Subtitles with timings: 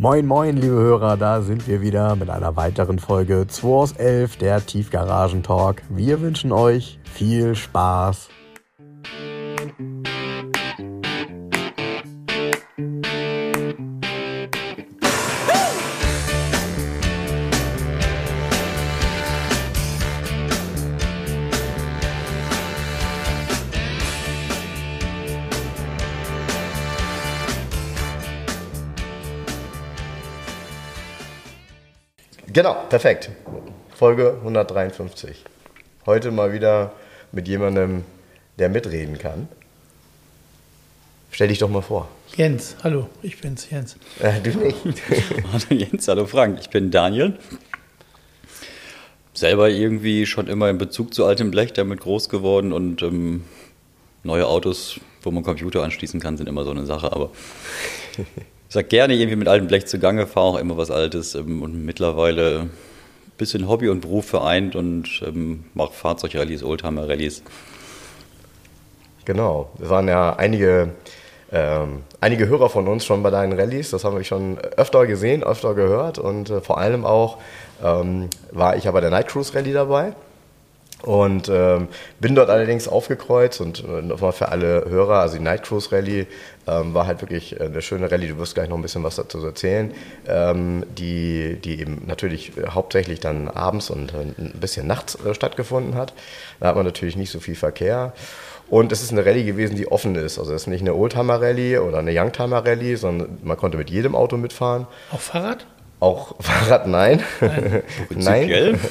[0.00, 4.38] Moin, moin, liebe Hörer, da sind wir wieder mit einer weiteren Folge 2 aus 11,
[4.38, 5.82] der Tiefgaragen-Talk.
[5.90, 8.30] Wir wünschen euch viel Spaß.
[32.60, 33.30] Genau, perfekt.
[33.96, 35.44] Folge 153.
[36.04, 36.92] Heute mal wieder
[37.32, 38.04] mit jemandem,
[38.58, 39.48] der mitreden kann.
[41.30, 42.10] Stell dich doch mal vor.
[42.36, 43.96] Jens, hallo, ich bin's, Jens.
[44.18, 44.76] Äh, du nicht.
[45.52, 47.38] Hallo Jens, hallo Frank, ich bin Daniel.
[49.32, 53.44] Selber irgendwie schon immer in Bezug zu altem Blech damit groß geworden und ähm,
[54.22, 57.30] neue Autos, wo man Computer anschließen kann, sind immer so eine Sache, aber
[58.70, 61.84] ich sag gerne irgendwie mit altem Blech zugange, fahre auch immer was Altes ähm, und
[61.84, 62.70] mittlerweile ein
[63.36, 67.42] bisschen Hobby und Beruf vereint und ähm, mache Fahrzeugrallyes, Oldtimer-Rallyes.
[69.24, 70.90] Genau, es waren ja einige,
[71.50, 73.90] ähm, einige Hörer von uns schon bei deinen Rallyes.
[73.90, 77.38] Das haben wir schon öfter gesehen, öfter gehört und äh, vor allem auch
[77.82, 80.12] ähm, war ich ja bei der Night Cruise Rallye dabei.
[81.02, 81.88] Und ähm,
[82.20, 86.26] bin dort allerdings aufgekreuzt und äh, nochmal für alle Hörer, also die Night Cruise Rallye
[86.66, 89.44] ähm, war halt wirklich eine schöne Rallye, du wirst gleich noch ein bisschen was dazu
[89.44, 89.92] erzählen,
[90.28, 95.94] ähm, die, die eben natürlich hauptsächlich dann abends und äh, ein bisschen nachts äh, stattgefunden
[95.94, 96.12] hat.
[96.60, 98.12] Da hat man natürlich nicht so viel Verkehr.
[98.68, 100.38] Und es ist eine Rallye gewesen, die offen ist.
[100.38, 103.90] Also es ist nicht eine Oldtimer Rallye oder eine Youngtimer Rallye, sondern man konnte mit
[103.90, 104.86] jedem Auto mitfahren.
[105.10, 105.66] Auch Fahrrad?
[106.00, 107.22] Auch Fahrrad, nein.
[108.10, 108.80] Nein.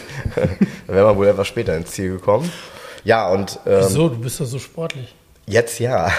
[0.88, 2.52] Da wäre man wohl etwas später ins Ziel gekommen.
[3.03, 4.09] Ja, und ähm, Wieso?
[4.09, 5.13] Du bist doch so sportlich.
[5.45, 6.11] jetzt ja.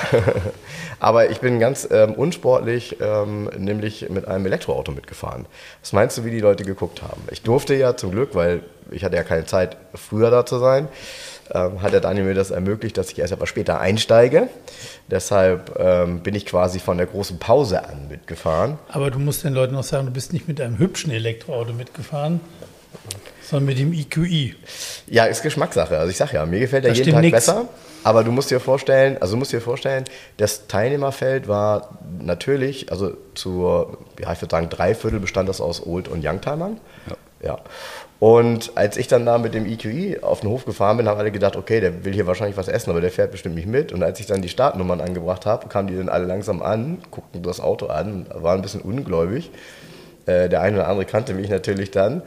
[0.99, 5.47] Aber ich bin ganz ähm, unsportlich, ähm, nämlich mit einem Elektroauto mitgefahren.
[5.81, 7.23] Was meinst du, wie die Leute geguckt haben?
[7.31, 10.89] Ich durfte ja zum Glück, weil ich hatte ja keine Zeit, früher da zu sein,
[11.53, 14.49] ähm, hat der Daniel mir das ermöglicht, dass ich erst etwas später einsteige.
[15.11, 18.79] Deshalb ähm, bin ich quasi von der großen Pause an mitgefahren.
[18.89, 22.41] Aber du musst den Leuten noch sagen, du bist nicht mit einem hübschen Elektroauto mitgefahren,
[23.43, 24.55] sondern mit dem EQI.
[25.09, 25.99] Ja, ist Geschmackssache.
[25.99, 27.35] Also ich sag ja, mir gefällt der Da jeden Tag nix.
[27.35, 27.69] besser.
[28.03, 30.05] Aber du musst dir vorstellen, also musst dir vorstellen,
[30.39, 35.85] das Teilnehmerfeld war natürlich, also zur, ja, ich würde sagen, drei Viertel bestand das aus
[35.85, 36.81] Old- und Youngtimern.
[37.43, 37.49] Ja.
[37.49, 37.59] ja.
[38.21, 41.33] Und als ich dann da mit dem EQI auf den Hof gefahren bin, haben alle
[41.33, 43.93] gedacht, okay, der will hier wahrscheinlich was essen, aber der fährt bestimmt nicht mit.
[43.93, 47.43] Und als ich dann die Startnummern angebracht habe, kamen die dann alle langsam an, guckten
[47.43, 49.51] das Auto an, waren ein bisschen ungläubig.
[50.27, 52.21] Äh, der eine oder andere kannte mich natürlich dann.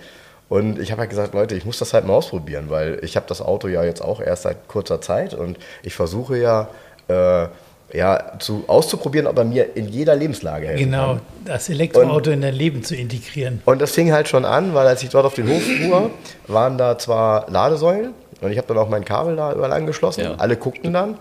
[0.49, 3.27] Und ich habe halt gesagt, Leute, ich muss das halt mal ausprobieren, weil ich habe
[3.29, 6.69] das Auto ja jetzt auch erst seit kurzer Zeit und ich versuche ja,
[7.07, 7.47] äh,
[7.93, 11.21] ja zu, auszuprobieren, ob er mir in jeder Lebenslage helfen Genau, kann.
[11.45, 13.61] das Elektroauto in dein Leben zu integrieren.
[13.65, 16.09] Und das fing halt schon an, weil als ich dort auf den Hof fuhr,
[16.47, 20.23] waren da zwar Ladesäulen und ich habe dann auch mein Kabel da überall angeschlossen.
[20.23, 20.35] Ja.
[20.37, 21.17] Alle guckten dann,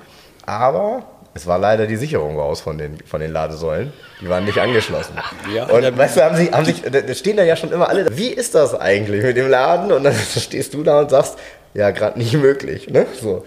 [0.47, 1.03] aber
[1.34, 3.93] es war leider die Sicherung raus von den, von den Ladesäulen.
[4.21, 5.15] Die waren nicht angeschlossen.
[5.54, 8.16] Ja, und weißt du, haben sich, haben sich, da stehen da ja schon immer alle,
[8.16, 9.93] wie ist das eigentlich mit dem Laden?
[9.93, 11.39] Und dann stehst du da und sagst,
[11.75, 12.89] ja, gerade nicht möglich.
[12.91, 13.06] Ne?
[13.21, 13.44] So.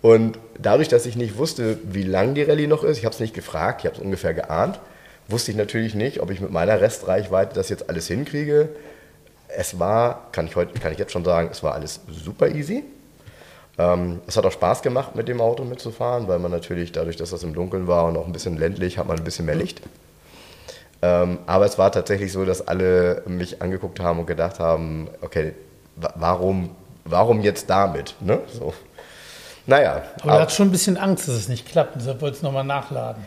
[0.00, 3.20] Und dadurch, dass ich nicht wusste, wie lang die Rallye noch ist, ich habe es
[3.20, 4.78] nicht gefragt, ich habe es ungefähr geahnt,
[5.26, 8.68] wusste ich natürlich nicht, ob ich mit meiner Restreichweite das jetzt alles hinkriege.
[9.48, 12.84] Es war, kann ich, heute, kann ich jetzt schon sagen, es war alles super easy.
[13.76, 17.30] Ähm, es hat auch Spaß gemacht, mit dem Auto mitzufahren, weil man natürlich dadurch, dass
[17.30, 19.80] das im Dunkeln war und auch ein bisschen ländlich, hat man ein bisschen mehr Licht.
[21.00, 25.52] Ähm, aber es war tatsächlich so, dass alle mich angeguckt haben und gedacht haben, okay,
[25.96, 26.70] wa- warum,
[27.04, 28.16] warum jetzt damit?
[28.20, 28.40] Ne?
[28.52, 28.74] So.
[29.68, 31.94] Naja, Aber du hattest schon ein bisschen Angst, dass es nicht klappt.
[31.96, 33.22] Deshalb wolltest du nochmal nachladen.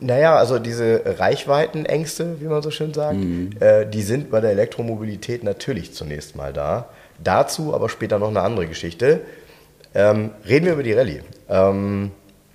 [0.00, 3.18] Naja, also diese Reichweitenängste, wie man so schön sagt,
[3.60, 6.88] äh, die sind bei der Elektromobilität natürlich zunächst mal da.
[7.22, 9.22] Dazu aber später noch eine andere Geschichte.
[9.92, 11.22] Ähm, reden wir über die Rallye.
[11.48, 12.12] Ähm,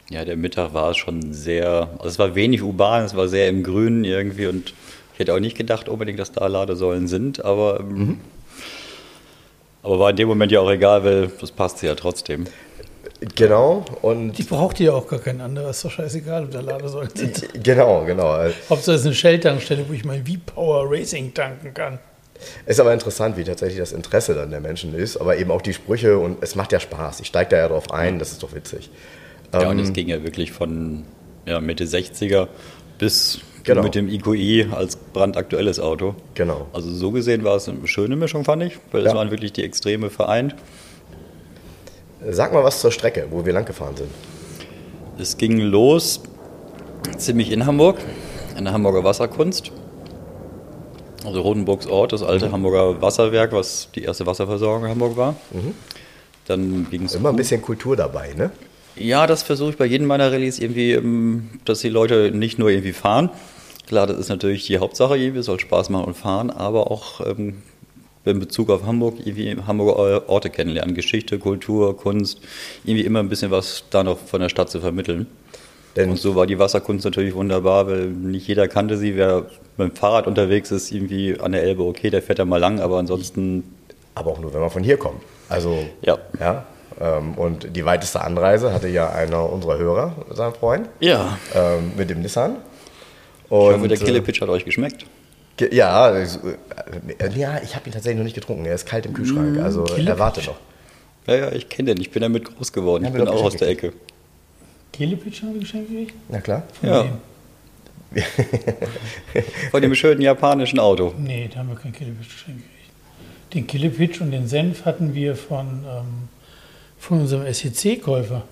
[0.09, 3.63] Ja, der Mittag war schon sehr, also es war wenig urban, es war sehr im
[3.63, 4.73] Grünen irgendwie und
[5.13, 8.20] ich hätte auch nicht gedacht unbedingt, dass da Ladesäulen sind, aber, ähm,
[9.84, 12.46] aber war in dem Moment ja auch egal, weil das passte ja trotzdem.
[13.35, 15.69] Genau, und Die braucht ihr ja auch gar kein anderer.
[15.69, 17.63] Ist doch scheißegal, ob da Ladesäulen sind.
[17.63, 18.37] genau, genau.
[18.69, 21.99] Hauptsache es ist eine Shell-Tankstelle, wo ich mein V-Power Racing tanken kann.
[22.66, 25.73] Ist aber interessant, wie tatsächlich das Interesse dann der Menschen ist, aber eben auch die
[25.73, 27.22] Sprüche und es macht ja Spaß.
[27.22, 28.89] Ich steige da ja drauf ein, das ist doch witzig.
[29.53, 31.03] Ja, und Ähm, es ging ja wirklich von
[31.45, 32.47] ja, Mitte 60er
[32.97, 33.81] bis Genau.
[33.81, 36.13] mit dem IQI als brandaktuelles Auto.
[36.35, 36.67] Genau.
[36.71, 39.09] Also so gesehen war es eine schöne Mischung, fand ich, weil Ja.
[39.09, 40.53] es waren wirklich die Extreme vereint.
[42.29, 44.09] Sag mal was zur Strecke, wo wir lang gefahren sind.
[45.17, 46.22] Es ging los
[47.17, 47.97] ziemlich in Hamburg,
[48.58, 49.72] in der Hamburger Wasserkunst.
[51.26, 55.35] Also Rodenburgs Ort, das alte Hamburger Wasserwerk, was die erste Wasserversorgung in Hamburg war.
[56.46, 58.52] Dann ging es Immer ein bisschen Kultur dabei, ne?
[58.96, 62.70] Ja, das versuche ich bei jedem meiner Rallyes irgendwie, ähm, dass die Leute nicht nur
[62.70, 63.29] irgendwie fahren.
[63.88, 67.20] Klar, das ist natürlich die Hauptsache irgendwie, es soll Spaß machen und fahren, aber auch
[67.26, 67.62] ähm,
[68.25, 72.39] in Bezug auf Hamburg irgendwie Hamburger Orte kennenlernen, Geschichte, Kultur, Kunst,
[72.83, 75.27] irgendwie immer ein bisschen was da noch von der Stadt zu vermitteln.
[75.95, 79.16] Denn- und so war die Wasserkunst natürlich wunderbar, weil nicht jeder kannte sie.
[79.16, 79.45] Wer
[79.77, 82.79] mit dem Fahrrad unterwegs ist, irgendwie an der Elbe, okay, der fährt da mal lang,
[82.79, 83.63] aber ansonsten,
[84.13, 85.21] Aber auch nur, wenn man von hier kommt.
[85.47, 86.17] Also, Ja.
[86.39, 86.66] ja
[86.99, 91.37] ähm, und die weiteste Anreise hatte ja einer unserer Hörer, sein Freund, ja.
[91.53, 92.57] ähm, mit dem Nissan.
[93.45, 95.05] Ich hoffe, der äh, Killepitch hat euch geschmeckt.
[95.59, 96.28] Ja, äh,
[97.35, 98.66] ja ich habe ihn tatsächlich noch nicht getrunken.
[98.66, 100.57] Er ist kalt im Kühlschrank, also er wartet noch.
[101.28, 103.03] Ja, ja, ich kenne den, ich bin damit groß geworden.
[103.03, 103.93] Ja, ich bin auch aus der Ecke.
[104.93, 106.13] Kelepitch haben wir geschenkt gekriegt?
[106.29, 106.63] Na klar.
[106.79, 107.03] Von Ja.
[107.03, 107.11] wem?
[109.72, 111.13] Von dem schönen japanischen Auto.
[111.17, 113.53] Nee, da haben wir kein Killepitch geschenkt gekriegt.
[113.53, 116.29] Den Killepitch und den Senf hatten wir von, ähm,
[116.97, 118.43] von unserem SEC-Käufer.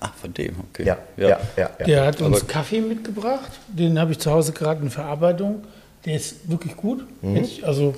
[0.00, 0.84] Ach, von dem, okay.
[0.86, 1.40] Ja, ja, ja.
[1.56, 3.50] ja, Der hat uns Aber- Kaffee mitgebracht.
[3.68, 5.64] Den habe ich zu Hause gerade in Verarbeitung.
[6.04, 7.04] Der ist wirklich gut.
[7.22, 7.36] Mhm.
[7.36, 7.94] Ich, also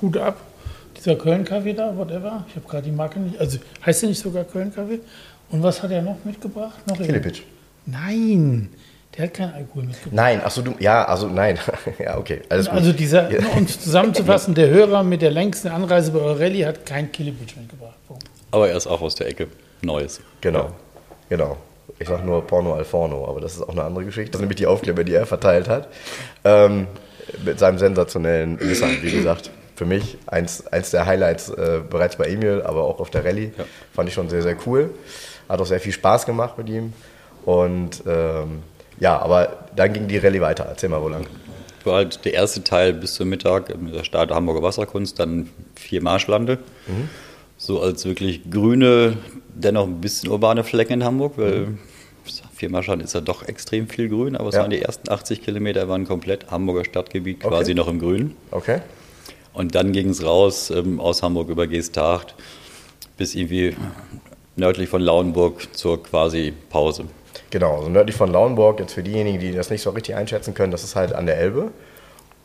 [0.00, 0.36] Hut ab.
[0.96, 2.44] Dieser Köln-Kaffee da, whatever.
[2.48, 3.38] Ich habe gerade die Marke nicht.
[3.38, 5.00] Also heißt der nicht sogar Köln-Kaffee?
[5.50, 6.86] Und was hat er noch mitgebracht?
[6.86, 7.42] Noch Killepitch.
[7.86, 8.68] Nein,
[9.16, 10.12] der hat keinen Alkohol mitgebracht.
[10.12, 11.58] Nein, achso, du, ja, also nein.
[11.98, 12.78] ja, okay, alles gut.
[12.78, 17.56] Also dieser, um zusammenzufassen, der Hörer mit der längsten Anreise bei Eurelli hat kein Killepitch
[17.56, 17.94] mitgebracht.
[18.06, 18.24] Punkt.
[18.50, 19.48] Aber er ist auch aus der Ecke.
[19.80, 20.20] Neues.
[20.40, 20.70] Genau,
[21.28, 21.56] genau.
[21.98, 24.32] Ich sag nur Porno al Forno, aber das ist auch eine andere Geschichte.
[24.32, 25.88] Das ist nämlich die Aufkleber, die er verteilt hat.
[26.44, 26.86] Ähm,
[27.44, 29.50] mit seinem sensationellen Nissan, wie gesagt.
[29.76, 33.52] Für mich eins, eins der Highlights äh, bereits bei Emil, aber auch auf der Rallye.
[33.56, 33.64] Ja.
[33.94, 34.90] Fand ich schon sehr, sehr cool.
[35.48, 36.92] Hat auch sehr viel Spaß gemacht mit ihm.
[37.44, 38.62] Und ähm,
[38.98, 40.66] ja, aber dann ging die Rallye weiter.
[40.68, 41.26] Erzähl mal, wo lang.
[41.84, 45.48] War halt der erste Teil bis zum Mittag mit der Start der Hamburger Wasserkunst, dann
[45.76, 46.58] vier Marschlande.
[47.56, 49.16] So als wirklich grüne,
[49.54, 51.78] dennoch ein bisschen urbane Flecken in Hamburg, weil
[52.58, 54.62] vier Marschlande ist ja doch extrem viel grün, aber es Ja.
[54.62, 57.48] waren die ersten 80 Kilometer waren komplett Hamburger Stadtgebiet, Okay.
[57.54, 58.34] quasi noch im Grün.
[58.50, 58.80] Okay?
[59.52, 62.34] Und dann ging es raus ähm, aus Hamburg über Geesthacht
[63.16, 63.74] bis irgendwie
[64.56, 67.04] nördlich von Lauenburg zur quasi Pause.
[67.50, 70.70] Genau, also nördlich von Lauenburg, jetzt für diejenigen, die das nicht so richtig einschätzen können,
[70.72, 71.70] das ist halt an der Elbe.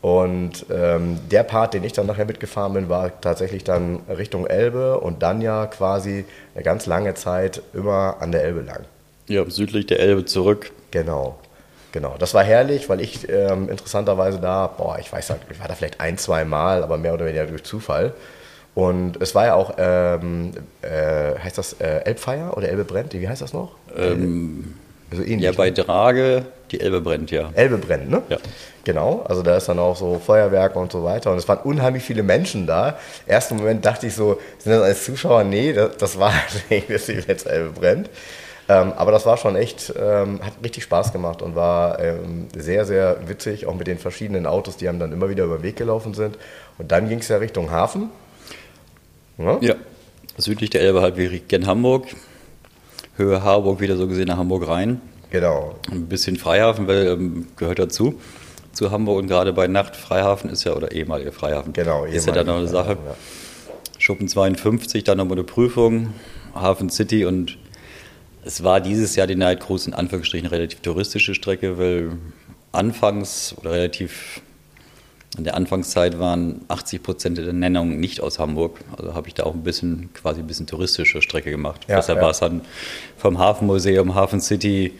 [0.00, 5.00] Und ähm, der Part, den ich dann nachher mitgefahren bin, war tatsächlich dann Richtung Elbe
[5.00, 6.24] und dann ja quasi
[6.54, 8.80] eine ganz lange Zeit immer an der Elbe lang.
[9.28, 10.70] Ja, südlich der Elbe zurück.
[10.90, 11.38] Genau,
[11.92, 12.16] genau.
[12.18, 16.00] Das war herrlich, weil ich ähm, interessanterweise da, boah, ich weiß, ich war da vielleicht
[16.00, 18.12] ein, zwei Mal, aber mehr oder weniger durch Zufall.
[18.74, 23.14] Und es war ja auch, ähm, äh, heißt das äh, Elbfeier oder Elbe brennt?
[23.14, 23.76] Wie heißt das noch?
[23.96, 24.74] Ähm,
[25.10, 25.74] Also ähnlich, ja, bei ne?
[25.74, 27.50] Drage, die Elbe brennt ja.
[27.54, 28.22] Elbe brennt, ne?
[28.28, 28.38] Ja.
[28.82, 31.30] Genau, also da ist dann auch so Feuerwerk und so weiter.
[31.30, 32.98] Und es waren unheimlich viele Menschen da.
[33.26, 35.44] Ersten Moment dachte ich so, sind das als Zuschauer?
[35.44, 36.32] Nee, das, das war
[36.88, 37.14] dass die
[37.46, 38.10] Elbe brennt.
[38.68, 42.84] Ähm, aber das war schon echt, ähm, hat richtig Spaß gemacht und war ähm, sehr,
[42.84, 45.76] sehr witzig, auch mit den verschiedenen Autos, die einem dann immer wieder über den Weg
[45.76, 46.38] gelaufen sind.
[46.78, 48.10] Und dann ging es ja Richtung Hafen.
[49.38, 49.58] Ja?
[49.60, 49.74] Ja.
[50.36, 52.06] Südlich der Elbe halt wie gen Hamburg.
[53.16, 55.00] Höhe Harburg wieder so gesehen nach Hamburg rein.
[55.30, 55.74] Genau.
[55.90, 58.20] Ein bisschen Freihafen, weil ähm, gehört dazu.
[58.72, 62.32] Zu Hamburg und gerade bei Nacht Freihafen ist ja, oder ehemaliger Freihafen, Genau, ist ja
[62.32, 62.96] dann noch eine Sache.
[62.96, 63.44] Freihafen,
[63.98, 66.12] Schuppen 52, dann nochmal eine Prüfung,
[66.54, 67.56] Hafen City und
[68.44, 72.12] es war dieses Jahr die Night Cruise in Anführungsstrichen eine relativ touristische Strecke, weil
[72.72, 74.42] anfangs oder relativ
[75.36, 78.78] in der Anfangszeit waren 80 Prozent der Nennungen nicht aus Hamburg.
[78.96, 81.80] Also habe ich da auch ein bisschen, quasi ein bisschen touristische Strecke gemacht.
[81.88, 82.24] Ja, Deshalb ja.
[82.24, 82.60] war es dann
[83.16, 84.92] vom Hafenmuseum, Hafen City,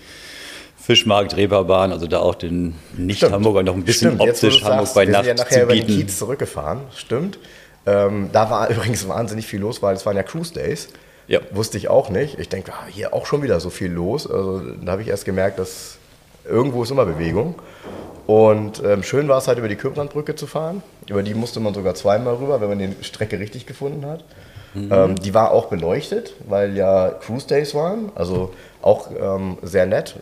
[0.77, 4.87] Fischmarkt, Reeperbahn, also da auch den Nicht-Hamburger noch ein bisschen Stimmt, jetzt, optisch du Hamburg
[4.87, 6.01] sagst, bei wir Nacht sind ja nachher zu über den bieten.
[6.01, 7.39] Kiez zurückgefahren, stimmt.
[7.87, 10.89] Ähm, da war übrigens wahnsinnig viel los, weil es waren ja Cruise Days.
[11.26, 11.40] Ja.
[11.52, 12.38] Wusste ich auch nicht.
[12.38, 14.31] Ich denke, ah, hier auch schon wieder so viel los.
[14.31, 15.99] Also, da habe ich erst gemerkt, dass
[16.45, 17.54] irgendwo ist immer Bewegung.
[18.26, 20.83] Und ähm, schön war es halt über die Köbrandbrücke zu fahren.
[21.09, 24.25] Über die musste man sogar zweimal rüber, wenn man die Strecke richtig gefunden hat.
[24.75, 28.11] Ähm, die war auch beleuchtet, weil ja Cruise Days waren.
[28.14, 28.52] Also
[28.83, 30.16] auch ähm, sehr nett.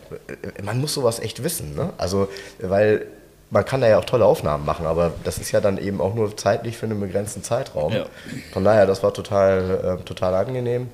[0.63, 1.75] Man muss sowas echt wissen.
[1.75, 1.91] Ne?
[1.97, 2.29] Also,
[2.61, 3.07] weil
[3.53, 6.15] man kann da ja auch tolle Aufnahmen machen, aber das ist ja dann eben auch
[6.15, 7.93] nur zeitlich für einen begrenzten Zeitraum.
[7.93, 8.07] Ja.
[8.53, 10.89] Von daher, das war total, äh, total angenehm.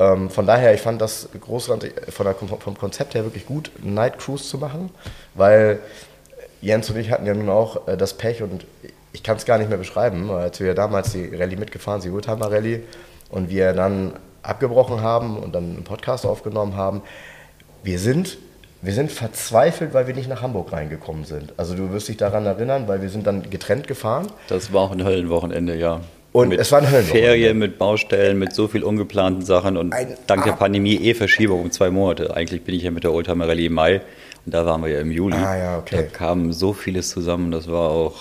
[0.00, 3.94] Ähm, von daher, ich fand das großartig, von der, vom Konzept her wirklich gut, einen
[3.94, 4.90] Night Cruise zu machen,
[5.34, 5.78] weil
[6.60, 8.66] Jens und ich hatten ja nun auch äh, das Pech und
[9.12, 12.16] ich kann es gar nicht mehr beschreiben, als wir damals die Rallye mitgefahren sind, die
[12.16, 12.82] Oldtimer Rallye,
[13.28, 17.02] und wir dann abgebrochen haben und dann einen Podcast aufgenommen haben.
[17.84, 18.38] Wir sind
[18.84, 21.52] wir sind verzweifelt, weil wir nicht nach Hamburg reingekommen sind.
[21.56, 24.26] Also du wirst dich daran erinnern, weil wir sind dann getrennt gefahren.
[24.48, 26.00] Das war auch ein Höllenwochenende, ja.
[26.32, 27.26] Und mit es war ein Höllenwochenende.
[27.28, 31.14] Ferien, mit Baustellen, mit so viel ungeplanten Sachen und Ein dank der Ab- Pandemie eh
[31.14, 32.36] Verschiebung um zwei Monate.
[32.36, 34.00] Eigentlich bin ich ja mit der Oldtimer Rallye im Mai
[34.44, 35.36] und da waren wir ja im Juli.
[35.36, 35.96] Ah, ja, okay.
[35.96, 38.14] Da kam so vieles zusammen, das war auch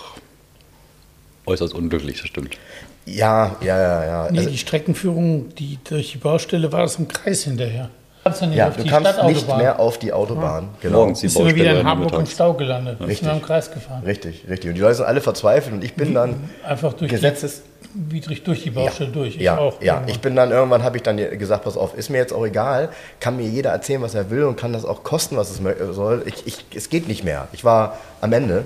[1.45, 2.57] äußerst unglücklich, das stimmt.
[3.05, 4.31] Ja, ja, ja, ja.
[4.31, 7.89] Nee, Also, die Streckenführung, die durch die Baustelle war das im Kreis hinterher.
[8.23, 10.69] Kannst du nicht ja, auf du die kamst nicht mehr auf die Autobahn.
[10.81, 10.99] Genau.
[10.99, 12.25] Morgens die Bist du wieder in Hamburg im.
[12.25, 12.97] Stau gelandet.
[12.99, 13.27] Bist Richtig.
[13.27, 14.01] du im Kreis gefahren.
[14.05, 14.69] Richtig, richtig.
[14.69, 17.63] Und die Leute sind alle verzweifelt und ich bin dann Einfach durch Gesetzes...
[17.93, 19.35] die, widrig durch die Baustelle durch.
[19.35, 19.81] Ich ja, auch.
[19.81, 19.95] ja.
[19.95, 20.09] irgendwann.
[20.09, 22.89] Ich bin dann irgendwann habe ich dann gesagt, pass auf, ist mir jetzt auch egal,
[23.19, 25.57] kann mir jeder erzählen, was er will und kann das auch kosten, was es
[25.93, 26.23] soll.
[26.25, 27.49] Ich, ich, es geht nicht mehr.
[27.51, 28.63] Ich war am Ende.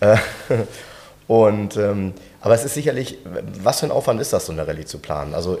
[0.00, 0.16] Äh,
[1.26, 3.18] und ähm, aber es ist sicherlich,
[3.62, 5.34] was für ein Aufwand ist das, so eine Rallye zu planen?
[5.34, 5.58] Also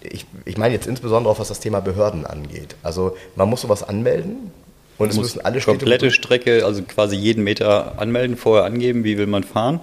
[0.00, 2.76] ich, ich meine jetzt insbesondere auch, was das Thema Behörden angeht.
[2.82, 4.50] Also man muss sowas anmelden
[4.96, 9.18] und es müssen alle Städte komplette Strecke, also quasi jeden Meter anmelden, vorher angeben, wie
[9.18, 9.80] will man fahren.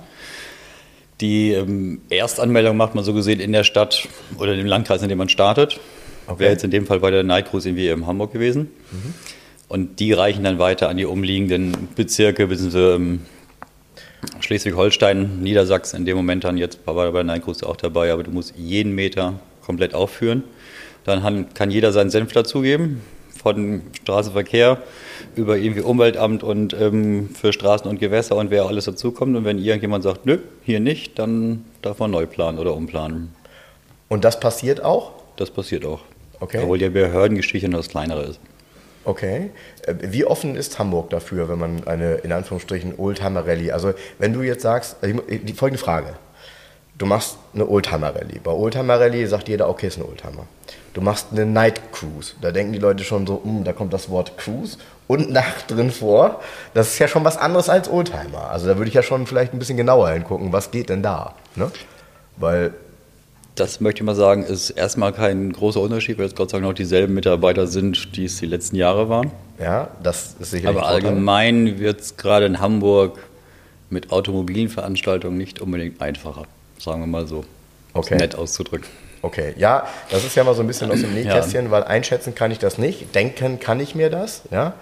[1.19, 4.07] Die ähm, Erstanmeldung macht man so gesehen in der Stadt
[4.39, 5.79] oder dem Landkreis, in dem man startet.
[6.25, 6.39] Okay.
[6.39, 8.71] Wäre jetzt in dem Fall bei der Night Cruise irgendwie in Hamburg gewesen.
[9.67, 13.19] Und die reichen dann weiter an die umliegenden Bezirke, bzw.
[14.39, 18.31] Schleswig-Holstein, Niedersachsen in dem Moment dann jetzt war bei der Cruise auch dabei, aber du
[18.31, 20.43] musst jeden Meter komplett aufführen.
[21.03, 23.01] Dann kann jeder seinen Senf dazugeben,
[23.41, 24.77] von Straßenverkehr
[25.35, 29.35] über irgendwie Umweltamt und ähm, für Straßen und Gewässer und wer alles dazukommt.
[29.35, 33.33] Und wenn irgendjemand sagt, nö, hier nicht, dann darf man neu planen oder umplanen.
[34.09, 35.13] Und das passiert auch?
[35.37, 36.01] Das passiert auch.
[36.39, 36.59] Okay.
[36.61, 38.39] Obwohl die Behördengeschichte noch das kleinere ist.
[39.03, 39.51] Okay.
[39.85, 44.41] Äh, Wie offen ist Hamburg dafür, wenn man eine, in Anführungsstrichen, Oldtimer-Rallye, also wenn du
[44.41, 46.13] jetzt sagst, also die folgende Frage.
[46.97, 48.39] Du machst eine Oldtimer-Rallye.
[48.43, 50.45] Bei Oldtimer-Rallye sagt jeder, okay, ist ein Oldtimer.
[50.93, 52.33] Du machst eine Night Cruise.
[52.41, 54.77] Da denken die Leute schon so, "Hm, da kommt das Wort Cruise
[55.07, 56.41] und Nacht drin vor.
[56.75, 58.51] Das ist ja schon was anderes als Oldtimer.
[58.51, 61.33] Also da würde ich ja schon vielleicht ein bisschen genauer hingucken, was geht denn da?
[61.55, 61.71] Ne?
[62.37, 62.73] Weil,
[63.55, 66.69] Das möchte ich mal sagen, ist erstmal kein großer Unterschied, weil es Gott sei Dank
[66.69, 69.31] noch dieselben Mitarbeiter sind, die es die letzten Jahre waren.
[69.59, 73.19] ja, das ist sicherlich Aber allgemein wird es gerade in Hamburg
[73.89, 76.43] mit automobilen Veranstaltungen nicht unbedingt einfacher,
[76.79, 77.43] sagen wir mal so.
[77.93, 78.15] Okay.
[78.15, 78.87] Nett auszudrücken.
[79.21, 82.51] Okay, ja, das ist ja mal so ein bisschen aus dem Nähkästchen, weil einschätzen kann
[82.51, 84.73] ich das nicht, denken kann ich mir das, ja.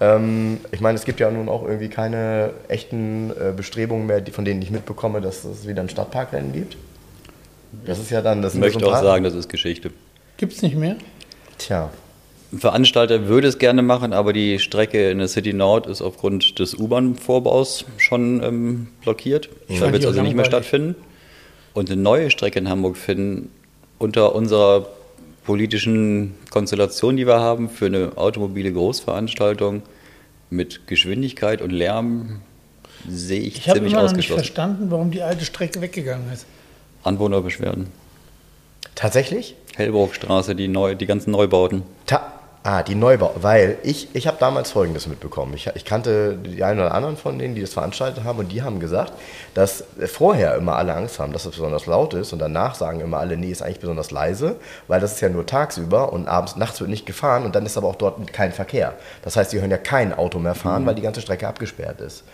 [0.00, 4.32] Ähm, ich meine, es gibt ja nun auch irgendwie keine echten äh, Bestrebungen mehr, die,
[4.32, 6.76] von denen ich mitbekomme, dass es wieder ein Stadtparkrennen gibt.
[7.86, 9.90] Das ist ja dann, das Ich ja möchte auch sagen, das ist Geschichte.
[10.36, 10.96] Gibt es nicht mehr?
[11.58, 11.90] Tja,
[12.52, 16.58] Ein Veranstalter würde es gerne machen, aber die Strecke in der City Nord ist aufgrund
[16.58, 19.48] des U-Bahn-Vorbaus schon ähm, blockiert.
[19.68, 20.94] Da fand wird es also nicht mehr stattfinden.
[21.72, 23.50] Und eine neue Strecke in Hamburg finden
[23.98, 24.86] unter unserer
[25.44, 29.82] politischen Konstellation, die wir haben, für eine automobile Großveranstaltung
[30.50, 32.40] mit Geschwindigkeit und Lärm
[33.08, 34.44] sehe ich, Ich habe ziemlich immer noch nicht ausgeschlossen.
[34.44, 36.46] verstanden, warum die alte Strecke weggegangen ist.
[37.04, 37.88] Anwohnerbeschwerden.
[38.94, 39.56] tatsächlich?
[39.76, 41.82] Hellbruchstraße, die, neu, die ganzen Neubauten.
[42.06, 42.34] Ta
[42.64, 45.52] ah, die Neubau, weil ich, ich habe damals Folgendes mitbekommen.
[45.52, 48.62] Ich, ich kannte die einen oder anderen von denen, die das veranstaltet haben und die
[48.62, 49.12] haben gesagt,
[49.52, 53.18] dass vorher immer alle Angst haben, dass es besonders laut ist und danach sagen immer
[53.18, 54.56] alle, nee, ist eigentlich besonders leise,
[54.88, 57.76] weil das ist ja nur tagsüber und abends, nachts wird nicht gefahren und dann ist
[57.76, 58.94] aber auch dort kein Verkehr.
[59.22, 62.24] Das heißt, sie hören ja kein Auto mehr fahren, weil die ganze Strecke abgesperrt ist.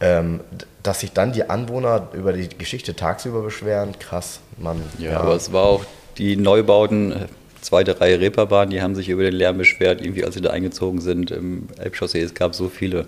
[0.00, 0.40] Ähm,
[0.82, 4.80] dass sich dann die Anwohner über die Geschichte tagsüber beschweren, krass, Mann.
[4.98, 5.84] Ja, aber es war auch
[6.16, 7.26] die Neubauten, äh,
[7.60, 11.00] zweite Reihe Reeperbahn, die haben sich über den Lärm beschwert, irgendwie als sie da eingezogen
[11.00, 12.20] sind im Elbchaussee.
[12.20, 13.06] Es gab so viele.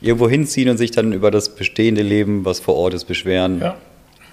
[0.00, 3.60] Irgendwo hinziehen und sich dann über das bestehende Leben, was vor Ort ist, beschweren.
[3.60, 3.76] Ja.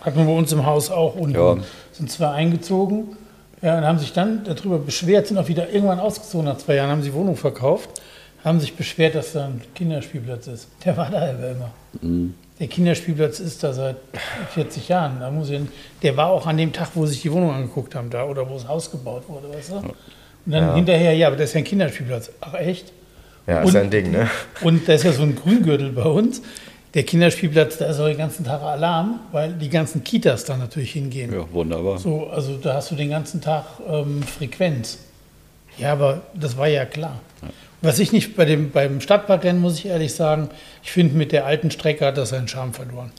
[0.01, 1.35] Hatten wir bei uns im Haus auch unten.
[1.35, 1.57] Ja.
[1.91, 3.17] Sind zwei eingezogen
[3.61, 6.89] ja, und haben sich dann darüber beschwert, sind auch wieder irgendwann ausgezogen nach zwei Jahren,
[6.89, 7.89] haben sie Wohnung verkauft,
[8.47, 10.67] haben sich beschwert, dass da ein Kinderspielplatz ist.
[10.85, 11.71] Der war da aber immer.
[12.01, 12.33] Mhm.
[12.59, 13.97] Der Kinderspielplatz ist da seit
[14.53, 15.19] 40 Jahren.
[15.19, 15.59] Da muss ich,
[16.01, 18.49] der war auch an dem Tag, wo sie sich die Wohnung angeguckt haben, da oder
[18.49, 19.75] wo das Haus gebaut wurde, weißt du?
[19.77, 19.93] Und
[20.45, 22.31] dann hinterher, ja, aber das ist ja ein Kinderspielplatz.
[22.41, 22.91] Ach echt?
[23.45, 24.29] Ja, ist Und- ja ein Ding, ne?
[24.61, 26.41] Und da ist ja so ein Grüngürtel bei uns.
[26.93, 30.93] Der Kinderspielplatz, da ist auch den ganzen Tag Alarm, weil die ganzen Kitas da natürlich
[30.93, 31.31] hingehen.
[31.31, 31.99] Ja, wunderbar.
[31.99, 34.97] So, also da hast du den ganzen Tag ähm, Frequenz.
[35.77, 37.19] Ja, aber das war ja klar.
[37.81, 40.49] Was ich nicht bei dem, beim Stadtparkrennen, muss ich ehrlich sagen,
[40.83, 43.11] ich finde, mit der alten Strecke hat das seinen Charme verloren.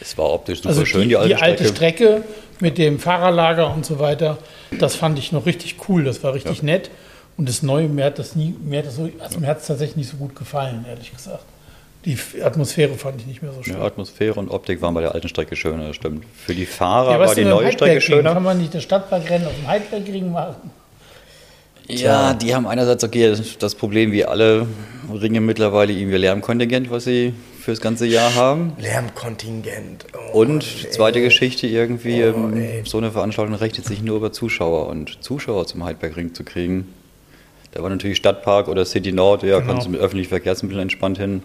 [0.00, 2.04] Es war optisch super Also schön, die, die alte Strecke.
[2.14, 2.24] Strecke
[2.60, 4.38] mit dem Fahrerlager und so weiter,
[4.78, 6.90] das fand ich noch richtig cool, das war richtig nett.
[7.36, 9.66] Und das Neue, mir hat das nie, mir hat das so, also mir hat es
[9.66, 11.44] tatsächlich nicht so gut gefallen, ehrlich gesagt.
[12.04, 13.74] Die Atmosphäre fand ich nicht mehr so schön.
[13.74, 16.24] Ja, Atmosphäre und Optik waren bei der alten Strecke schöner, das stimmt.
[16.46, 18.22] Für die Fahrer Ja, war die neue Strecke Heidbergring?
[18.24, 18.40] Kann schöner.
[18.40, 20.70] man nicht das Stadtparkrennen auf dem Heidbergring machen?
[21.88, 24.66] Ja, die haben einerseits okay das Problem wie alle
[25.12, 28.72] Ringe mittlerweile irgendwie Lärmkontingent, was sie fürs ganze Jahr haben.
[28.80, 30.06] Lärmkontingent.
[30.32, 30.48] Oh, Und
[30.82, 31.24] Mann, zweite ey.
[31.24, 35.84] Geschichte irgendwie, Oh, ähm, so eine Veranstaltung rechnet sich nur über Zuschauer und Zuschauer zum
[35.84, 36.88] Heidbergring zu kriegen.
[37.72, 39.72] Da war natürlich Stadtpark oder City Nord, ja, Genau.
[39.72, 41.42] kannst du mit öffentlichen Verkehrsmitteln entspannt hin.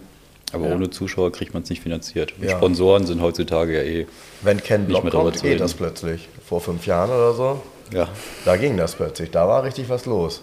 [0.52, 0.74] Aber Ja.
[0.74, 2.34] ohne Zuschauer kriegt man es nicht finanziert.
[2.38, 2.56] Und Ja.
[2.56, 4.06] Sponsoren sind heutzutage ja eh,
[4.42, 6.28] Wenn Ken Nicht Block kommt, geht das plötzlich.
[6.48, 7.62] Vor fünf Jahren oder so.
[7.92, 8.08] Ja.
[8.44, 9.30] Da ging das plötzlich.
[9.30, 10.42] Da war richtig was los.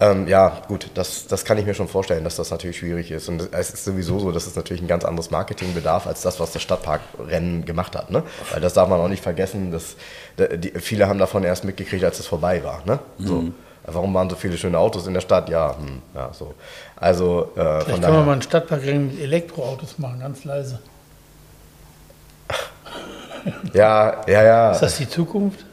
[0.00, 3.28] Ähm, ja, gut, das, das kann ich mir schon vorstellen, dass das natürlich schwierig ist.
[3.28, 6.40] Und es ist sowieso so, dass es natürlich ein ganz anderes Marketing bedarf, als das,
[6.40, 8.10] was das Stadtparkrennen gemacht hat.
[8.10, 8.24] Ne?
[8.50, 9.70] Weil das darf man auch nicht vergessen.
[9.70, 9.96] Dass,
[10.38, 12.82] die, viele haben davon erst mitgekriegt, als es vorbei war.
[12.84, 12.98] Ne?
[13.18, 13.44] So.
[13.84, 15.48] Warum waren so viele schöne Autos in der Stadt?
[15.48, 16.54] Ja, hm, ja so.
[16.96, 18.16] Also äh, von Vielleicht kann daher.
[18.16, 20.80] man mal einen Stadtparkring mit Elektroautos machen, ganz leise.
[23.72, 24.72] ja, ja, ja.
[24.72, 25.64] Ist das die Zukunft?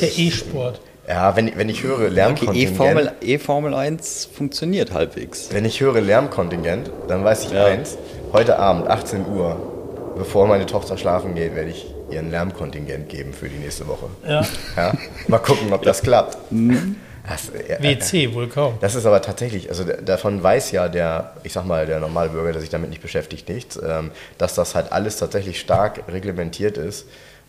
[0.00, 0.80] Der E-Sport.
[1.08, 2.72] Ja, wenn, wenn ich höre Lärmkontingent.
[2.74, 5.48] E-Formel E-Formel 1 funktioniert halbwegs.
[5.50, 7.66] Wenn ich höre Lärmkontingent, dann weiß ich Ja.
[7.66, 7.96] eins,
[8.32, 13.32] heute Abend, 18 Uhr, bevor meine Tochter schlafen geht, werde ich ihr ein Lärmkontingent geben
[13.32, 14.06] für die nächste Woche.
[14.26, 14.42] Ja.
[14.76, 14.92] Ja?
[15.28, 16.38] Mal gucken, ob das klappt.
[16.52, 16.96] Mhm.
[17.28, 18.74] Das, äh, WC wohl kaum.
[18.80, 22.52] das ist aber tatsächlich, also davon weiß ja der, ich sag mal, der normale Bürger,
[22.52, 27.06] der sich damit nicht beschäftigt, nichts, ähm, dass das halt alles tatsächlich stark reglementiert ist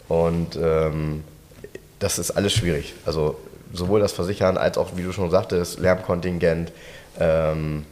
[0.07, 1.23] und ähm,
[2.01, 2.93] das ist alles schwierig.
[3.05, 3.37] Also
[3.73, 6.71] sowohl das Versichern als auch, wie du schon sagtest, Lärmkontingent,
[7.19, 7.85] ähm,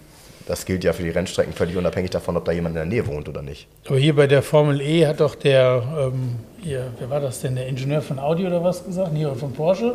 [0.46, 3.06] das gilt ja für die Rennstrecken völlig unabhängig davon, ob da jemand in der Nähe
[3.06, 3.68] wohnt oder nicht.
[3.86, 7.56] Aber hier bei der Formel E hat doch der, ähm, hier, wer war das denn,
[7.56, 9.14] der Ingenieur von Audi oder was gesagt?
[9.14, 9.94] Nee, von Porsche.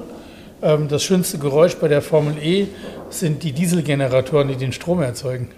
[0.63, 2.69] Ähm, das schönste Geräusch bei der Formel E
[3.11, 5.51] sind die Dieselgeneratoren, die den Strom erzeugen.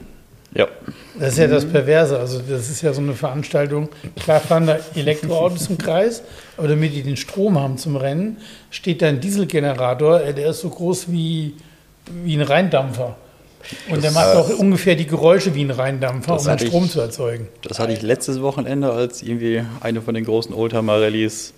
[0.56, 0.66] Ja.
[1.18, 2.18] Das ist ja das Perverse.
[2.18, 3.88] Also das ist ja so eine Veranstaltung.
[4.22, 6.22] Klar fahren da Elektroautos im Kreis,
[6.56, 8.38] aber damit die den Strom haben zum Rennen,
[8.70, 11.54] steht da ein Dieselgenerator, äh, der ist so groß wie,
[12.24, 13.16] wie ein Rheindampfer.
[13.90, 16.88] Und der macht auch ungefähr die Geräusche wie ein Rheindampfer, um den hatte ich- Strom
[16.88, 17.48] zu erzeugen.
[17.62, 21.52] Das hatte ich letztes Wochenende, als irgendwie eine von den großen Oldtimer-Rallyes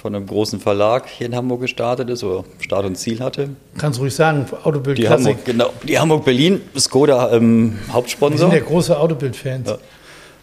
[0.00, 3.50] von einem großen Verlag hier in Hamburg gestartet ist oder Start und Ziel hatte.
[3.76, 5.26] Kannst ruhig sagen, Autobild Die Klassik.
[5.28, 8.52] Hamburg, genau, die Hamburg-Berlin, Skoda ähm, Wir sind Hauptsponsor.
[8.54, 9.68] ja große Autobild-Fans.
[9.70, 9.78] Ja.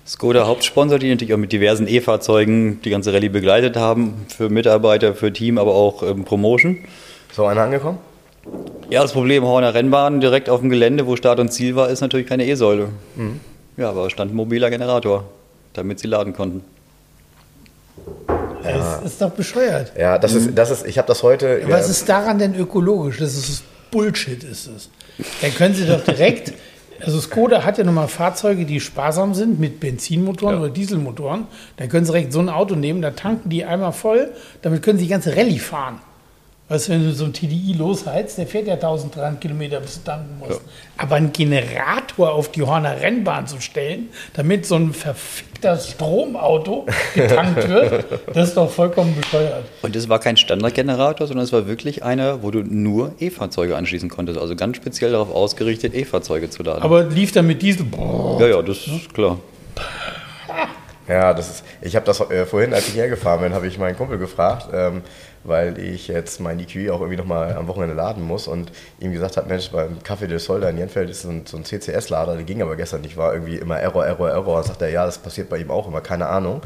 [0.05, 5.15] Skoda Hauptsponsor, die natürlich auch mit diversen E-Fahrzeugen die ganze Rallye begleitet haben, für Mitarbeiter,
[5.15, 6.79] für Team, aber auch ähm, Promotion.
[7.31, 7.97] So einer angekommen?
[8.89, 12.01] Ja, das Problem Horner Rennbahn direkt auf dem Gelände, wo Start und Ziel war, ist
[12.01, 12.89] natürlich keine E-Säule.
[13.77, 15.23] Ja, aber stand ein mobiler Generator,
[15.73, 16.61] damit sie laden konnten.
[18.73, 19.91] Das ist doch bescheuert.
[19.97, 21.61] Ja, das ist, das ist, ich habe das heute.
[21.63, 23.17] Aber Was ist daran denn ökologisch?
[23.19, 24.89] Das ist Bullshit, ist es.
[25.41, 26.53] Dann können Sie doch direkt,
[27.01, 30.61] also Skoda hat ja nochmal Fahrzeuge, die sparsam sind mit Benzinmotoren Ja.
[30.61, 31.47] oder Dieselmotoren.
[31.77, 34.97] Dann können Sie direkt so ein Auto nehmen, da tanken die einmal voll, damit können
[34.97, 35.99] Sie die ganze Rallye fahren.
[36.67, 40.09] Weißt du, wenn du so ein TDI losheizt, der fährt ja 1300 Kilometer, bis du
[40.09, 40.61] tanken musst.
[40.97, 47.67] Aber einen Generator auf die Horner Rennbahn zu stellen, damit so ein verfickter Stromauto getankt
[47.69, 49.65] wird, das ist doch vollkommen bescheuert.
[49.83, 54.09] Und es war kein Standardgenerator, sondern es war wirklich einer, wo du nur E-Fahrzeuge anschließen
[54.09, 54.39] konntest.
[54.39, 56.81] Also ganz speziell darauf ausgerichtet, E-Fahrzeuge zu laden.
[56.81, 57.85] Aber lief dann mit Diesel.
[57.85, 58.41] Boah.
[58.41, 59.37] ja, ja, das ist klar.
[61.07, 61.63] Ja, das ist.
[61.81, 65.03] Ich habe das äh, vorhin, als ich hergefahren bin, habe ich meinen Kumpel gefragt, ähm,
[65.45, 69.37] weil ich jetzt mein EQ auch irgendwie nochmal am Wochenende laden muss und ihm gesagt
[69.37, 72.35] habe, Mensch, beim Café del Sol da in Jenfeld ist so ein, so ein CCS-Lader,
[72.35, 74.57] der ging aber gestern nicht, war irgendwie immer Error, Error, Error.
[74.57, 76.61] Und sagt er, ja, das passiert bei ihm auch immer, keine Ahnung.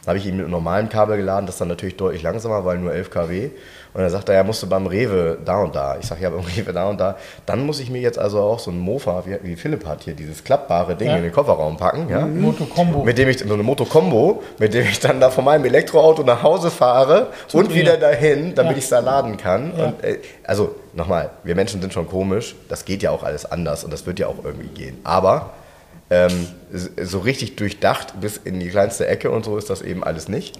[0.00, 2.64] Dann habe ich ihn mit einem normalen Kabel geladen, das ist dann natürlich deutlich langsamer,
[2.64, 3.50] weil nur 11 kW.
[3.94, 5.98] Und dann sagt er, ja, musst du beim Rewe da und da.
[6.00, 7.16] Ich sage, ja, beim Rewe da und da.
[7.44, 10.14] Dann muss ich mir jetzt also auch so ein Mofa, wie, wie Philipp hat hier,
[10.14, 11.16] dieses klappbare Ding Ja.
[11.16, 12.08] in den Kofferraum packen.
[12.08, 12.20] Ja?
[12.26, 13.04] Moto Combo.
[13.04, 16.22] Mit dem ich, so eine Moto Combo, mit dem ich dann da von meinem Elektroauto
[16.22, 17.74] nach Hause fahre und dir.
[17.74, 18.78] wieder dahin, damit Ja.
[18.78, 19.72] ich es da laden kann.
[19.76, 19.84] Ja.
[19.84, 23.84] Und, äh, also nochmal, wir Menschen sind schon komisch, das geht ja auch alles anders
[23.84, 24.98] und das wird ja auch irgendwie gehen.
[25.04, 25.50] Aber
[26.08, 26.46] ähm,
[27.02, 30.58] so richtig durchdacht bis in die kleinste Ecke und so ist das eben alles nicht.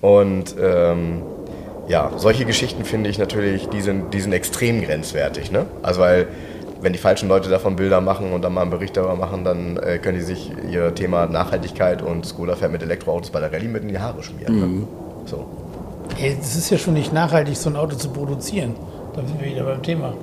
[0.00, 1.22] Und ähm,
[1.88, 5.50] ja, solche Geschichten finde ich natürlich, die sind, die sind extrem grenzwertig.
[5.50, 5.66] Ne?
[5.82, 6.28] Also weil,
[6.80, 9.76] wenn die falschen Leute davon Bilder machen und dann mal einen Bericht darüber machen, dann
[9.78, 13.68] äh, können die sich ihr Thema Nachhaltigkeit und Skoda fährt mit Elektroautos bei der Rallye
[13.68, 14.80] mit in die Haare schmieren.
[14.80, 14.86] Ne?
[15.24, 15.46] So.
[16.20, 18.74] Ey, es ist ja schon nicht nachhaltig, so ein Auto zu produzieren.
[19.14, 20.14] Da sind wir wieder beim Thema.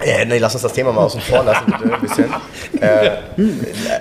[0.00, 2.34] Äh, nee, lass uns das Thema mal außen vor lassen, bitte, ein bisschen.
[2.80, 3.06] Äh,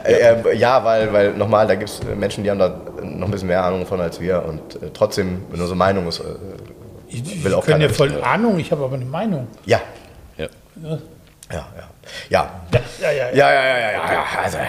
[0.04, 3.32] äh, äh, ja, weil, weil nochmal, da gibt es Menschen, die haben da noch ein
[3.32, 6.22] bisschen mehr Ahnung von als wir und äh, trotzdem, wenn unsere Meinung ist,
[7.10, 9.48] äh, Ich, Will ich auch können ja voll wissen, Ahnung, ich habe aber eine Meinung.
[9.66, 9.82] ja,
[10.38, 10.48] Ja.
[10.82, 11.00] Ja,
[11.52, 11.90] ja, ja.
[12.30, 12.62] Ja,
[13.02, 13.12] ja, ja.
[13.12, 13.12] ja.
[13.32, 14.26] Ja, ja, ja, ja, ja, ja.
[14.44, 14.66] Also, ja.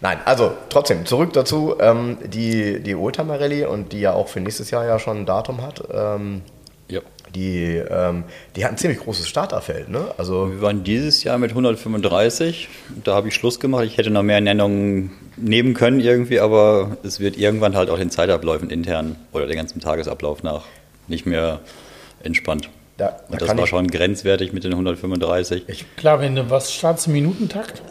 [0.00, 4.40] Nein, also trotzdem, zurück dazu, ähm, die, die Oldtimer Rallye und die ja auch für
[4.40, 6.42] nächstes Jahr ja schon ein Datum hat, ähm,
[6.88, 7.00] ja.
[7.34, 8.24] die, ähm,
[8.56, 9.90] die hatten ein ziemlich großes Starterfeld.
[9.90, 10.06] Ne?
[10.16, 12.68] Also Wir waren dieses Jahr mit 135.
[13.04, 13.84] Da habe ich Schluss gemacht.
[13.84, 18.10] Ich hätte noch mehr Nennungen nehmen können irgendwie, aber es wird irgendwann halt auch den
[18.10, 20.64] Zeitabläufen intern oder den ganzen Tagesablauf nach
[21.10, 21.60] nicht mehr
[22.22, 22.70] entspannt.
[22.96, 25.64] Da- da Und das war ich- schon grenzwertig mit den 135.
[25.68, 27.82] Ich, Klar, wenn du was startest im Minutentakt,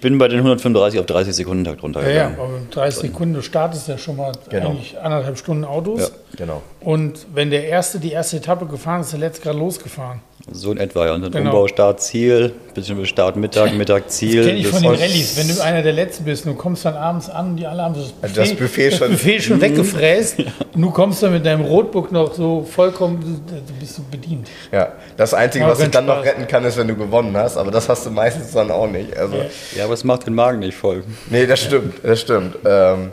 [0.00, 2.38] bin bei den 135 auf 30 Sekunden Takt ja, ja, runtergegangen.
[2.40, 4.70] aber 30 Sekunden, du startest ja schon mal Genau.
[4.70, 6.00] eigentlich anderthalb Stunden Autos.
[6.00, 6.08] Ja.
[6.36, 6.62] genau.
[6.80, 10.20] Und wenn der erste die erste Etappe gefahren ist, der letzte gerade losgefahren.
[10.52, 11.06] So in etwa.
[11.06, 11.14] Ja.
[11.14, 11.50] Und dann Genau.
[11.50, 14.44] Umbau, Start, Ziel, bisschen Start, Mittag, Mittag, Ziel.
[14.44, 16.84] Kenne ich Das- von den Rallyes, wenn du einer der Letzten bist und du kommst
[16.84, 19.60] dann abends an und die alle haben so das Das Buffet das schon- Buffet schon
[19.60, 20.38] weggefräst
[20.72, 24.48] und du kommst dann mit deinem Rotbook noch so vollkommen, du, bist so bedient.
[24.70, 26.26] Ja, das Einzige, Aber was dich kein dann noch Spaß.
[26.34, 29.16] retten kann, ist, wenn du gewonnen hast, aber das hast du meistens dann auch nicht.
[29.16, 29.36] Also,
[29.76, 31.02] ja, aber es macht den Magen nicht voll.
[31.28, 32.54] Nee, das stimmt, das stimmt.
[32.64, 33.10] Ähm,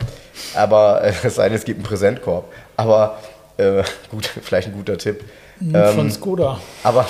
[0.53, 2.45] aber äh, es sei denn, es gibt einen Präsentkorb.
[2.77, 3.17] Aber
[3.57, 5.21] äh, gut, vielleicht ein guter Tipp.
[5.73, 6.59] Ähm, von Skoda.
[6.83, 7.05] Aber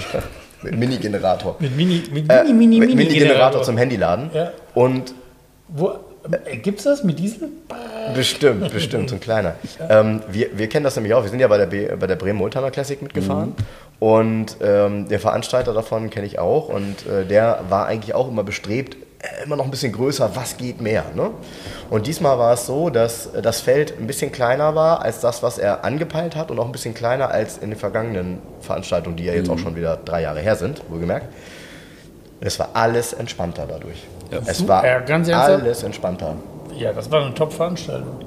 [0.62, 1.56] mit Mini-Generator.
[1.58, 4.30] Mit Mini, mit Äh, Mini, Mini, mit Mini, Mini-Generator zum Handyladen.
[4.32, 4.52] Ja.
[4.74, 5.14] Und
[5.68, 5.92] Wo,
[6.44, 7.48] äh, gibt's das mit Diesel?
[8.14, 9.54] Bestimmt, bestimmt, so ein kleiner.
[9.88, 11.22] Ähm, wir, wir kennen das nämlich auch.
[11.22, 13.54] Wir sind ja bei der, B, bei der Bremen Oldtimer Classic mitgefahren.
[13.98, 16.68] Und ähm, der Veranstalter davon kenne ich auch.
[16.68, 18.96] Und äh, der war eigentlich auch immer bestrebt,
[19.44, 21.04] immer noch ein bisschen größer, was geht mehr.
[21.14, 21.30] Ne?
[21.90, 25.42] Und diesmal war es so, dass äh, das Feld ein bisschen kleiner war als das,
[25.42, 26.50] was er angepeilt hat.
[26.50, 29.76] Und auch ein bisschen kleiner als in den vergangenen Veranstaltungen, die ja jetzt auch schon
[29.76, 31.26] wieder drei Jahre her sind, wohlgemerkt.
[32.40, 34.02] Es war alles entspannter dadurch.
[34.30, 34.38] Ja.
[34.46, 36.34] Es war Ja, alles entspannter.
[36.76, 38.18] Ja, das war eine Top-Veranstaltung.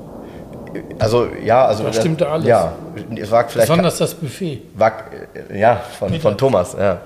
[0.99, 2.47] Also ja, also Da stimmte alles.
[2.47, 2.73] Ja,
[3.15, 4.61] es war vielleicht Besonders das Buffet.
[4.75, 4.93] war,
[5.49, 6.75] äh, ja von, von Thomas.
[6.77, 7.01] Ja.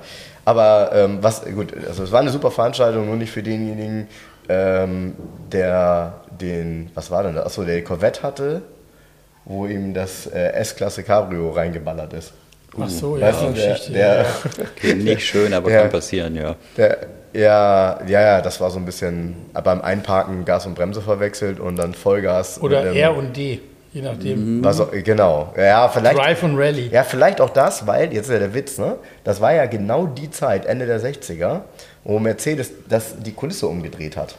[0.49, 4.07] Aber ähm, was gut, also es war eine super Veranstaltung, nur nicht für denjenigen,
[4.49, 5.13] ähm,
[5.51, 7.45] der den, was war denn das?
[7.45, 8.63] Achso, der die Corvette hatte,
[9.45, 12.33] wo ihm das äh, S-Klasse Cabrio reingeballert ist.
[12.81, 13.93] Ach so, ja, weißt du, der, Geschichte.
[13.93, 14.25] der.
[14.75, 15.81] Okay, nicht schön, aber Ja.
[15.81, 16.55] kann passieren, ja.
[16.75, 16.97] der,
[17.31, 21.75] ja, ja, ja, das war so ein bisschen beim Einparken Gas und Bremse verwechselt und
[21.75, 22.59] dann Vollgas.
[22.59, 23.59] Oder R und D,
[23.93, 24.63] je nachdem.
[24.63, 25.53] was, auch- genau.
[25.57, 26.17] Ja, vielleicht.
[26.17, 26.87] Drive und Rally.
[26.91, 28.95] Ja, vielleicht auch das, weil, jetzt ist ja der Witz, ne?
[29.23, 31.61] Das war ja genau die Zeit, Ende der 60er,
[32.03, 34.35] wo Mercedes das, die Kulisse umgedreht hat.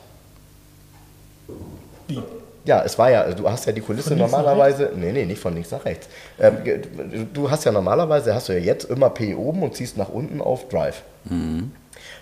[2.08, 2.22] Wie?
[2.64, 5.70] Ja, es war ja, du hast ja die Kulisse normalerweise, nee, nee, nicht von links
[5.70, 6.08] nach rechts.
[6.38, 6.58] Ähm,
[7.32, 10.40] du hast ja normalerweise, hast du ja jetzt immer P oben und ziehst nach unten
[10.42, 11.02] auf Drive.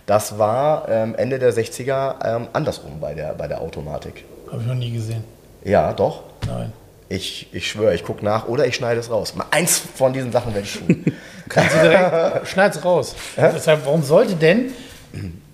[0.07, 4.25] Das war ähm, Ende der 60er ähm, andersrum bei der, bei der Automatik.
[4.51, 5.25] Habe ich noch nie gesehen.
[5.64, 6.23] Ja, doch.
[6.47, 6.73] Nein.
[7.11, 9.35] Ich, ich schwöre, ich gucke nach oder ich schneide es raus.
[9.35, 11.05] Mal eins von diesen Sachen werde ich tun.
[11.49, 13.16] Kannst du direkt, schneid's raus.
[13.37, 14.73] Deshalb, warum sollte denn,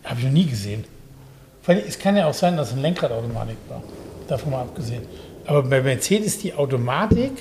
[0.04, 0.84] habe ich noch nie gesehen.
[1.66, 3.82] Es kann ja auch sein, dass es eine Lenkradautomatik war.
[4.26, 5.06] Davon mal abgesehen.
[5.46, 7.32] Aber bei Mercedes die Automatik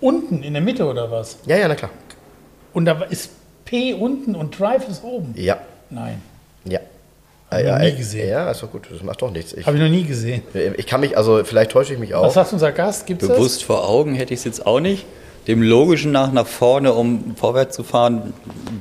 [0.00, 1.38] unten in der Mitte oder was?
[1.46, 1.90] ja, ja, na klar.
[2.72, 3.30] Und da ist
[3.64, 5.34] P unten und Drive ist oben.
[5.36, 5.58] Ja,
[5.90, 6.20] Nein.
[6.64, 6.80] ja.
[7.52, 8.28] Hab ich noch nie gesehen.
[8.28, 9.52] Ja, ist doch gut, das macht doch nichts.
[9.52, 10.42] Ich, Habe ich noch nie gesehen.
[10.76, 12.32] ich kann mich, also vielleicht täusche ich mich Was auch.
[12.32, 13.06] sagt unser Gast?
[13.06, 13.36] Gibt es das?
[13.36, 15.04] Bewusst vor Augen hätte ich es jetzt auch nicht.
[15.46, 18.32] Dem Logischen nach nach vorne, um vorwärts zu fahren,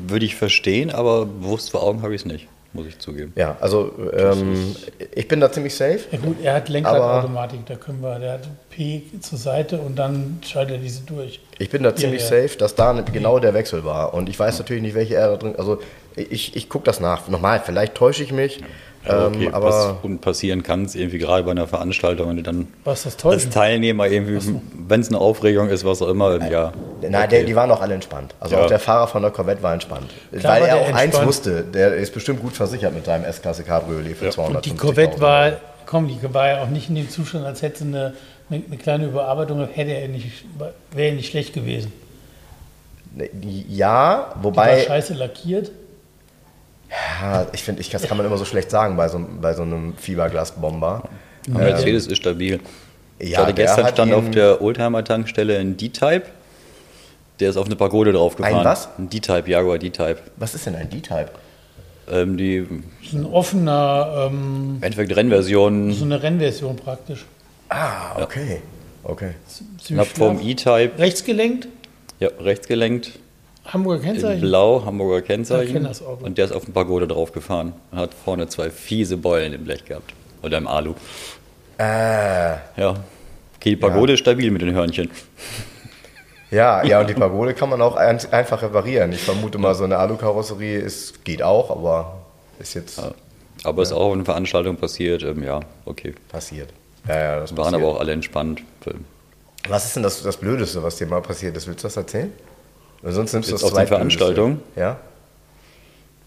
[0.08, 3.34] würde ich verstehen, aber bewusst vor Augen habe ich es nicht, muss ich zugeben.
[3.36, 4.76] Ja, also ähm,
[5.16, 6.02] ich bin da ziemlich safe.
[6.12, 10.40] Ja gut, er hat Lenkradautomatik, da können wir, der hat P zur Seite und dann
[10.46, 11.40] schaltet er diese durch.
[11.58, 12.28] Ich bin da ziemlich ja.
[12.28, 14.14] safe, dass da genau der Wechsel war.
[14.14, 15.56] Und ich weiß natürlich nicht, welche er da drin.
[15.58, 15.80] Also
[16.16, 17.28] ich, ich gucke das nach.
[17.28, 18.62] Nochmal, vielleicht täusche ich mich.
[19.04, 22.38] Aber, ähm, okay, aber was und passieren kann, ist irgendwie gerade bei einer Veranstaltung, wenn
[22.38, 23.50] du dann Was das als?
[23.50, 26.72] Teilnehmer irgendwie, wenn es eine Aufregung ist, was auch immer, ja.
[27.02, 28.36] Nein, der, die waren auch alle entspannt.
[28.40, 28.64] Also Ja.
[28.64, 30.12] auch der Fahrer von der Corvette war entspannt.
[30.32, 31.28] Klar Weil war er auch eins entspannt.
[31.28, 35.20] wusste, der ist bestimmt gut versichert mit seinem S-Klasse Cabriolet für 250.000 Und die Corvette
[35.20, 35.54] war,
[35.88, 38.14] komm, die war ja auch nicht in dem Zustand, als hätte sie eine,
[38.52, 40.46] eine, eine kleine Überarbeitung, hätte er nicht,
[40.92, 41.92] wäre er nicht schlecht gewesen.
[43.16, 43.78] Ja, Die
[44.36, 45.72] war wobei, scheiße lackiert.
[47.22, 49.62] Ja, ich finde, ich, das kann man immer so schlecht sagen bei so, bei so
[49.64, 51.04] einem Fiberglasbomber.
[51.54, 52.60] Aber Mercedes ist stabil.
[53.20, 56.24] Ja, ich hatte gestern stand ihn- auf der Oldtimer-Tankstelle ein D-Type.
[57.40, 58.60] Der ist auf eine Pagode draufgefahren.
[58.60, 58.90] Ein was?
[58.98, 60.18] Ein D-Type, Jaguar D-Type.
[60.38, 61.30] Was ist denn ein D-Type?
[62.12, 67.26] Ähm, die im Das ist ein offener, ähm, Endeffekt Rennversion so eine Rennversion praktisch.
[67.70, 68.62] Ah, okay.
[69.04, 69.32] Okay.
[69.48, 70.40] Ziemlich knapp vorm.
[70.42, 70.92] E-Type.
[71.00, 71.68] Rechts gelenkt,
[72.20, 72.68] Ja, rechts
[73.66, 74.42] Hamburger In Kennzeichen.
[74.42, 75.84] blau, Hamburger Ich kenn Kennzeichen.
[75.84, 76.26] das Auto.
[76.26, 77.74] Und der ist auf eine Pagode draufgefahren.
[77.92, 80.14] Und hat vorne zwei fiese Beulen im Blech gehabt.
[80.42, 80.94] Oder im Alu.
[81.78, 81.84] Äh,
[82.78, 82.96] Ja.
[83.58, 85.12] Okay, die Pagode ist stabil mit den Hörnchen.
[86.50, 89.12] ja, ja, und die Pagode kann man auch ein, einfach reparieren.
[89.14, 92.24] Ich vermute mal, so eine Alukarosserie ist, geht auch, aber
[92.60, 93.00] ist jetzt
[93.64, 95.22] Aber ist auch auf einer Veranstaltung passiert.
[95.22, 96.16] Ähm, ja, okay.
[96.30, 96.70] passiert.
[97.08, 97.82] Ja, ja, das Waren passiert.
[97.84, 98.64] aber auch alle entspannt.
[99.70, 101.68] Was ist denn das, das Blödeste, was dir mal passiert ist?
[101.68, 102.34] Willst du das erzählen?
[103.04, 104.18] Und sonst nimmst du Jetzt das auf den Zweitblödeste.
[104.20, 104.62] Veranstaltungen?
[104.76, 104.98] Ja.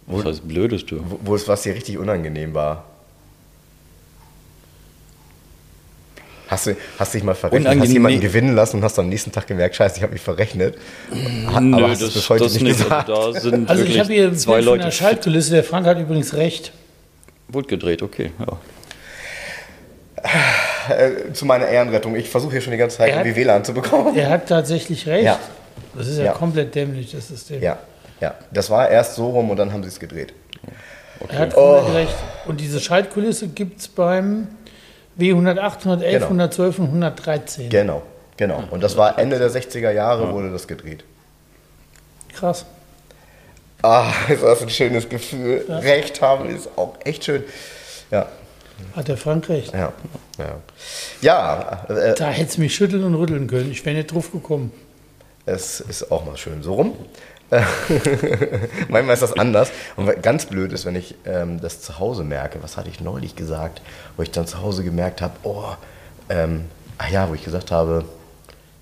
[0.07, 1.01] Was heißt Blödeste?
[1.03, 2.85] Wo, wo es was dir richtig unangenehm war.
[6.49, 9.33] Hast du hast dich mal verrechnet, hast Unangenehm- jemanden gewinnen lassen und hast am nächsten
[9.33, 10.77] Tag gemerkt, scheiße, ich habe mich verrechnet.
[11.51, 13.09] Ha, Nö, aber hast es bis heute nicht gesagt.
[13.09, 15.53] Also da sind Also ich habe hier ein zwei Bild von Leute der Schaltkulisse.
[15.53, 16.73] Der Frank hat übrigens recht.
[17.49, 18.31] Wurde gedreht, okay.
[18.39, 18.59] Ja.
[20.97, 22.15] Äh, zu meiner Ehrenrettung.
[22.15, 24.15] Ich versuche hier schon die ganze Zeit hat- irgendwie WLAN zu bekommen.
[24.17, 25.25] Er hat tatsächlich recht.
[25.25, 25.39] Ja.
[25.95, 26.33] Das ist ja, Ja.
[26.33, 27.63] komplett dämlich, das System.
[27.63, 27.79] Ja,
[28.21, 28.35] ja.
[28.53, 30.33] Das war erst so rum und dann haben sie es gedreht.
[31.29, 31.79] Er hat Oh.
[31.95, 32.15] recht.
[32.47, 34.49] Und diese Schaltkulisse gibt es beim
[35.19, 36.27] W108, 111, Genau.
[36.27, 37.69] 112 und 113.
[37.71, 38.03] Genau,
[38.37, 38.65] genau.
[38.71, 41.05] Und das war Ende der 60er Jahre wurde das gedreht.
[42.35, 42.67] Krass.
[43.83, 45.65] Ah, ist das ein schönes Gefühl.
[45.69, 47.45] Recht haben ist auch echt schön.
[48.11, 48.27] Ja,
[48.97, 49.73] Hat der Frank recht.
[49.73, 49.93] ja,
[50.39, 50.57] ja.
[51.21, 53.71] Ja, äh, Da hätte es mich schütteln und rütteln können.
[53.71, 54.73] Ich wäre nicht drauf gekommen.
[55.47, 56.95] Es ist auch mal schön so rum.
[58.89, 59.71] Manchmal ist das anders.
[59.97, 62.63] Und was ganz blöd ist, wenn ich ähm, das zu Hause merke.
[62.63, 63.83] Was hatte ich neulich gesagt?
[64.17, 65.65] Wo ich dann zu Hause gemerkt habe, oh,
[66.31, 66.65] ähm,
[66.99, 68.05] ach ja, wo ich gesagt habe,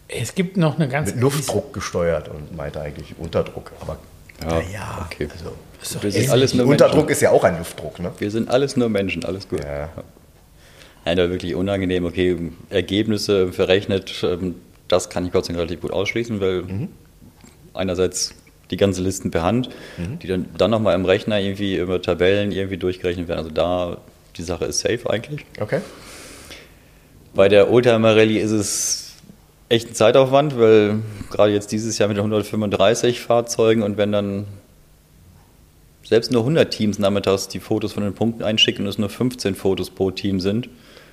[0.09, 3.73] Es gibt noch eine ganz mit Luftdruck gesteuert und meinte eigentlich Unterdruck.
[3.81, 3.99] Aber
[4.43, 5.29] Ja, ja, okay.
[5.33, 7.11] also, Wir sind alles nur Unterdruck Menschen.
[7.11, 8.13] ist ja auch ein Luftdruck, ne?
[8.19, 9.63] Wir sind alles nur Menschen, alles gut.
[9.65, 9.91] Ja.
[11.05, 12.05] Nein, da wirklich unangenehm.
[12.05, 14.55] Okay, Ergebnisse verrechnet, ähm,
[14.93, 16.89] das kann ich Gott sei Dank relativ gut ausschließen, weil Mhm.
[17.75, 18.35] einerseits
[18.71, 20.19] die ganzen Listen per Hand, Mhm.
[20.21, 23.39] die dann, dann nochmal im Rechner irgendwie über Tabellen irgendwie durchgerechnet werden.
[23.39, 23.99] Also da,
[24.37, 25.45] die Sache ist safe eigentlich.
[25.61, 25.81] Okay.
[27.35, 29.13] Bei der Oldtimer Rallye ist es
[29.69, 31.01] echt ein Zeitaufwand, weil
[31.31, 34.47] gerade jetzt dieses Jahr mit 135 Fahrzeugen und wenn dann
[36.05, 39.55] selbst nur 100 Teams nachmittags die Fotos von den Punkten einschicken und es nur 15
[39.55, 40.69] Fotos pro Team sind,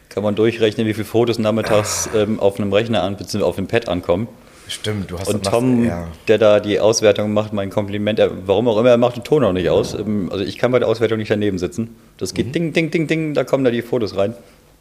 [0.09, 3.67] kann man durchrechnen, wie viele Fotos nachmittags ähm, auf einem Rechner an, beziehungsweise auf dem
[3.67, 4.27] Pad ankommen.
[4.67, 6.07] Stimmt, du hast Und machst- Tom, ja.
[6.27, 9.43] der da die Auswertung macht, mein Kompliment, er, warum auch immer, er macht den Ton
[9.43, 9.93] auch nicht aus.
[9.95, 11.95] Ähm, Also ich kann bei der Auswertung nicht daneben sitzen.
[12.17, 12.35] Das Mhm.
[12.35, 14.33] geht ding, ding, ding, ding, da kommen da die Fotos rein.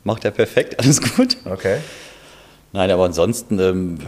[0.05, 1.37] Macht er perfekt, alles gut.
[1.45, 1.79] Okay.
[2.73, 3.99] Nein, aber ansonsten, ähm,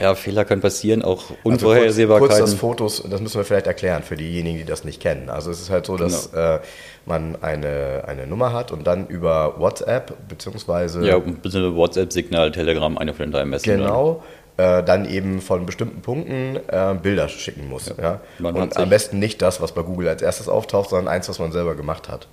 [0.00, 2.28] ja, Fehler können passieren, auch Also kurz, Unvorhersehbarkeiten.
[2.36, 5.28] kurz das Fotos, das müssen wir vielleicht erklären für diejenigen, die das nicht kennen.
[5.30, 6.56] Also es ist halt so, dass Genau.
[6.56, 6.60] äh,
[7.06, 12.96] man eine, eine Nummer hat und dann über WhatsApp beziehungsweise ja, ein bisschen WhatsApp-Signal, Telegram,
[12.98, 13.76] eine von den drei Messenger.
[13.76, 14.22] genau
[14.58, 17.88] äh, dann eben von bestimmten Punkten äh, Bilder schicken muss.
[17.96, 18.20] Ja.
[18.42, 21.38] Hat Und am besten nicht das, was bei Google als erstes auftaucht, sondern eins, was
[21.38, 22.26] man selber gemacht hat.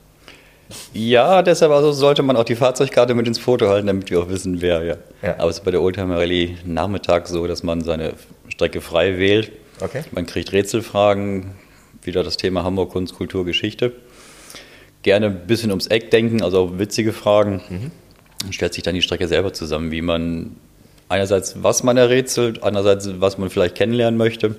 [0.93, 4.29] Ja, deshalb also sollte man auch die Fahrzeugkarte mit ins Foto halten, damit wir auch
[4.29, 4.83] wissen, wer.
[4.83, 4.95] Ja.
[5.21, 5.35] Ja.
[5.37, 8.13] Aber es ist bei der Oldtimer Rallye Nachmittag so, dass man seine
[8.49, 9.51] Strecke frei wählt.
[9.79, 10.03] Okay.
[10.11, 11.51] Man kriegt Rätselfragen,
[12.01, 13.91] wieder das Thema Hamburg Kunst, Kultur, Geschichte.
[15.03, 17.91] Gerne ein bisschen ums Eck denken, also auch witzige Fragen.
[18.43, 20.55] Und stellt sich dann die Strecke selber zusammen, wie man
[21.09, 24.55] einerseits, was man errätselt, andererseits, was man vielleicht kennenlernen möchte.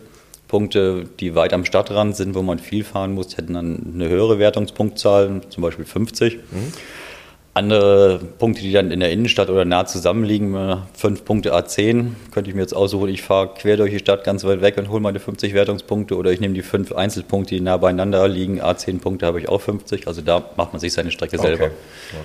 [0.49, 4.39] Punkte, die weit am Stadtrand sind, wo man viel fahren muss, hätten dann eine höhere
[4.39, 6.39] Wertungspunktzahl, zum Beispiel 50.
[7.57, 12.51] Andere Punkte, die dann in der Innenstadt oder nah zusammenliegen, äh, fünf Punkte A10, könnte
[12.51, 15.01] ich mir jetzt aussuchen, ich fahre quer durch die Stadt ganz weit weg und hole
[15.01, 19.25] meine 50 Wertungspunkte oder ich nehme die fünf Einzelpunkte, die nah beieinander liegen, A10 Punkte
[19.25, 21.65] habe ich auch 50, also da macht man sich seine Strecke selber.
[21.65, 21.73] Okay.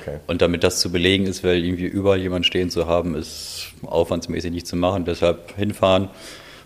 [0.02, 0.20] okay.
[0.28, 4.52] Und damit das zu belegen ist, weil irgendwie überall jemand stehen zu haben, ist aufwandsmäßig
[4.52, 5.06] nicht zu machen.
[5.06, 6.10] Deshalb hinfahren,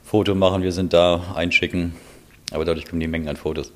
[0.05, 1.95] Foto machen, wir sind da, einschicken.
[2.51, 3.71] Aber dadurch kommen die Mengen an Fotos.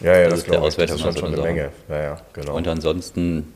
[0.00, 0.74] Ja, ja, Das das, ist der ich.
[0.76, 1.70] Das ist schon, Auswertung schon eine Menge.
[1.88, 2.56] Ja, ja, genau.
[2.56, 3.52] Und ansonsten,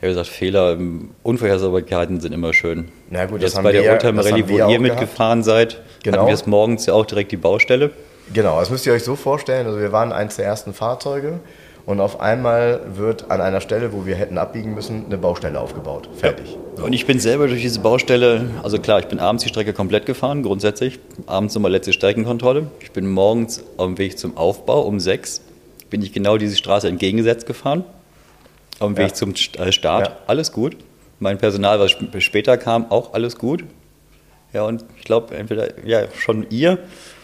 [0.00, 2.88] ja, wie gesagt, Fehler, ähm, Unvorhersehbarkeiten sind immer schön.
[3.08, 6.18] Na gut, das Jetzt haben bei der Oldtimer das Rallye, wo ihr mitgefahren seid, Genau.
[6.18, 7.90] hatten wir es morgens ja auch direkt die Baustelle.
[8.32, 9.66] Genau, das müsst ihr euch so vorstellen.
[9.66, 11.40] Also wir waren eins der ersten Fahrzeuge
[11.86, 16.08] und auf einmal wird an einer Stelle, wo wir hätten abbiegen müssen, eine Baustelle aufgebaut.
[16.16, 16.56] Fertig.
[16.82, 20.06] Und ich bin selber durch diese Baustelle, also klar, ich bin abends die Strecke komplett
[20.06, 20.98] gefahren, grundsätzlich.
[21.26, 22.68] Abends nochmal letzte Streckenkontrolle.
[22.80, 25.42] Ich bin morgens auf dem Weg zum Aufbau um sechs,
[25.90, 27.84] bin ich genau diese Straße entgegengesetzt gefahren.
[28.80, 29.04] Auf dem Ja.
[29.04, 30.16] Weg zum äh, Start, Ja.
[30.26, 30.76] alles gut.
[31.20, 33.62] Mein Personal, was sp- später kam, auch alles gut.
[34.52, 36.78] Ja, und ich glaube, entweder, ja, schon ihr,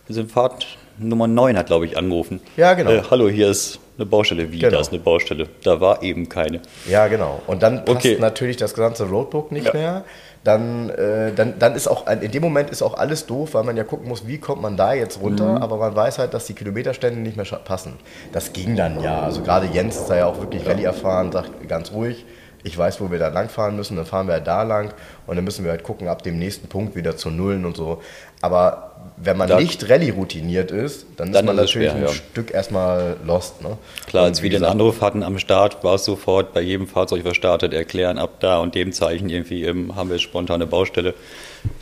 [0.06, 0.66] wir sind Fahrt
[0.98, 2.40] Nummer 9 hat, glaube ich, angerufen.
[2.56, 2.90] Ja, genau.
[2.90, 4.50] Äh, hallo, hier ist eine Baustelle.
[4.52, 4.72] Wie, Genau.
[4.74, 5.46] da ist eine Baustelle?
[5.62, 6.60] Da war eben keine.
[6.88, 7.42] Ja, genau.
[7.46, 8.16] Und dann passt Okay.
[8.18, 9.72] natürlich das ganze Roadbook nicht Ja.
[9.74, 10.04] mehr.
[10.42, 13.76] Dann, äh, dann, dann ist auch, in dem Moment ist auch alles doof, weil man
[13.76, 15.62] ja gucken muss, wie kommt man da jetzt runter, Mhm.
[15.62, 17.98] aber man weiß halt, dass die Kilometerstände nicht mehr passen.
[18.32, 19.20] Das ging dann ja.
[19.20, 22.24] Also gerade Jens ist da ja auch wirklich Rallye erfahren, sagt ganz ruhig,
[22.62, 24.92] ich weiß, wo wir da lang fahren müssen, dann fahren wir halt da lang
[25.26, 28.02] und dann müssen wir halt gucken, ab dem nächsten Punkt wieder zu Nullen und so.
[28.42, 32.06] Aber wenn man Da- nicht Rallye-routiniert ist, dann, Dann ist man ist natürlich schwer, ein
[32.06, 32.12] ja.
[32.12, 33.62] Stück erstmal lost.
[33.62, 33.76] Ne?
[34.06, 37.24] Klar, Und als wir den Anruf hatten am Start, war es sofort bei jedem Fahrzeug,
[37.24, 41.14] was startet, erklären, ab da und dem Zeichen irgendwie ähm, haben wir spontane Baustelle.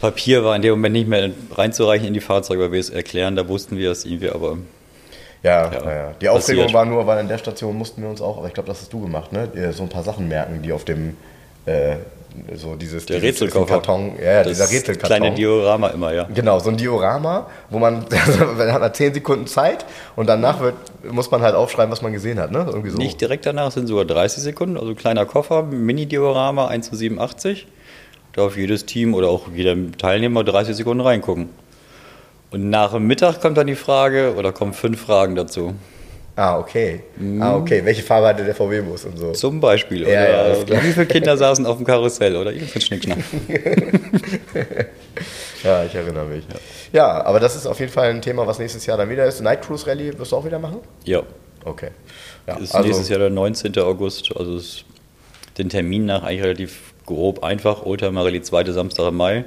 [0.00, 3.36] Papier war in dem Moment nicht mehr reinzureichen in die Fahrzeuge, weil wir es erklären,
[3.36, 4.58] da wussten wir es irgendwie, aber
[5.42, 6.10] Ja, Ja, ja.
[6.20, 6.74] Die Aufregung passiert.
[6.74, 8.92] war nur, weil an der Station mussten wir uns auch, aber ich glaube, das hast
[8.92, 9.48] du gemacht, ne?
[9.72, 11.16] So ein paar Sachen merken, die auf dem,
[11.66, 11.96] äh,
[12.54, 13.74] so dieses, der dieses Rätselkoffer.
[13.74, 15.18] Karton, ja, ja, dieser Rätselkarton.
[15.18, 16.24] kleine Diorama immer, ja.
[16.34, 18.04] Genau, so ein Diorama, wo man,
[18.58, 19.84] dann hat man 10 Sekunden Zeit
[20.16, 20.74] und danach wird,
[21.10, 22.64] muss man halt aufschreiben, was man gesehen hat, ne?
[22.68, 22.98] Irgendwie so.
[22.98, 27.66] Nicht direkt danach sind sogar 30 Sekunden, also kleiner Koffer, Mini-Diorama, 1 zu 87.
[28.34, 31.48] Da auf jedes Team oder auch jeder Teilnehmer 30 Sekunden reingucken.
[32.50, 35.74] Und nach dem Mittag kommt dann die Frage, oder kommen fünf Fragen dazu.
[36.36, 37.00] Ah, okay.
[37.16, 37.42] Mhm.
[37.42, 37.84] Ah, okay.
[37.84, 39.32] Welche Farbe hatte der VW-Bus und so?
[39.32, 40.02] Zum Beispiel.
[40.02, 40.84] Ja, Oder ja, klar.
[40.84, 43.18] wie viele Kinder saßen auf dem Karussell oder irgendein Schnickschnack.
[45.64, 46.44] Ja, ich erinnere mich.
[46.92, 47.20] Ja.
[47.24, 49.40] aber das ist auf jeden Fall ein Thema, was nächstes Jahr dann wieder ist.
[49.40, 50.78] Night Cruise Rally wirst du auch wieder machen?
[51.04, 51.24] Ja,
[51.64, 51.90] Okay.
[52.46, 53.76] Ja, ist also, nächstes Jahr der 19.
[53.78, 54.34] August.
[54.36, 54.84] Also ist
[55.58, 57.84] den Termin nach eigentlich relativ grob einfach.
[57.84, 59.44] Oldtimer Rallye zweite Samstag im Mai.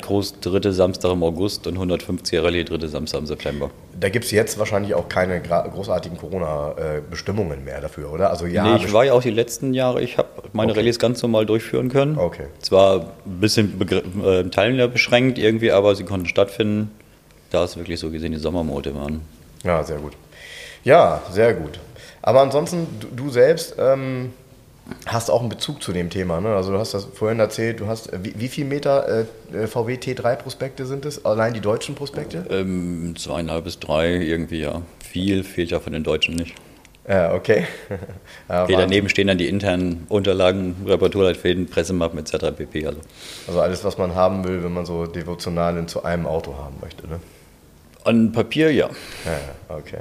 [0.00, 3.70] Cruise dritte Samstag im August und 150er Rallye dritte Samstag im September.
[3.98, 8.30] Da gibt es jetzt wahrscheinlich auch keine großartigen Corona-Bestimmungen mehr dafür, oder?
[8.30, 10.80] Also ja, nee, ich war ja auch die letzten Jahre, ich habe meine Okay.
[10.80, 12.18] Rallyes ganz normal durchführen können.
[12.18, 12.46] Okay.
[12.60, 13.80] Zwar ein bisschen
[14.24, 16.90] äh, Teilnehmer beschränkt irgendwie, aber sie konnten stattfinden,
[17.50, 19.20] da es wirklich so gesehen die Sommermonate waren.
[19.64, 20.12] Ja, sehr gut.
[20.84, 21.78] Ja, sehr gut.
[22.22, 24.32] Aber ansonsten, du, du selbst ähm,
[25.06, 26.40] hast auch einen Bezug zu dem Thema.
[26.40, 26.54] Ne?
[26.54, 29.94] Also du hast das vorhin erzählt, du hast, äh, wie, wie viel Meter äh, VW
[29.94, 31.24] T3 Prospekte sind es?
[31.24, 32.44] Allein die deutschen Prospekte?
[32.50, 34.82] Ähm, zweieinhalb bis drei irgendwie, ja.
[35.02, 36.54] Viel fehlt ja von den Deutschen nicht.
[37.08, 37.66] Ja, okay.
[38.48, 42.56] ja, Okay, daneben stehen dann die internen Unterlagen, Reparaturleitfäden, Pressemappen etc.
[42.56, 42.86] pp.
[42.86, 43.00] Also
[43.48, 47.08] also alles, was man haben will, wenn man so Devotionalien zu einem Auto haben möchte.
[47.08, 47.18] Ne?
[48.04, 48.88] an Papier, ja.
[49.24, 50.00] Ja, ja, okay.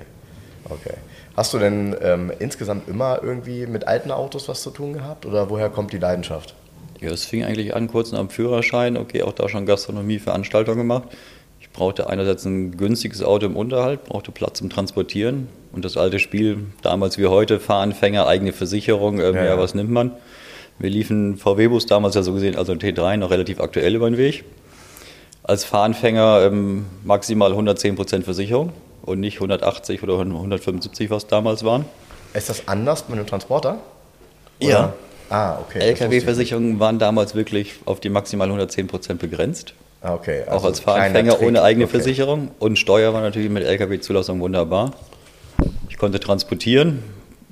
[0.65, 0.95] okay.
[1.35, 5.25] Hast du denn ähm, insgesamt immer irgendwie mit alten Autos was zu tun gehabt?
[5.25, 6.55] Oder woher kommt die Leidenschaft?
[6.99, 8.97] Ja, es fing eigentlich an kurz nach dem Führerschein.
[8.97, 11.03] Okay, auch da schon Gastronomie, Veranstaltungen gemacht.
[11.59, 15.47] Ich brauchte einerseits ein günstiges Auto im Unterhalt, brauchte Platz zum Transportieren.
[15.71, 19.57] Und das alte Spiel, damals wie heute, Fahranfänger, eigene Versicherung, ähm, Ja, ja, ja.
[19.57, 20.11] was nimmt man?
[20.79, 24.17] Wir liefen VW-Bus damals ja so gesehen, also ein T3, noch relativ aktuell über den
[24.17, 24.43] Weg.
[25.43, 31.85] Als Fahranfänger ähm, maximal 110% Versicherung und nicht 180 oder 175, was damals waren.
[32.33, 33.79] Ist das anders mit einem Transporter?
[34.59, 34.93] Ja.
[35.29, 35.79] Ah, okay.
[35.79, 39.73] LKW-Versicherungen waren damals wirklich auf die maximal 110% begrenzt.
[40.01, 40.43] Ah, okay.
[40.47, 41.91] Auch also als kleiner Fahranfänger ohne eigene okay.
[41.91, 42.51] Versicherung.
[42.59, 44.91] Und Steuer war natürlich mit LKW-Zulassung wunderbar.
[45.89, 47.03] Ich konnte transportieren,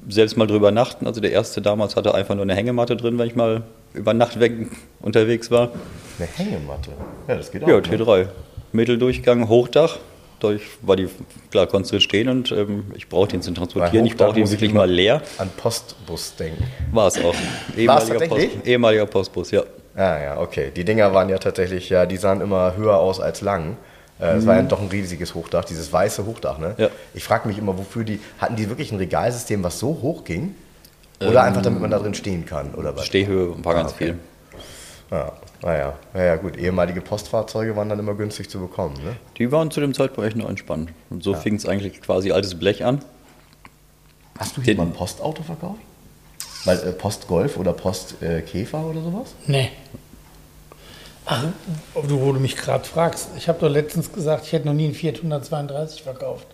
[0.09, 1.07] selbst mal drüber nachten.
[1.07, 4.39] Also der erste damals hatte einfach nur eine Hängematte drin, wenn ich mal über Nacht
[4.39, 4.53] weg
[5.01, 5.71] unterwegs war.
[6.17, 6.91] Eine Hängematte.
[7.27, 7.67] Ja, das geht auch.
[7.67, 7.81] Ja, ne?
[7.81, 8.27] T3.
[8.71, 9.99] Mitteldurchgang, Hochdach.
[10.39, 11.09] Dadurch war die,
[11.51, 14.05] klar, konntest du stehen und ähm, ich brauchte ihn Bei Transportieren.
[14.05, 15.21] Ich brauchte ihn wirklich mal leer.
[15.37, 16.63] An Postbus denken.
[16.91, 17.35] War es auch.
[17.75, 18.27] Ehemaliger?
[18.27, 19.63] Post, ehemaliger Postbus, ja.
[19.95, 20.71] Ah ja, okay.
[20.75, 23.75] Die Dinger waren ja tatsächlich, ja, die sahen immer höher aus als lang.
[24.19, 26.75] Äh, Es war ja doch ein riesiges Hochdach, dieses weiße Hochdach, ne?
[26.77, 26.89] Ja.
[27.13, 30.55] Ich frage mich immer, wofür die, hatten die wirklich ein Regalsystem, was so hoch ging?
[31.21, 33.05] Oder einfach, damit man da drin stehen kann, oder was?
[33.05, 34.05] Stehhöhe war ganz Ah, okay.
[34.05, 34.15] viel.
[35.11, 36.57] Ja, naja, ja, ja, gut.
[36.57, 39.15] Ehemalige Postfahrzeuge waren dann immer günstig zu bekommen, ne?
[39.37, 40.91] Die waren zu dem Zeitpunkt echt nur entspannt.
[41.09, 43.03] Und so fing es eigentlich quasi altes Blech an.
[44.37, 45.79] Hast du hier Den- mal ein Postauto verkauft?
[46.65, 49.33] Weil äh, Postgolf oder Postkäfer äh, Käfer oder sowas?
[49.47, 49.69] Nee.
[51.25, 51.45] Ach,
[52.07, 53.29] du, wo du mich gerade fragst.
[53.37, 56.47] Ich habe doch letztens gesagt, ich hätte noch nie einen Fiat 132 verkauft.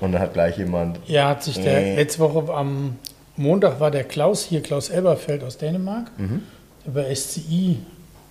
[0.00, 0.98] Und dann hat gleich jemand.
[1.06, 1.96] Ja, hat sich der Nee.
[1.96, 2.96] letzte Woche am
[3.36, 6.42] Montag war der Klaus hier, Klaus Elberfeld aus Dänemark, Mhm.
[6.84, 7.78] der bei SCI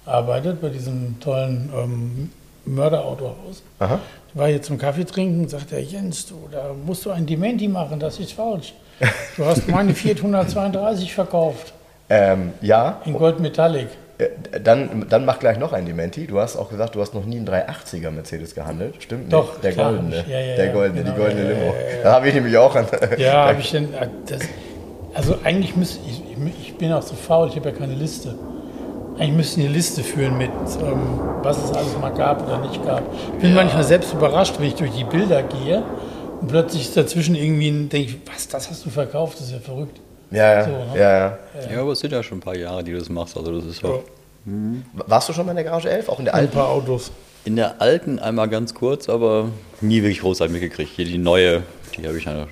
[0.10, 2.32] arbeitet, bei diesem tollen ähm,
[2.65, 3.63] Mörderautohaus.
[3.80, 4.00] Aha.
[4.34, 7.67] Ich war hier zum Kaffee trinken und sagte, Jens, du, da musst du ein Dementi
[7.67, 8.74] machen, das ist falsch.
[9.38, 11.74] Du hast meine Fiat 132 verkauft,
[12.10, 13.88] Ähm, ja, in Gold Metallic.
[14.17, 16.28] Äh, Dann, dann mach gleich noch ein Dementi.
[16.28, 18.95] Du hast auch gesagt, du hast noch nie einen 380er Mercedes gehandelt.
[19.00, 19.34] Stimmt nicht?
[19.34, 20.17] Doch, der klar, goldene.
[20.17, 20.32] hab ich.
[20.34, 21.74] Ja, ja, der goldene, genau, die goldene ja, Limo.
[22.04, 22.86] Da habe ich nämlich auch an.
[23.17, 23.93] Ja, habe ich denn.
[23.93, 24.41] äh, Das,
[25.13, 28.36] also eigentlich müsste ich, ich, ich bin auch so faul, ich habe ja keine Liste.
[29.19, 30.49] Eigentlich müsste ich eine Liste führen mit,
[30.82, 33.03] ähm, was es alles mal gab oder nicht gab.
[33.36, 35.84] Ich bin manchmal selbst überrascht, wenn ich durch die Bilder gehe
[36.41, 39.51] und plötzlich ist dazwischen irgendwie ein, denke ich, was, das hast du verkauft, das ist
[39.53, 40.00] ja verrückt.
[40.31, 40.85] Ja, ja, So, ne?
[40.96, 41.37] ja, ja.
[41.73, 43.35] Ja, aber es sind ja schon ein paar Jahre, die du das machst.
[43.35, 43.96] Also das ist ja Ja.
[45.06, 46.08] Warst du schon mal in der Garage 11?
[46.08, 46.54] Auch in der Ein alten?
[46.54, 47.12] paar Autos.
[47.46, 49.50] in der alten einmal ganz kurz, aber
[49.81, 50.91] nie wirklich großartig mitgekriegt.
[50.96, 51.63] Hier die neue,
[51.98, 52.48] die habe ich ja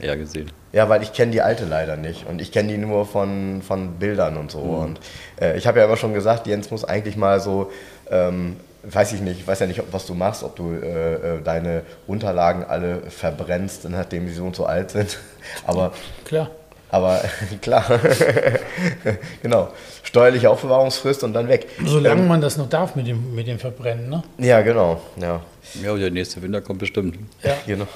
[0.00, 0.50] eher gesehen.
[0.72, 3.94] Ja, weil ich kenne die alte leider nicht und ich kenne die nur von, von
[3.94, 4.60] Bildern und so.
[4.60, 4.74] Mhm.
[4.74, 5.00] Und
[5.40, 7.70] äh, ich habe ja immer schon gesagt, Jens muss eigentlich mal so,
[8.10, 11.14] ähm, weiß ich nicht, ich weiß ja nicht, ob, was du machst, ob du äh,
[11.14, 15.18] äh, deine Unterlagen alle verbrennst, nachdem sie so und so alt sind.
[15.66, 15.92] Aber
[16.24, 16.50] Klar.
[16.90, 17.20] Aber
[17.62, 17.84] klar,
[19.42, 19.68] genau.
[20.02, 21.68] Steuerliche Aufbewahrungsfrist und dann weg.
[21.84, 24.22] Solange Ähm, man das noch darf mit dem, mit dem Verbrennen, ne?
[24.38, 25.00] ja, genau.
[25.20, 25.40] Ja,
[25.82, 27.16] Ja, der nächste Winter kommt bestimmt.
[27.44, 27.54] Ja.
[27.66, 27.86] genau.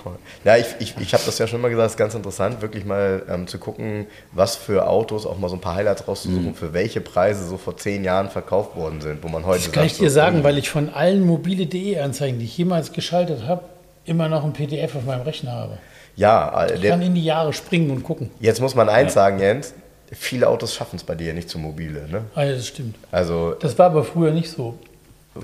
[0.44, 2.84] Ja, ich, ich, ich habe das ja schon mal gesagt, es ist ganz interessant, wirklich
[2.84, 6.72] mal ähm, zu gucken, was für Autos, auch mal so ein paar Highlights rauszusuchen, für
[6.72, 9.98] welche Preise so vor zehn Jahren verkauft worden sind, wo man heute Das kann ich
[9.98, 13.62] dir so, sagen, hm, weil ich von allen mobile.de-Anzeigen, die ich jemals geschaltet habe,
[14.04, 15.78] immer noch ein PDF auf meinem Rechner habe.
[16.16, 18.30] Ja, äh, Ich kann der, in die Jahre springen und gucken.
[18.40, 19.74] jetzt muss man eins sagen, Jens,
[20.12, 22.06] viele Autos schaffen es bei dir nicht zu mobile.
[22.08, 22.22] Ne?
[22.34, 22.96] Ah, ja, das stimmt.
[23.10, 24.78] Also, Das war aber früher nicht so.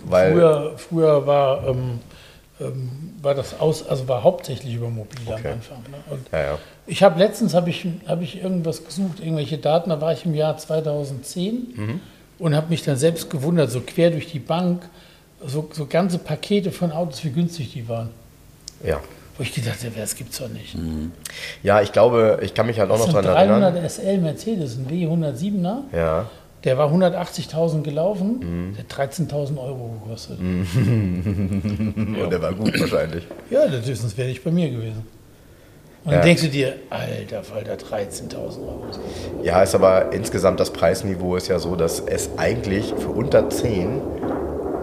[0.08, 1.98] früher, früher war, ähm,
[2.60, 2.90] ähm,
[3.22, 5.48] war das aus, also war hauptsächlich über mobile Okay.
[5.48, 5.78] am Anfang.
[5.90, 6.18] Ne?
[6.32, 6.58] Ja, ja.
[6.86, 10.34] ich habe letztens habe ich, hab ich irgendwas gesucht, irgendwelche Daten, da war ich im
[10.34, 12.00] Jahr 2010 Mhm.
[12.38, 14.82] und habe mich dann selbst gewundert, so quer durch die Bank,
[15.44, 18.10] so, so ganze Pakete von Autos, wie günstig die waren.
[18.84, 19.00] ja.
[19.40, 20.76] Wo ich gedacht habe, das gibt's doch nicht.
[21.62, 23.88] Ja, ich glaube, ich kann mich halt auch noch daran 300 erinnern.
[23.88, 25.78] SL Mercedes, ein W107er.
[25.96, 26.28] Ja.
[26.64, 28.74] Der war 180.000 gelaufen, Mhm.
[28.76, 30.38] der hat 13.000 Euro gekostet.
[30.40, 33.26] Und der war gut wahrscheinlich.
[33.48, 35.06] Ja, das ist, sonst wäre ich bei mir gewesen.
[36.04, 36.18] Und Ja.
[36.18, 38.84] dann denkst du dir, alter Falter, 13.000 Euro.
[39.42, 44.02] Ja, ist aber insgesamt das Preisniveau ist ja so, dass es eigentlich für unter 10,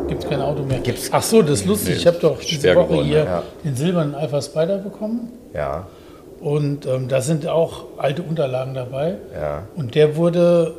[0.07, 0.79] Gibt es kein Auto mehr.
[0.79, 1.89] Gibt's- Ach so, das ist lustig.
[1.89, 3.43] Nee, ich habe doch diese Woche geworden, hier ja.
[3.63, 5.29] den silbernen Alpha Spider bekommen.
[5.53, 5.87] ja,
[6.39, 9.15] Und ähm, da sind auch alte Unterlagen dabei.
[9.33, 10.73] ja, Und der wurde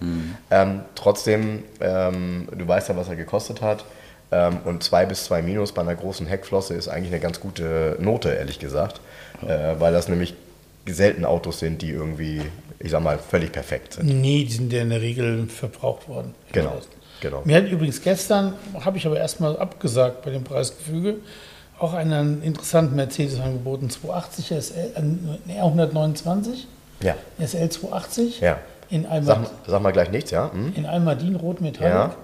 [0.50, 3.84] Ähm, trotzdem, ähm, du weißt ja, was er gekostet hat.
[4.32, 7.96] Ähm, und 2 bis 2 minus bei einer großen Heckflosse ist eigentlich eine ganz gute
[8.00, 9.00] Note, ehrlich gesagt.
[9.46, 10.34] Äh, weil das nämlich
[10.86, 12.40] selten Autos sind, die irgendwie,
[12.82, 14.06] ich sag mal, völlig perfekt sind.
[14.06, 16.34] Nee, die sind ja in der Regel verbraucht worden.
[16.52, 16.78] Genau,
[17.20, 17.42] genau.
[17.44, 18.54] Mir hat übrigens gestern,
[18.84, 21.16] habe ich aber erstmal abgesagt bei dem Preisgefüge,
[21.78, 24.92] auch einen interessanten Mercedes angeboten, 280 SL,
[25.48, 26.66] äh, R129,
[27.00, 27.14] Ja,
[27.44, 28.58] SL 280 ja.
[28.90, 30.50] in Sag, sag mal gleich nichts, ja?
[30.52, 30.72] Hm?
[30.76, 31.92] in Almadin Rot Metallic.
[31.92, 32.14] Ja.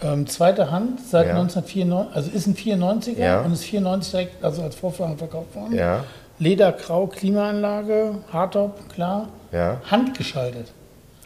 [0.00, 1.32] Ähm, zweite Hand seit Ja.
[1.34, 3.40] 1994, also ist ein 94er Ja.
[3.40, 5.74] und ist 94 direkt also als Vorfahren verkauft worden.
[5.74, 6.04] Ja,
[6.38, 9.28] Ledergrau, Klimaanlage, Hardtop, klar.
[9.52, 10.68] ja, Handgeschaltet.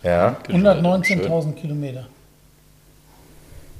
[0.03, 2.07] ja, 119.000 Kilometer.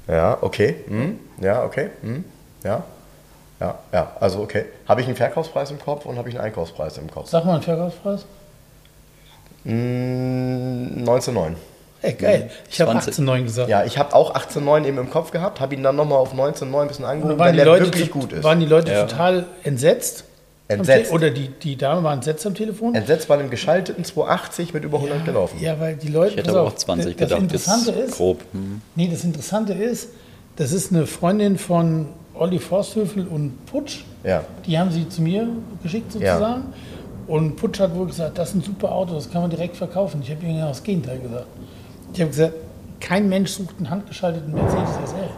[0.07, 0.75] ja, okay.
[0.87, 1.19] Hm?
[1.41, 1.89] Ja, okay.
[2.01, 2.23] Hm?
[2.63, 2.83] Ja,
[3.59, 4.65] ja, ja, also okay.
[4.87, 7.29] Habe ich einen Verkaufspreis im Kopf und habe ich einen Einkaufspreis im Kopf?
[7.29, 8.25] Sag mal einen Verkaufspreis.
[9.63, 11.53] Hm, 19,9.
[12.01, 12.51] Ey, geil.
[12.69, 13.15] Ich habe 20.
[13.25, 13.69] 18,9 gesagt.
[13.69, 16.81] Ja, ich habe auch 18,9 eben im Kopf gehabt, habe ihn dann nochmal auf 19,9
[16.81, 18.43] ein bisschen angehoben, weil der Leute, wirklich gut ist.
[18.43, 19.05] waren die Leute Ja.
[19.05, 20.25] total entsetzt.
[20.67, 21.09] Entsetzt.
[21.09, 22.95] Te- Oder die, die Dame war entsetzt am Telefon.
[22.95, 25.57] Entsetzt bei einem geschalteten 280 mit über 100 gelaufen.
[25.59, 26.31] Ja, weil die Leute.
[26.31, 28.41] Ich hätte aber auch 20 das gedacht, Interessante ist, grob.
[28.53, 28.81] Hm.
[28.95, 30.09] Nee, das Interessante ist,
[30.55, 34.03] Das ist eine Freundin von Olli Forsthöfel und Putsch.
[34.23, 34.43] Ja.
[34.65, 35.47] Die haben sie zu mir
[35.81, 36.65] geschickt sozusagen.
[37.27, 40.21] Und Putsch hat wohl gesagt, das ist ein super Auto, das kann man direkt verkaufen.
[40.23, 41.47] Ich habe ihnen genau das Gegenteil gesagt.
[42.13, 42.53] Ich habe gesagt,
[42.99, 45.29] kein Mensch sucht einen handgeschalteten Mercedes SL.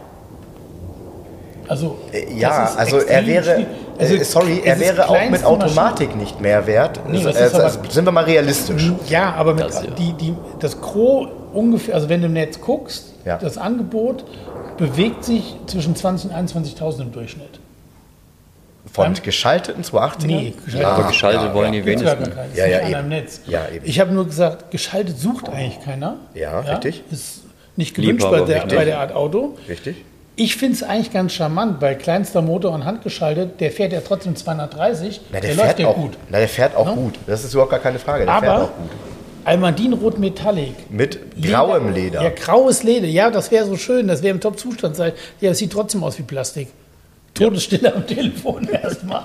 [1.68, 3.66] Also, Äh, Ja, also er wäre, schwierig.
[3.98, 7.00] Also, äh, sorry, er wäre auch mit Automatik nicht mehr wert.
[7.08, 8.92] Nee, Also, äh, aber- sind wir mal realistisch.
[9.08, 9.90] Ja, aber mit, Das, ja.
[9.90, 13.38] Die, die, das Gros ungefähr, also wenn du im Netz guckst, Ja.
[13.38, 14.24] das Angebot
[14.76, 17.60] bewegt sich zwischen 20.000 und 21.000 im Durchschnitt.
[18.92, 20.86] Von Beim- geschalteten 280 Nee, geschaltet.
[20.88, 21.80] Aber geschaltet ja, wollen ja.
[21.80, 22.32] die wenigsten.
[22.54, 23.08] Ja, nicht ja, eben.
[23.08, 23.40] Netz.
[23.46, 23.84] Ja, eben.
[23.84, 26.16] Ich habe nur gesagt, geschaltet sucht eigentlich keiner.
[26.34, 27.02] Ja, richtig.
[27.10, 27.40] Ist
[27.76, 29.56] nicht gewünscht bei der, bei der Art Auto.
[29.68, 29.96] Richtig?
[30.38, 34.36] Ich finde es eigentlich ganz charmant, weil kleinster Motor und handgeschaltet, der fährt ja trotzdem
[34.36, 36.18] 230, Na, der, der, läuft fährt ja auch gut.
[36.28, 36.94] Na, der fährt auch Ne?
[36.94, 37.14] gut.
[37.26, 38.26] Das ist überhaupt gar keine Frage.
[38.26, 38.90] Der fährt Aber auch gut.
[39.44, 40.90] Almadinrot Metallic.
[40.90, 42.22] Mit grauem Leder.
[42.22, 43.06] Ja, graues Leder.
[43.06, 44.08] Ja, das wäre so schön.
[44.08, 45.12] Das wäre im Top-Zustand sein.
[45.40, 46.68] Ja, das sieht trotzdem aus wie Plastik.
[47.32, 49.24] Todesstille am Telefon erstmal.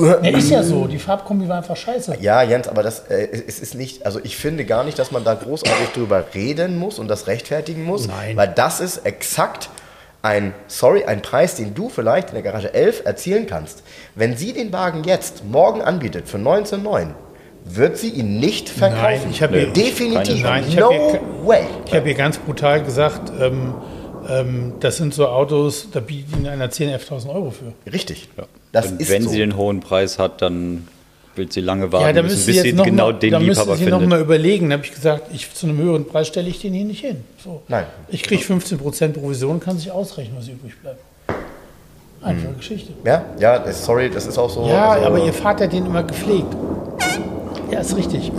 [0.00, 0.86] Ja, ist ja so.
[0.86, 2.16] Die Farbkombi war einfach scheiße.
[2.20, 5.22] Ja, Jens, aber das, äh, es ist nicht, also ich finde gar nicht, dass man
[5.24, 8.36] da großartig drüber reden muss und das rechtfertigen muss, Nein.
[8.36, 9.68] weil das ist exakt
[10.22, 13.82] ein, sorry, ein Preis, den du vielleicht in der Garage 11 erzielen kannst.
[14.14, 17.08] Wenn sie den Wagen jetzt morgen anbietet für 19,9,
[17.64, 19.02] wird sie ihn nicht verkaufen.
[19.02, 20.42] Nein, ich habe ihr- Definitiv.
[20.42, 21.64] Nein, ich no ihr- way.
[21.86, 23.74] Ich habe hier ganz brutal gesagt, ähm,
[24.28, 27.72] ähm, das sind so Autos, da bietet ihnen einer 10.000, 11.000 Euro für.
[27.90, 28.28] Richtig.
[28.72, 29.30] Das Und ist wenn so.
[29.30, 30.86] sie den hohen Preis hat, dann
[31.36, 33.72] will sie lange warten Ja, da müssen, bis sie noch genau mal, den da Liebhaber
[33.72, 34.08] noch findet.
[34.08, 34.68] mal überlegen.
[34.70, 37.24] Da habe ich gesagt, ich, zu einem höheren Preis stelle ich den hier nicht hin.
[37.42, 37.62] So.
[37.68, 37.84] Nein.
[38.08, 41.00] Ich kriege 15% Provision, kann sich ausrechnen, was übrig bleibt.
[42.22, 42.92] Einfache Geschichte.
[43.04, 44.66] Ja, ja, sorry, das ist auch so.
[44.68, 46.46] Ja, also- aber ihr Vater hat den immer gepflegt.
[47.70, 48.30] Ja, ist richtig.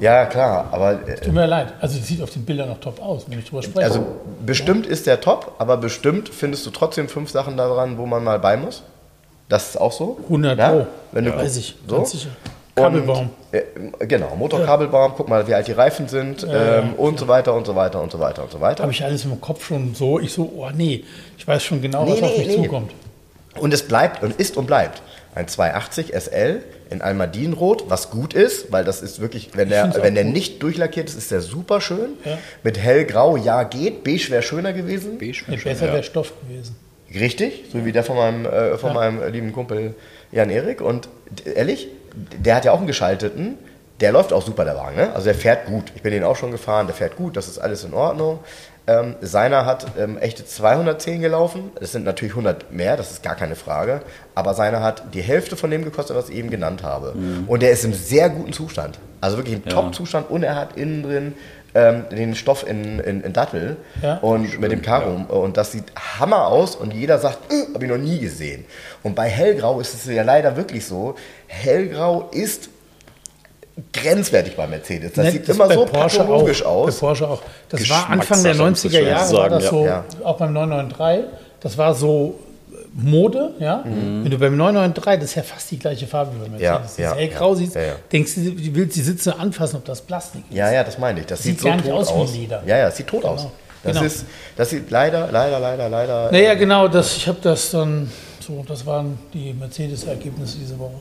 [0.00, 1.74] Ja, klar, aber äh, Tut mir leid.
[1.80, 3.86] Also, das sieht auf den Bildern noch top aus, wenn ich drüber spreche.
[3.86, 4.04] Also
[4.44, 8.40] bestimmt ist der top, aber bestimmt findest du trotzdem fünf Sachen daran, wo man mal
[8.40, 8.82] bei muss.
[9.52, 10.16] Das ist auch so.
[10.24, 10.70] 100 Ja?
[10.70, 10.86] Pro.
[11.12, 11.96] Wenn du Ja, weiß ich, So.
[11.96, 12.30] ganz sicher.
[12.74, 13.28] Kabelbaum.
[13.52, 13.58] Und,
[14.00, 17.66] äh, genau, Motorkabelbaum, guck mal, wie alt die Reifen sind ähm, und so weiter und
[17.66, 18.82] so weiter und so weiter und so weiter.
[18.82, 20.18] Habe ich alles im Kopf schon so.
[20.18, 21.04] Ich so, oh nee,
[21.36, 22.62] ich weiß schon genau, Nee, was auf nee, mich nee.
[22.64, 22.92] zukommt.
[23.58, 25.02] Und es bleibt und ist und bleibt
[25.34, 30.14] ein 280 SL in Almadinrot, was gut ist, weil das ist wirklich, wenn der, wenn
[30.14, 32.12] der nicht durchlackiert ist, ist der super schön.
[32.24, 32.38] Ja.
[32.62, 35.18] Mit hellgrau, ja geht, beige wäre schöner gewesen.
[35.18, 35.92] Beige Nee, schon, besser ja.
[35.92, 36.74] wäre Stoff gewesen.
[37.14, 38.94] Richtig, so wie der von meinem, äh, von Ja.
[38.94, 39.94] meinem lieben Kumpel
[40.30, 40.80] Jan Erik.
[40.80, 41.08] Und
[41.44, 43.58] ehrlich, der hat ja auch einen geschalteten.
[44.00, 44.96] Der läuft auch super, der Wagen.
[44.96, 45.12] Ne?
[45.14, 45.84] Also der fährt gut.
[45.94, 48.40] Ich bin den auch schon gefahren, der fährt gut, das ist alles in Ordnung.
[48.88, 51.70] Ähm, seiner hat ähm, echte 210 gelaufen.
[51.78, 54.00] Das sind natürlich 100 mehr, das ist gar keine Frage.
[54.34, 57.14] Aber seiner hat die Hälfte von dem gekostet, was ich eben genannt habe.
[57.46, 58.98] Und der ist im sehr guten Zustand.
[59.20, 59.70] Also wirklich im Ja.
[59.70, 60.30] Top-Zustand.
[60.30, 61.34] Und er hat innen drin
[61.74, 64.18] ähm, den Stoff in, in, in Dattel Ja.
[64.18, 65.14] und mit dem Karo.
[65.28, 65.84] Und das sieht
[66.18, 68.64] Hammer aus und jeder sagt, äh, habe ich noch nie gesehen.
[69.02, 71.14] Und bei Hellgrau ist es ja leider wirklich so,
[71.46, 72.68] Hellgrau ist
[73.92, 75.12] grenzwertig bei Mercedes.
[75.14, 76.96] Das Ne, sieht das immer so Porsche pathologisch auch, aus.
[76.96, 77.42] Bei Porsche auch.
[77.70, 79.70] Das war Anfang der muss 90er ich Jahre, sagen, war das ja.
[79.70, 80.04] so, Ja.
[80.24, 81.24] auch beim 993,
[81.60, 82.38] das war so
[82.94, 83.82] Mode, ja.
[83.84, 86.98] Wenn du beim 993, das ist ja fast die gleiche Farbe wie beim Ja, Mercedes.
[86.98, 87.92] ja, das hellgrau ja, siehst, ja, ja.
[88.12, 90.56] denkst du, du willst die Sitze anfassen, ob das Plastik ist.
[90.56, 91.26] Ja, ja, das meine ich.
[91.26, 92.34] Das Sieht sieht, so gar nicht tot aus wie aus.
[92.34, 92.62] Leder.
[92.66, 93.48] Ja, ja, es sieht tot aus.
[93.82, 94.06] Das, Genau.
[94.06, 94.24] ist,
[94.56, 96.30] das sieht leider, leider, leider, leider.
[96.30, 100.94] Naja, genau, das, ich habe das dann, so, das waren die Mercedes-Ergebnisse diese Woche.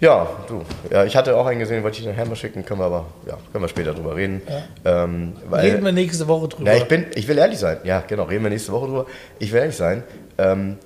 [0.00, 0.62] Ja, du.
[0.90, 3.36] Ja, ich hatte auch einen gesehen, wollte ich nachher mal schicken, können wir aber, ja,
[3.52, 4.40] können wir später drüber reden.
[4.84, 6.70] Ähm, weil, Reden wir nächste Woche drüber.
[6.70, 7.78] Ja, ich bin, ich will ehrlich sein.
[7.84, 9.06] Ja, genau, reden wir nächste Woche drüber.
[9.38, 10.02] Ich will ehrlich sein.
[10.38, 10.78] Ähm,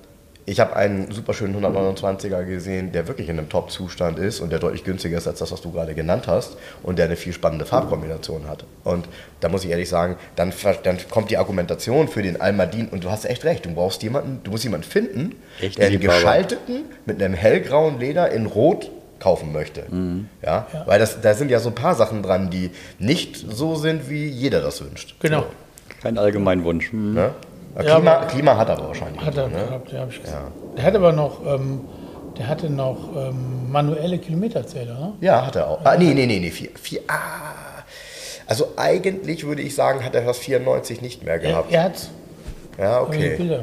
[0.47, 4.59] ich habe einen super schönen 129er gesehen, der wirklich in einem Top-Zustand ist und der
[4.59, 7.65] deutlich günstiger ist als das, was du gerade genannt hast und der eine viel spannende
[7.65, 8.65] Farbkombination hat.
[8.83, 9.07] Und
[9.39, 13.09] da muss ich ehrlich sagen, dann, dann kommt die Argumentation für den Almadin und du
[13.09, 13.65] hast echt recht.
[13.65, 18.29] Du brauchst jemanden, du musst jemanden finden, Echt der einen geschalteten mit einem hellgrauen Leder
[18.31, 19.85] in Rot kaufen möchte.
[20.43, 20.67] Ja?
[20.85, 22.69] Weil das, da sind ja so ein paar Sachen dran, die
[22.99, 25.15] nicht so sind, wie jeder das wünscht.
[25.19, 25.45] Genau.
[26.03, 26.91] Kein Allgemeinwunsch.
[26.91, 27.13] Hm.
[27.15, 27.31] Ne?
[27.75, 29.21] Ja, Klima, Klima hat er aber wahrscheinlich.
[29.21, 29.65] Hat er ne?
[29.65, 30.51] gehabt, ja, habe ich gesagt.
[30.77, 31.81] Der hat aber noch, ähm,
[32.37, 35.13] der hatte noch ähm, manuelle Kilometerzähler, ne?
[35.19, 35.79] Ja, hat er auch.
[35.83, 36.51] Ah, nee, nee, nee, nee.
[36.51, 37.83] Vier, vier, ah.
[38.47, 41.71] Also eigentlich würde ich sagen, hat er das 94 nicht mehr Er, gehabt.
[41.73, 42.09] er hat
[42.77, 43.61] Ja, okay.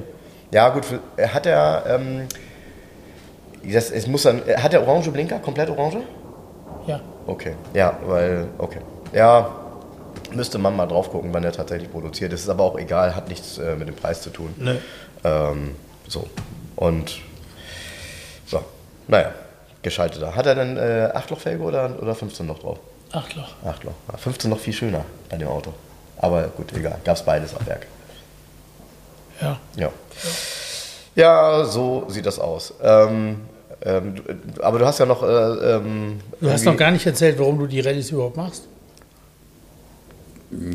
[0.50, 0.84] Ja, gut.
[1.16, 2.26] er Hat er, ähm,
[3.64, 5.98] das, es muss dann, hat er orange Blinker, komplett orange?
[6.86, 7.00] Ja.
[7.26, 7.54] Okay.
[7.72, 8.80] Ja, weil, okay.
[9.12, 9.48] Ja,
[10.34, 12.32] müsste man mal drauf gucken, wann er tatsächlich produziert.
[12.32, 14.54] Das ist aber auch egal, hat nichts äh, mit dem Preis zu tun.
[14.58, 14.78] Ne.
[15.24, 15.74] Ähm,
[16.08, 16.28] so.
[16.76, 17.20] Und
[18.46, 18.62] so.
[19.08, 19.32] Naja,
[19.82, 20.34] geschalteter.
[20.34, 22.78] Hat er denn äh, 8-Loch-Felge oder, oder 15 noch drauf?
[23.12, 23.54] Acht Loch.
[23.64, 23.92] 8 Loch.
[24.10, 25.72] Ja, 15 noch viel schöner bei dem Auto.
[26.18, 26.98] Aber gut, egal.
[27.04, 27.86] Gab es beides am Werk.
[29.40, 29.58] Ja.
[29.76, 29.90] Ja.
[31.14, 32.72] Ja, so sieht das aus.
[32.82, 33.40] Ähm,
[33.84, 35.22] ähm, du- aber du hast ja noch.
[35.22, 38.68] Äh, ähm, Du hast noch gar nicht erzählt, warum du die Rallyes überhaupt machst.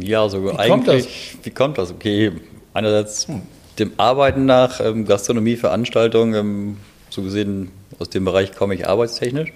[0.01, 1.37] Ja, so kommt eigentlich.
[1.43, 1.91] Wie kommt das?
[1.91, 2.31] Okay,
[2.73, 3.27] einerseits
[3.79, 6.77] dem Arbeiten nach, ähm, Gastronomie, Veranstaltungen, ähm,
[7.09, 9.53] so gesehen aus dem Bereich komme ich arbeitstechnisch.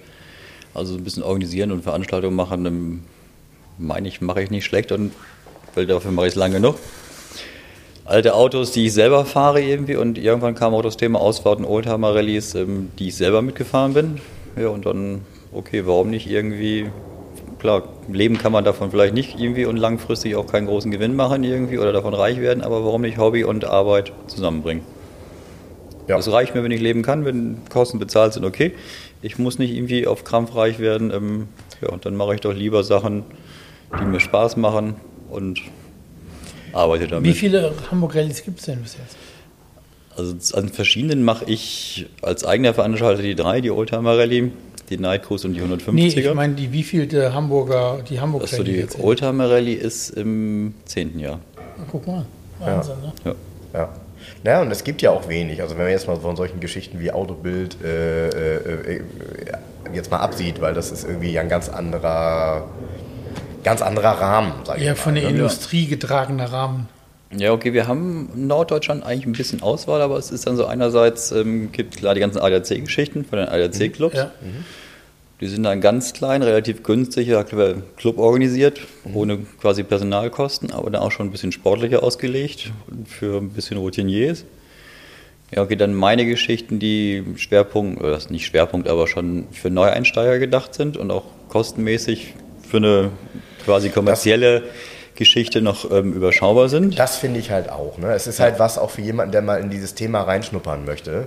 [0.74, 3.02] Also ein bisschen organisieren und Veranstaltungen machen, ähm,
[3.78, 5.12] meine ich, mache ich nicht schlecht und
[5.74, 6.76] weil dafür mache ich es lange genug.
[8.04, 12.54] Alte Autos, die ich selber fahre irgendwie und irgendwann kam auch das Thema Ausfahrten, Oldtimer-Rallyes,
[12.54, 14.20] ähm, die ich selber mitgefahren bin.
[14.56, 16.90] Ja, und dann, okay, warum nicht irgendwie
[17.62, 21.44] klar, leben kann man davon vielleicht nicht irgendwie und langfristig auch keinen großen Gewinn machen
[21.44, 24.82] irgendwie oder davon reich werden, aber warum nicht Hobby und Arbeit zusammenbringen?
[26.08, 26.16] Ja.
[26.16, 28.72] Das reicht mir, wenn ich leben kann, wenn Kosten bezahlt sind, okay.
[29.22, 31.12] Ich muss nicht irgendwie auf Krampf reich werden.
[31.12, 31.48] Ähm,
[31.80, 33.22] ja, und dann mache ich doch lieber Sachen,
[34.00, 34.96] die mir Spaß machen
[35.30, 35.60] und
[36.72, 37.30] arbeite damit.
[37.30, 39.16] Wie viele Hamburg Rallyes gibt es denn bis jetzt?
[40.16, 44.50] Also an verschiedenen mache ich als eigener Veranstalter die drei, die Oldtimer Rallye,
[44.96, 45.92] die Night Cruise und die 150er.
[45.92, 49.02] Nee, ich meine, die wievielte Hamburger, die Hamburg also Rallye die.
[49.02, 51.40] Oldtimer Rallye ist im zehnten Jahr.
[51.90, 52.24] Guck mal,
[52.60, 53.12] Wahnsinn, ne?
[53.24, 53.34] Ja.
[53.74, 53.88] Ja.
[54.44, 55.60] Naja, und es gibt ja auch wenig.
[55.62, 59.02] Also wenn man jetzt mal von solchen Geschichten wie Autobild äh, äh, äh,
[59.94, 62.68] jetzt mal absieht, weil das ist irgendwie ein ganz anderer,
[63.64, 64.96] ganz anderer Rahmen, sag ich Ja, mal.
[64.96, 65.30] von der ne?
[65.30, 66.88] Industrie getragener Rahmen.
[67.36, 70.66] Ja, okay, wir haben in Norddeutschland eigentlich ein bisschen Auswahl, aber es ist dann so
[70.66, 74.16] einerseits, ähm, gibt klar die ganzen ADAC-Geschichten von den ADAC-Clubs.
[74.16, 74.30] Ja.
[75.42, 77.28] Die sind dann ganz klein, relativ günstig,
[77.96, 78.80] Club organisiert,
[79.12, 83.76] ohne quasi Personalkosten, aber dann auch schon ein bisschen sportlicher ausgelegt und für ein bisschen
[83.76, 84.44] Routiniers.
[85.50, 89.68] Ja, okay, dann meine Geschichten, die Schwerpunkt, oder das ist nicht Schwerpunkt, aber schon für
[89.68, 92.34] Neueinsteiger gedacht sind und auch kostenmäßig
[92.70, 93.10] für eine
[93.64, 94.62] quasi kommerzielle
[95.16, 96.96] Geschichte noch ähm, überschaubar sind.
[96.96, 97.98] Das finde ich halt auch.
[97.98, 98.12] Ne?
[98.14, 101.26] Es ist halt was auch für jemanden, der mal in dieses Thema reinschnuppern möchte.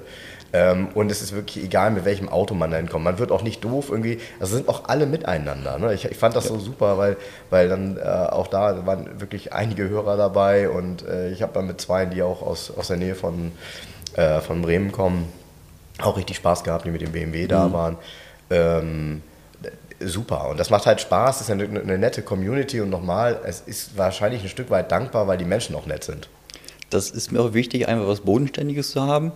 [0.55, 3.03] Ähm, und es ist wirklich egal, mit welchem Auto man da hinkommt.
[3.03, 4.19] Man wird auch nicht doof irgendwie.
[4.39, 5.77] Also sind auch alle miteinander.
[5.77, 5.93] Ne?
[5.93, 7.17] Ich, ich fand das so super, weil,
[7.49, 11.67] weil dann äh, auch da waren wirklich einige Hörer dabei und äh, ich habe dann
[11.67, 13.51] mit zwei, die auch aus, aus der Nähe von,
[14.13, 15.27] äh, von Bremen kommen,
[15.99, 17.97] auch richtig Spaß gehabt, die mit dem BMW da waren.
[18.49, 19.23] Ähm,
[19.99, 20.47] super.
[20.47, 23.97] Und das macht halt Spaß, es ist eine, eine nette Community und nochmal, es ist
[23.97, 26.29] wahrscheinlich ein Stück weit dankbar, weil die Menschen auch nett sind.
[26.91, 29.33] Das ist mir auch wichtig, einfach was Bodenständiges zu haben.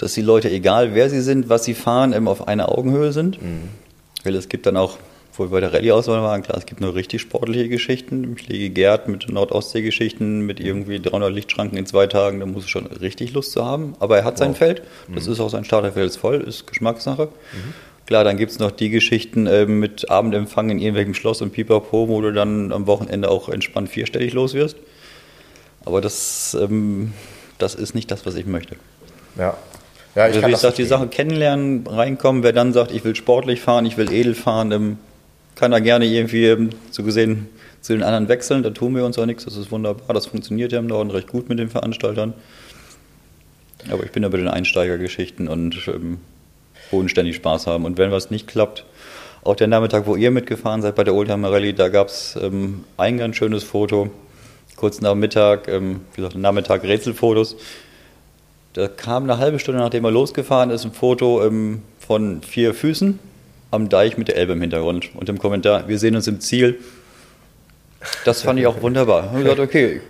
[0.00, 3.38] Dass die Leute, egal wer sie sind, was sie fahren, eben auf einer Augenhöhe sind.
[4.24, 4.96] Weil es gibt dann auch,
[5.34, 8.34] wo wir bei der Rallye-Auswahl waren, klar, es gibt nur richtig sportliche Geschichten.
[8.38, 12.70] Ich lege Gerd mit Nordostsee-Geschichten, mit irgendwie 300 Lichtschranken in zwei Tagen, da muss es
[12.70, 13.94] schon richtig Lust zu haben.
[14.00, 14.82] Aber er hat sein Feld,
[15.14, 17.28] das ist auch sein Starterfeld ist voll, ist Geschmackssache.
[18.06, 22.08] Klar, dann gibt es noch die Geschichten äh, mit Abendempfang in irgendwelchem Schloss und Pipapo,
[22.08, 24.76] wo du dann am Wochenende auch entspannt vierstellig los wirst.
[25.84, 27.12] Aber das, ähm,
[27.58, 28.76] das ist nicht das, was ich möchte.
[29.38, 29.56] Ja.
[30.14, 30.84] Ja, Also wie das gesagt, die.
[30.84, 34.98] Sache kennenlernen, reinkommen, wer dann sagt, ich will sportlich fahren, ich will edel fahren, ähm,
[35.54, 37.48] kann da gerne irgendwie ähm, so gesehen
[37.80, 40.72] zu den anderen wechseln, da tun wir uns auch nichts, das ist wunderbar, das funktioniert
[40.72, 42.34] ja im Norden recht gut mit den Veranstaltern.
[43.90, 46.18] Aber ich bin ja bei den Einsteigergeschichten und ähm,
[46.90, 47.84] bodenständig Spaß haben.
[47.84, 48.84] Und wenn was nicht klappt,
[49.42, 52.84] auch der Nachmittag, wo ihr mitgefahren seid bei der Oldtimer Rallye, da gab es ähm,
[52.98, 54.10] ein ganz schönes Foto.
[54.76, 57.56] Kurz nach Mittag, ähm, wie gesagt, Nachmittag Rätselfotos.
[58.72, 63.18] Da kam eine halbe Stunde, nachdem er losgefahren ist, ein Foto ähm, von vier Füßen
[63.70, 65.10] am Deich mit der Elbe im Hintergrund.
[65.14, 66.78] Und im Kommentar, wir sehen uns im Ziel.
[68.24, 69.24] Das fand ich auch wunderbar.
[69.24, 70.00] Ich habe gesagt, okay,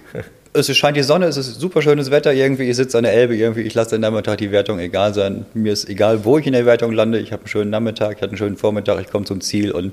[0.53, 3.37] es scheint die Sonne, es ist super schönes Wetter irgendwie, ich sitze an der Elbe
[3.37, 5.47] irgendwie, ich lasse den Nachmittag die Wertung egal sein.
[5.55, 8.23] Mir ist egal, wo ich in der Wertung lande, ich habe einen schönen Nachmittag, ich
[8.23, 9.93] hatte einen schönen Vormittag, ich komme zum Ziel und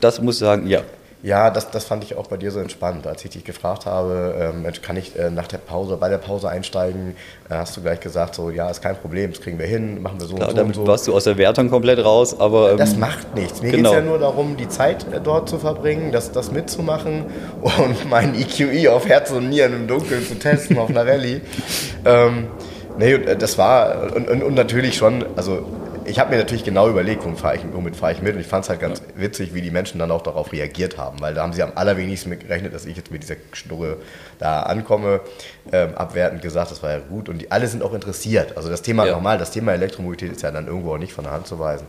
[0.00, 0.82] das muss ich sagen, ja.
[1.22, 3.06] Ja, das, das fand ich auch bei dir so entspannt.
[3.06, 6.16] Als ich dich gefragt habe, ähm, Mensch, kann ich äh, nach der Pause, bei der
[6.16, 7.14] Pause einsteigen,
[7.50, 10.18] äh, hast du gleich gesagt, so, ja, ist kein Problem, das kriegen wir hin, machen
[10.18, 10.90] wir so Klar, und so damit und so.
[10.90, 12.76] warst du aus der Wertung komplett raus, aber.
[12.76, 13.60] Das ähm, macht nichts.
[13.60, 13.90] Mir genau.
[13.90, 17.26] geht es ja nur darum, die Zeit äh, dort zu verbringen, das, das mitzumachen
[17.60, 21.42] und meinen EQI auf Herz und Nieren im Dunkeln zu testen auf einer Rallye.
[22.02, 22.46] Ähm,
[22.98, 25.66] nee, äh, das war, und, und, und natürlich schon, also
[26.10, 28.46] ich habe mir natürlich genau überlegt, womit fahre ich, womit fahr ich mit und ich
[28.46, 31.42] fand es halt ganz witzig, wie die Menschen dann auch darauf reagiert haben, weil da
[31.42, 33.98] haben sie am allerwenigsten mit gerechnet, dass ich jetzt mit dieser Schnurre
[34.38, 35.20] da ankomme,
[35.72, 38.56] ähm, abwertend gesagt, das war ja gut und die alle sind auch interessiert.
[38.56, 39.12] Also das Thema Ja.
[39.12, 41.86] nochmal, das Thema Elektromobilität ist ja dann irgendwo auch nicht von der Hand zu weisen.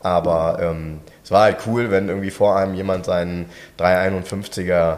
[0.00, 3.46] Aber ähm, es war halt cool, wenn irgendwie vor einem jemand seinen
[3.78, 4.96] 351er äh,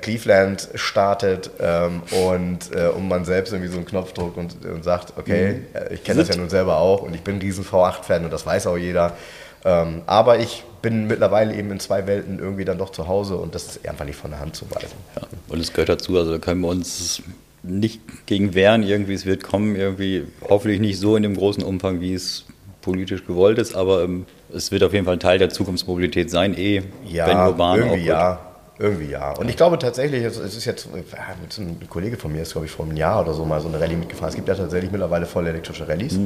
[0.00, 4.84] Cleveland startet ähm, und, äh, und man selbst irgendwie so einen Knopf drückt und, und
[4.84, 7.64] sagt, okay, äh, ich kenne das ja nun selber auch und ich bin ein riesen
[7.64, 9.16] V8-Fan und das weiß auch jeder.
[9.64, 13.54] Ähm, aber ich bin mittlerweile eben in zwei Welten irgendwie dann doch zu Hause und
[13.54, 14.96] das ist einfach nicht von der Hand zu weisen.
[15.16, 17.22] Ja, und es gehört dazu, also da können wir uns
[17.62, 22.00] nicht gegen wehren, irgendwie, es wird kommen, irgendwie, hoffentlich nicht so in dem großen Umfang,
[22.00, 22.44] wie es
[22.80, 26.58] politisch gewollt ist, aber ähm, es wird auf jeden Fall ein Teil der Zukunftsmobilität sein,
[26.58, 28.40] eh, Ja, wenn urban irgendwie ja.
[28.78, 29.32] Irgendwie ja.
[29.36, 32.86] Und ich glaube tatsächlich, es ist jetzt, einem Kollege von mir ist, glaube ich, vor
[32.86, 34.30] einem Jahr oder so mal so eine Rallye mitgefahren.
[34.30, 36.18] Es gibt ja tatsächlich mittlerweile voll elektrische Rallyes.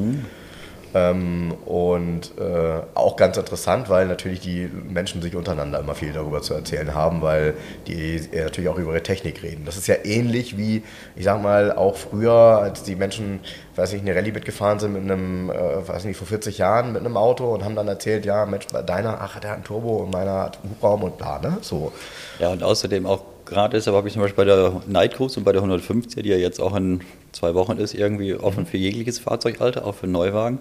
[0.97, 6.41] Ähm, und äh, auch ganz interessant, weil natürlich die Menschen sich untereinander immer viel darüber
[6.41, 7.53] zu erzählen haben, weil
[7.87, 9.65] die äh, natürlich auch über ihre Technik reden.
[9.67, 10.85] Das ist ja ähnlich wie,
[11.15, 13.41] ich sag mal, auch früher, als die Menschen,
[13.75, 17.03] weiß nicht, eine Rallye mitgefahren sind mit einem, äh, weiß nicht, vor 40 Jahren mit
[17.03, 19.97] einem Auto und haben dann erzählt, ja, Mensch, bei deiner, ach, der hat einen Turbo
[19.99, 21.59] und meiner hat einen Hubraum und bla, ne?
[21.61, 21.93] So.
[22.39, 25.45] Ja, und außerdem auch gerade deshalb habe ich zum Beispiel bei der Night Cruise und
[25.45, 29.19] bei der 150, die ja jetzt auch in zwei Wochen ist, irgendwie offen für jegliches
[29.19, 30.59] Fahrzeugalter, auch für Neuwagen.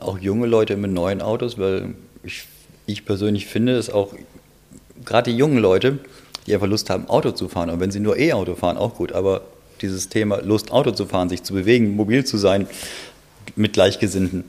[0.00, 2.44] Auch junge Leute mit neuen Autos, weil ich,
[2.86, 4.14] ich persönlich finde, dass auch
[5.04, 5.98] gerade die jungen Leute,
[6.46, 9.12] die einfach Lust haben, Auto zu fahren, und wenn sie nur E-Auto fahren, auch gut,
[9.12, 9.42] aber
[9.80, 12.66] dieses Thema Lust, Auto zu fahren, sich zu bewegen, mobil zu sein,
[13.56, 14.44] mit Gleichgesinnten,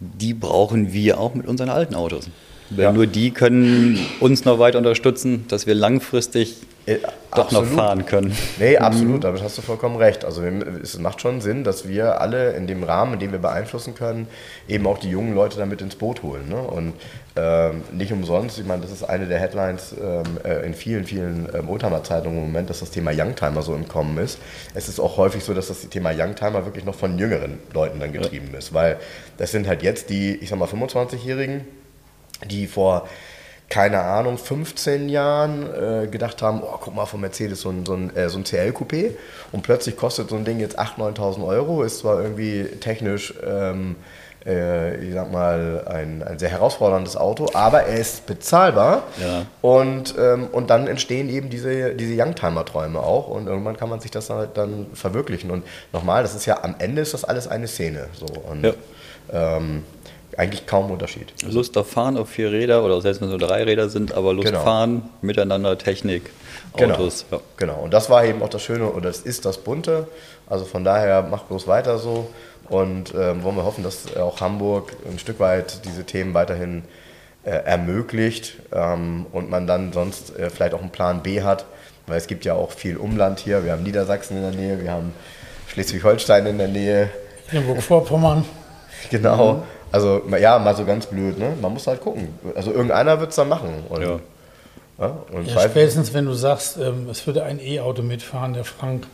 [0.00, 2.28] die brauchen wir auch mit unseren alten Autos.
[2.70, 2.92] Weil Ja.
[2.92, 6.56] nur die können uns noch weiter unterstützen, dass wir langfristig
[6.86, 6.98] Äh,
[7.32, 7.78] doch noch absolut.
[7.78, 8.36] fahren können.
[8.58, 10.24] Nee, absolut, damit hast du vollkommen recht.
[10.24, 13.94] Also es macht schon Sinn, dass wir alle in dem Rahmen, in dem wir beeinflussen
[13.94, 14.28] können,
[14.68, 16.48] eben auch die jungen Leute damit ins Boot holen.
[16.48, 16.56] Ne?
[16.56, 16.94] Und
[17.34, 21.48] ähm, nicht umsonst, ich meine, das ist eine der Headlines ähm, äh, in vielen, vielen
[21.52, 24.38] ähm, Oldtimer-Zeitungen im Moment, dass das Thema Youngtimer so im Kommen ist.
[24.74, 28.12] Es ist auch häufig so, dass das Thema Youngtimer wirklich noch von jüngeren Leuten dann
[28.12, 28.96] getrieben ist, weil
[29.36, 31.66] das sind halt jetzt die, ich sag mal, 25-Jährigen,
[32.48, 33.08] die vor,
[33.68, 37.94] keine Ahnung, 15 Jahren äh, gedacht haben, oh, guck mal, von Mercedes so ein, so
[37.94, 39.12] ein, äh, so ein CL-Coupé
[39.52, 43.96] und plötzlich kostet so ein Ding jetzt 8.000, 9.000 Euro, ist zwar irgendwie technisch, ähm,
[44.46, 49.46] äh, ich sag mal, ein, ein sehr herausforderndes Auto, aber er ist bezahlbar Ja.
[49.62, 54.12] und, ähm, und dann entstehen eben diese, diese Youngtimer-Träume auch und irgendwann kann man sich
[54.12, 57.66] das halt dann verwirklichen und nochmal, das ist ja, am Ende ist das alles eine
[57.66, 58.72] Szene so und Ja.
[59.32, 59.82] ähm,
[60.36, 61.32] eigentlich kaum Unterschied.
[61.48, 64.32] Lust auf Fahren auf vier Räder oder selbst wenn es nur drei Räder sind, aber
[64.34, 64.62] Lust Genau.
[64.62, 66.30] fahren, miteinander, Technik,
[66.72, 67.24] Autos.
[67.30, 67.40] Genau.
[67.42, 67.48] Ja.
[67.56, 67.80] genau.
[67.84, 70.08] Und das war eben auch das Schöne und das ist das Bunte.
[70.48, 72.28] Also von daher macht bloß weiter so.
[72.68, 76.82] Und ähm, wollen wir hoffen, dass auch Hamburg ein Stück weit diese Themen weiterhin
[77.44, 81.64] äh, ermöglicht ähm, und man dann sonst äh, vielleicht auch einen Plan B hat,
[82.08, 83.64] weil es gibt ja auch viel Umland hier.
[83.64, 85.12] Wir haben Niedersachsen in der Nähe, wir haben
[85.68, 87.10] Schleswig-Holstein in der Nähe.
[87.52, 88.44] Mecklenburg-Vorpommern.
[89.10, 89.62] Genau.
[89.92, 91.54] Also ja, mal so ganz blöd, ne?
[91.60, 92.28] Man muss halt gucken.
[92.54, 93.84] Also irgendeiner wird es dann machen.
[93.88, 94.18] Und, Ja.
[94.98, 99.06] Ja, und Ja, spätestens, wenn du sagst, ähm, es würde ein E-Auto mitfahren, der Frank,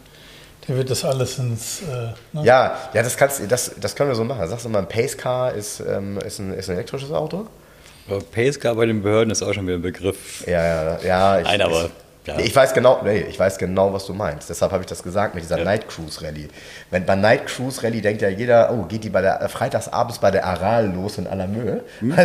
[0.68, 1.83] der wird das alles ins.
[1.83, 2.45] Äh, ne?
[2.45, 4.47] Ja, ja, das kannst das, das können wir so machen.
[4.49, 7.47] Sagst du mal, ein Pacecar ist, ähm, ist, ein, ist ein elektrisches Auto?
[8.33, 10.47] Pacecar bei den Behörden ist auch schon wieder ein Begriff.
[10.47, 11.39] Ja, ja, ja.
[11.41, 11.91] Ich, Nein, aber, Ich,
[12.27, 12.39] ja.
[12.39, 14.49] ich weiß genau, nee, ich weiß genau, was du meinst.
[14.49, 15.64] Deshalb habe ich das gesagt mit dieser Ja.
[15.64, 16.49] Night Cruise Rallye.
[16.91, 20.18] Wenn bei Night Cruise Rallye denkt ja jeder, oh, geht die bei der äh, freitagsabends
[20.18, 21.83] bei der Aral los in aller Mühe?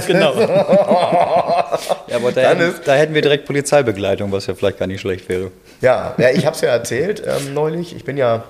[0.07, 0.33] Genau.
[2.07, 5.27] ja, aber da hätten, da hätten wir direkt Polizeibegleitung, was ja vielleicht gar nicht schlecht
[5.29, 5.51] wäre.
[5.81, 7.95] Ja, ja ich habe es ja erzählt ähm, neulich.
[7.95, 8.43] Ich bin ja,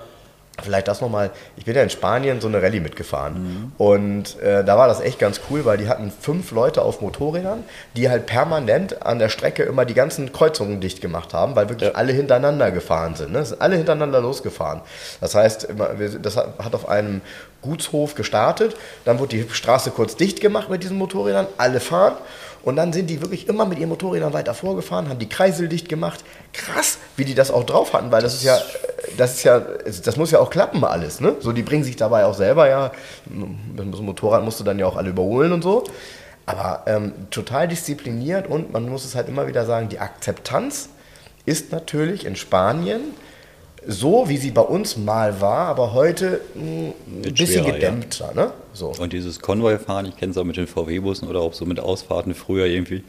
[0.62, 3.74] vielleicht das nochmal, ich bin ja in Spanien so eine Rallye mitgefahren.
[3.78, 7.64] Und äh, da war das echt ganz cool, weil die hatten fünf Leute auf Motorrädern,
[7.96, 11.90] die halt permanent an der Strecke immer die ganzen Kreuzungen dicht gemacht haben, weil wirklich
[11.90, 11.96] Ja.
[11.96, 13.32] alle hintereinander gefahren sind.
[13.34, 13.46] Ne?
[13.46, 14.82] Sind alle hintereinander losgefahren.
[15.22, 15.68] Das heißt,
[16.22, 17.22] das hat hat auf einem
[17.62, 22.16] Gutshof gestartet, dann wurde die Straße kurz dicht gemacht mit diesen Motorrädern, alle fahren.
[22.68, 25.88] Und dann sind die wirklich immer mit ihren Motorrädern weiter vorgefahren, haben die Kreisel dicht
[25.88, 26.26] gemacht.
[26.52, 28.60] Krass, wie die das auch drauf hatten, weil das ist ja,
[29.16, 31.38] das ist ja, das muss ja auch klappen alles, ne?
[31.40, 32.92] So, die bringen sich dabei auch selber ja,
[33.26, 35.86] mit so einem Motorrad musst du dann ja auch alle überholen und so.
[36.46, 40.90] Aber ähm, total diszipliniert und man muss es halt immer wieder sagen, die Akzeptanz
[41.46, 43.00] ist natürlich in Spanien
[43.86, 47.74] so, wie sie bei uns mal war, aber heute mh, ein bisschen schwerer, ja.
[47.76, 48.52] gedämpfter, ne?
[48.78, 48.94] So.
[49.00, 52.36] Und dieses Konvoi-Fahren, ich kenne es auch mit den VW-Bussen oder auch so mit Ausfahrten
[52.36, 53.04] früher irgendwie.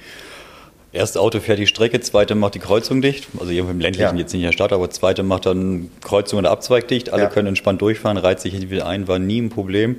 [0.93, 3.29] Erste Auto fährt die Strecke, zweite macht die Kreuzung dicht.
[3.39, 4.21] Also irgendwie im ländlichen Ja.
[4.21, 7.11] jetzt nicht in der Stadt, aber zweite macht dann Kreuzung oder Abzweig dicht.
[7.13, 7.29] Alle Ja.
[7.29, 9.97] können entspannt durchfahren, reizt sich wieder ein, war nie ein Problem.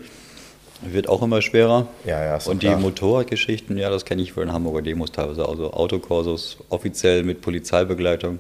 [0.82, 1.88] Wird auch immer schwerer.
[2.06, 2.76] Ja, ja, Und klar.
[2.78, 5.48] die Motorradgeschichten, ja, das kenne ich von den Hamburger Demos teilweise.
[5.48, 8.40] Also Autokorsos offiziell mit Polizeibegleitung.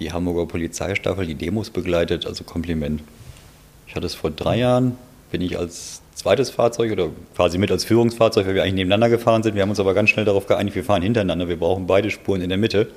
[0.00, 3.02] Die Hamburger Polizeistaffel, die Demos begleitet, also Kompliment.
[3.86, 4.96] Ich hatte es vor drei Jahren,
[5.30, 9.42] bin ich als zweites Fahrzeug oder quasi mit als Führungsfahrzeug, weil wir eigentlich nebeneinander gefahren
[9.42, 9.54] sind.
[9.54, 12.40] Wir haben uns aber ganz schnell darauf geeinigt, wir fahren hintereinander, wir brauchen beide Spuren
[12.42, 12.88] in der Mitte.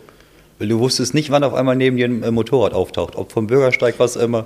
[0.59, 3.15] Weil du wusstest nicht, wann auf einmal neben dir ein äh, Motorrad auftaucht.
[3.15, 4.45] Ob vom Bürgersteig, was immer.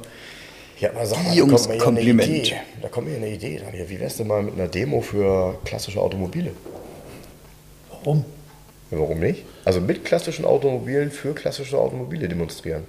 [0.80, 2.14] Ja, aber sag mal, Jungs, da kommt mir ja.
[2.14, 2.56] Eine Idee.
[2.82, 3.90] Da kommt mir eine Idee, Daniel.
[3.90, 6.52] Wie wär's denn mal mit einer Demo für klassische Automobile?
[7.90, 8.24] Warum?
[8.90, 9.44] Ja, warum nicht?
[9.66, 12.86] Also mit klassischen Automobilen für klassische Automobile demonstrieren.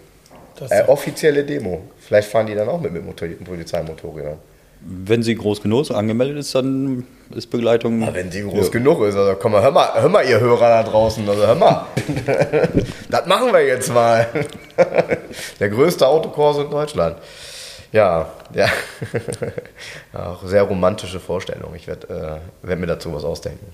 [0.56, 1.82] Das, Äh, offizielle Demo.
[1.98, 4.38] Vielleicht fahren die dann auch mit, mit Motor Polizeimotorrädern.
[4.82, 8.02] Wenn sie groß genug angemeldet ist, dann ist Begleitung.
[8.02, 10.68] Aber wenn die groß genug ist, also komm mal, hör mal, hör mal, ihr Hörer
[10.68, 11.86] da draußen, also hör mal.
[13.10, 14.26] das machen wir jetzt mal.
[15.58, 17.16] Der größte Autokorso in Deutschland.
[17.92, 18.68] Ja, ja.
[20.12, 21.74] Auch sehr romantische Vorstellung.
[21.74, 23.66] Ich werde äh, werd mir dazu was ausdenken.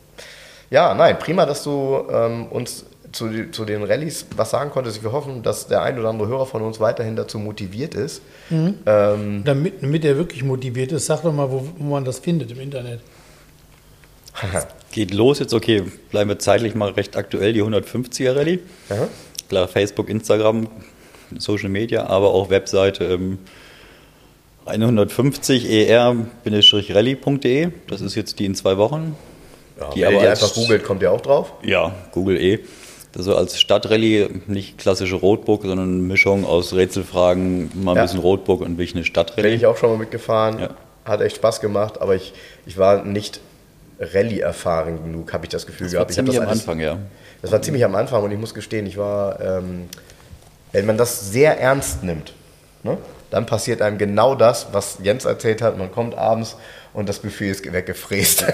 [0.71, 5.03] Ja, nein, prima, dass du ähm, uns zu, zu den Rallyes was sagen konntest.
[5.03, 8.23] Wir hoffen, dass der ein oder andere Hörer von uns weiterhin dazu motiviert ist.
[8.51, 12.51] Ähm, damit, damit er wirklich motiviert ist, sag doch mal, wo, wo man das findet
[12.51, 13.01] im Internet.
[14.93, 18.61] Geht los jetzt, okay, bleiben wir zeitlich mal recht aktuell, die 150er Rallye.
[18.91, 19.09] Aha.
[19.49, 20.69] Klar, Facebook, Instagram,
[21.39, 23.39] Social Media, aber auch Webseite ähm,
[24.67, 27.69] 150 er-rally.de.
[27.89, 29.17] Das ist jetzt die in zwei Wochen.
[29.79, 31.53] ja, Die wenn ihr aber die als- einfach googelt, kommt ihr auch drauf.
[31.63, 32.59] Ja, Google E.
[33.19, 38.03] So als Stadtrallye nicht klassische Roadbook, sondern eine Mischung aus Rätselfragen, mal ein Ja.
[38.03, 39.55] bisschen Roadbook und wirklich eine Bin Stadtrallye.
[39.55, 40.59] ich auch schon mal mitgefahren.
[40.59, 40.71] Ja.
[41.05, 42.35] Hat echt Spaß gemacht, aber ich,
[42.67, 43.41] ich war nicht
[43.99, 46.11] Rallye erfahren genug, habe ich das Gefühl Das war gehabt.
[46.11, 46.99] Ich hab ziemlich das am alles- Anfang, ja.
[47.43, 49.89] Das war ziemlich am Anfang und ich muss gestehen, ich war, ähm,
[50.73, 52.35] wenn man das sehr ernst nimmt,
[52.83, 52.99] ne,
[53.31, 55.79] dann passiert einem genau das, was Jens erzählt hat.
[55.79, 56.57] Man kommt abends
[56.93, 58.45] und das Buffet ist weggefräst,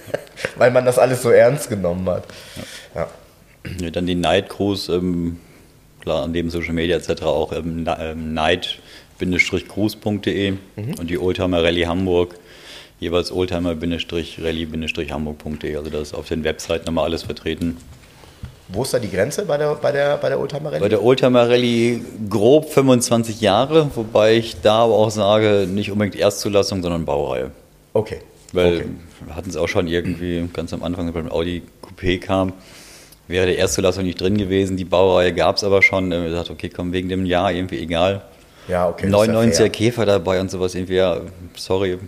[0.56, 2.24] weil man das alles so ernst genommen hat.
[2.94, 3.02] Ja.
[3.02, 3.08] Ja,
[3.92, 5.38] dann die Night Cruise, ähm,
[6.00, 7.22] klar, neben Social Media etc.
[7.22, 10.58] auch ähm, ähm, night-cruise.de Mhm.
[10.98, 12.36] und die Oldtimer Rallye Hamburg,
[13.00, 15.76] jeweils Oldtimer-rallye-hamburg.de.
[15.76, 17.76] Also das ist auf den Webseiten nochmal alles vertreten.
[18.68, 20.80] Wo ist da die Grenze bei der, bei der, bei der Oldtimer Rallye?
[20.80, 26.16] Bei der Oldtimer Rallye grob 25 Jahre, wobei ich da aber auch sage, nicht unbedingt
[26.16, 27.52] Erstzulassung, sondern Baureihe.
[27.92, 28.18] okay.
[28.52, 28.84] Weil okay.
[29.26, 32.52] wir hatten es auch schon irgendwie ganz am Anfang, beim Audi Coupé kam,
[33.28, 34.76] wäre die Erstzulassung nicht drin gewesen.
[34.76, 36.10] Die Baureihe gab es aber schon.
[36.10, 38.22] Wir haben gesagt, okay, komm, wegen dem Jahr irgendwie egal.
[38.68, 39.08] Ja, okay.
[39.10, 39.68] das ist ja 99er fair.
[39.70, 41.20] Käfer dabei und sowas irgendwie, ja,
[41.54, 41.98] sorry,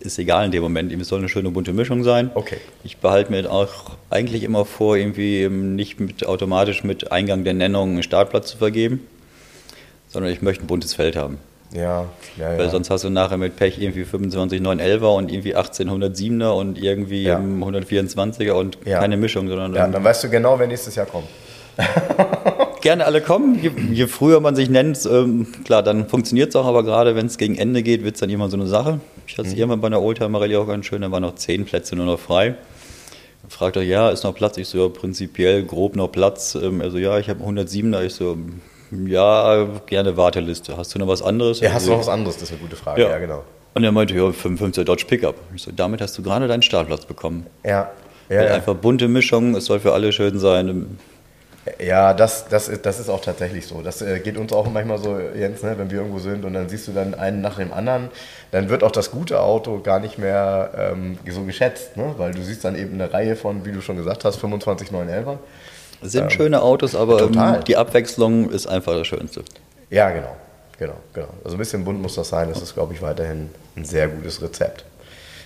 [0.00, 0.92] ist egal in dem Moment.
[0.92, 2.30] Es soll eine schöne bunte Mischung sein.
[2.34, 2.58] Okay.
[2.84, 7.54] Ich behalte mir auch eigentlich immer vor, irgendwie ähm, nicht mit, automatisch mit Eingang der
[7.54, 9.06] Nennung einen Startplatz zu vergeben,
[10.08, 11.38] sondern ich möchte ein buntes Feld haben.
[11.74, 12.06] Ja,
[12.38, 12.68] ja, Weil ja.
[12.70, 17.38] sonst hast du nachher mit Pech irgendwie 25 911er und irgendwie 1807er und irgendwie Ja.
[17.38, 18.98] ähm, 124er und Ja.
[19.00, 21.28] keine Mischung, sondern ja, dann weißt du genau, wer nächstes Jahr kommt.
[22.82, 23.58] gerne alle kommen.
[23.62, 27.26] Je, je früher man sich nennt, ähm, klar, dann funktioniert es auch, aber gerade wenn
[27.26, 29.00] es gegen Ende geht, wird es dann immer so eine Sache.
[29.26, 31.64] Ich hatte es irgendwann bei einer Oldtimer Rallye auch ganz schön, da waren noch 10
[31.64, 32.56] Plätze nur noch frei.
[33.48, 34.56] Fragt er, ja, ist noch Platz?
[34.58, 36.56] Ich so, ja, prinzipiell grob noch Platz.
[36.56, 38.02] Also, ja, ich habe 107er.
[38.04, 38.36] Ich so,
[39.06, 40.76] ja, gerne Warteliste.
[40.76, 41.60] Hast du noch was anderes?
[41.60, 42.36] Ja, hast du noch was anderes?
[42.36, 43.02] Das ist eine gute Frage.
[43.02, 43.18] Ja, Ja.
[43.18, 43.42] genau.
[43.74, 45.34] Und er meinte, ja, 55er Dodge Pickup.
[45.54, 47.46] Ich so, damit hast du gerade deinen Startplatz bekommen.
[47.64, 47.90] Ja,
[48.28, 48.54] ja, ja.
[48.54, 50.98] Einfach bunte Mischung, es soll für alle schön sein.
[51.78, 53.82] Ja, das, das, ist, das ist auch tatsächlich so.
[53.82, 56.68] Das äh, geht uns auch manchmal so, Jens, ne, wenn wir irgendwo sind und dann
[56.68, 58.08] siehst du dann einen nach dem anderen,
[58.50, 62.14] dann wird auch das gute Auto gar nicht mehr ähm, so geschätzt, ne?
[62.16, 65.38] weil du siehst dann eben eine Reihe von, wie du schon gesagt hast, 25 911er.
[66.02, 67.56] Sind schöne Autos, aber total.
[67.56, 69.42] ähm, die Abwechslung ist einfach das Schönste.
[69.90, 70.36] Ja, genau,
[70.78, 71.28] genau, genau.
[71.44, 72.48] Also ein bisschen bunt muss das sein.
[72.48, 74.84] Das ist, glaube ich, weiterhin ein sehr gutes Rezept.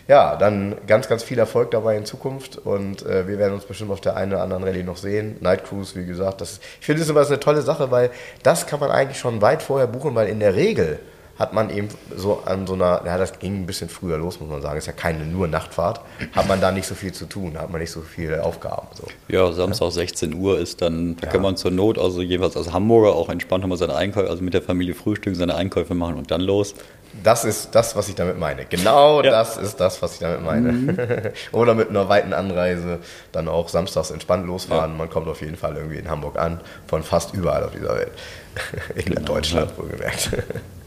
[0.09, 3.90] Ja, dann ganz, ganz viel Erfolg dabei in Zukunft und äh, wir werden uns bestimmt
[3.90, 5.36] auf der einen oder anderen Rallye noch sehen.
[5.40, 8.11] Night Cruise, wie gesagt, das, ich finde das immer eine tolle Sache, weil
[8.44, 11.00] das kann man eigentlich schon weit vorher buchen, weil in der Regel
[11.39, 14.49] hat man eben so an so einer, ja, das ging ein bisschen früher los, muss
[14.49, 16.01] man sagen, ist ja keine nur Nachtfahrt,
[16.32, 18.87] hat man da nicht so viel zu tun, da hat man nicht so viele Aufgaben.
[18.95, 19.05] So.
[19.28, 23.14] Ja, Samstag 16 Uhr ist dann, da kann man zur Not, also jeweils als Hamburger,
[23.14, 26.41] auch entspannt nochmal seine Einkäufe, also mit der Familie frühstücken, seine Einkäufe machen und dann
[26.41, 26.74] los.
[27.22, 28.66] Das ist das, was ich damit meine.
[28.66, 29.30] Genau Ja.
[29.30, 31.32] das ist das, was ich damit meine.
[31.53, 32.99] Oder mit einer weiten Anreise
[33.32, 34.97] dann auch samstags entspannt losfahren.
[34.99, 38.12] Man kommt auf jeden Fall irgendwie in Hamburg an, von fast überall auf dieser Welt.
[38.97, 40.30] In Deutschland wohlgemerkt.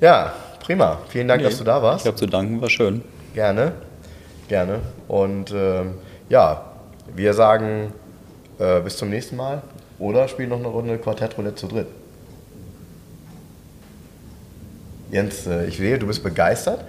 [0.00, 0.32] ja,
[0.64, 0.98] prima.
[1.08, 2.02] Vielen Dank, dass du da Ich warst.
[2.04, 3.02] glaube, zu danken war schön.
[3.34, 3.72] Gerne,
[4.48, 4.80] gerne.
[5.06, 5.94] Und ähm,
[6.28, 6.64] ja,
[7.14, 7.92] wir sagen
[8.58, 9.62] äh, bis zum nächsten Mal.
[9.98, 11.86] Oder spielen noch eine Runde Quartettroulette zu dritt.
[15.10, 16.80] Jens, äh, ich sehe, du bist begeistert.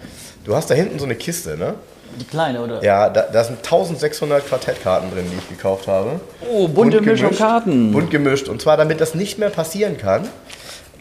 [0.44, 1.76] Du hast da hinten so eine Kiste, ne?
[2.20, 2.84] Die kleine, oder?
[2.84, 6.20] Ja, da, da sind 1600 Quartettkarten drin, die ich gekauft habe.
[6.50, 7.92] Oh, bunte Bunt Mischung gemischt, Karten.
[7.92, 8.50] Bunt gemischt.
[8.50, 10.28] Und zwar, damit das nicht mehr passieren kann,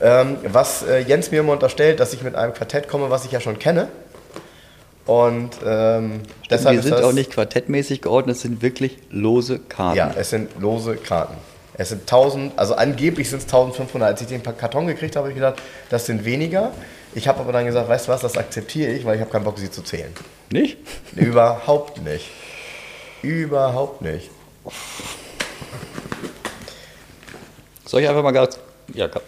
[0.00, 3.32] ähm, was äh, Jens mir immer unterstellt, dass ich mit einem Quartett komme, was ich
[3.32, 3.88] ja schon kenne.
[5.06, 6.20] Und ähm,
[6.50, 9.96] deshalb Wir sind das, auch nicht quartettmäßig geordnet, es sind wirklich lose Karten.
[9.96, 11.34] Ja, es sind lose Karten.
[11.74, 14.06] Es sind 1000, also angeblich sind es 1500.
[14.06, 16.72] Als ich den Karton gekriegt habe, habe ich gedacht, das sind weniger.
[17.14, 19.44] Ich habe aber dann gesagt, weißt du was, das akzeptiere ich, weil ich habe keinen
[19.44, 20.12] Bock, sie zu zählen.
[20.50, 20.76] Nicht?
[21.16, 22.28] Überhaupt nicht.
[23.22, 24.28] Überhaupt nicht.
[27.86, 28.58] Soll ich einfach mal ganz.
[28.92, 29.22] Ja, komm.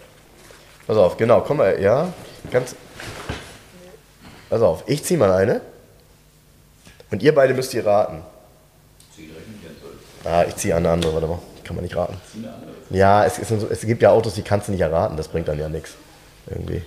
[0.90, 2.12] Pass auf, genau, komm mal, ja,
[2.50, 2.74] ganz.
[4.48, 5.60] Pass auf, ich zieh mal eine.
[7.12, 8.24] Und ihr beide müsst ihr raten.
[10.24, 11.38] Ah, ich ziehe eine andere, warte mal.
[11.62, 12.20] Kann man nicht raten.
[12.90, 15.60] Ja, es, so, es gibt ja Autos, die kannst du nicht erraten, das bringt dann
[15.60, 15.92] ja nichts.
[16.48, 16.82] Irgendwie.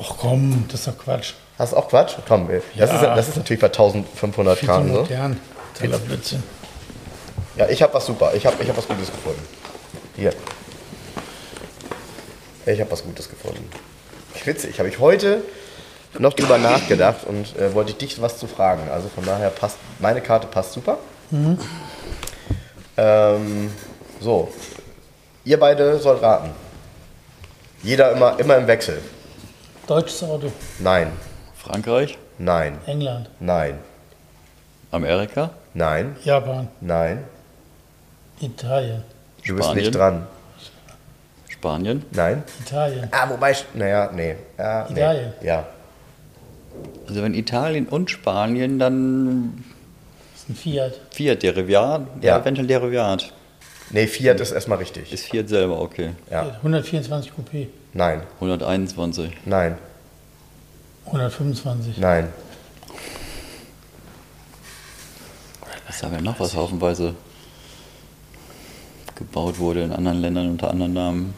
[0.00, 1.34] Ach komm, das ist doch Quatsch.
[1.58, 2.14] Hast du auch Quatsch?
[2.26, 2.84] Komm, das, Ja.
[2.86, 5.38] ist, das ist natürlich bei 1500 Viel modern.
[6.06, 6.42] Blödsinn.
[7.58, 8.32] Ja, ich habe was super.
[8.34, 9.46] Ich habe ich hab was Gutes gefunden.
[10.16, 10.32] Hier.
[12.66, 13.68] Ich habe was Gutes gefunden.
[14.44, 15.42] Witzig, habe ich heute
[16.18, 18.88] noch drüber nachgedacht und äh, wollte ich dich was zu fragen.
[18.90, 20.98] Also von daher passt, meine Karte passt super.
[22.96, 23.70] Ähm,
[24.20, 24.52] so,
[25.44, 26.50] ihr beide sollt raten.
[27.82, 29.00] Jeder immer, immer im Wechsel.
[29.86, 30.50] Deutsches Auto.
[30.80, 31.12] Nein,
[31.56, 33.30] Frankreich, nein, England.
[33.38, 33.78] nein,
[34.90, 36.68] Amerika, nein, Japan.
[36.80, 37.24] nein.
[38.40, 39.04] Italien.
[39.46, 39.84] Du bist Spanien.
[39.84, 40.26] nicht dran.
[41.66, 42.44] Spanien, Nein.
[42.64, 43.08] Italien.
[43.10, 44.36] Ah, wobei, naja, nee.
[44.56, 45.00] Ja, nee.
[45.00, 45.32] Italien.
[45.42, 45.66] Ja.
[47.08, 49.64] Also wenn Italien und Spanien, dann
[50.32, 50.92] Das ist ein Fiat.
[51.10, 52.36] Fiat Derivat, Ja.
[52.36, 53.32] ja, eventuell Derivat.
[53.90, 55.12] Nee, Fiat ist erstmal richtig.
[55.12, 56.10] Ist Fiat selber, okay.
[56.30, 56.42] Ja.
[56.62, 57.66] 124 Coupé.
[57.92, 59.32] Nein, 121.
[59.44, 59.76] nein,
[61.06, 61.98] 125.
[61.98, 62.28] nein.
[65.88, 67.14] Was haben wir noch, was haufenweise
[69.16, 71.34] gebaut wurde in anderen Ländern unter anderen Namen?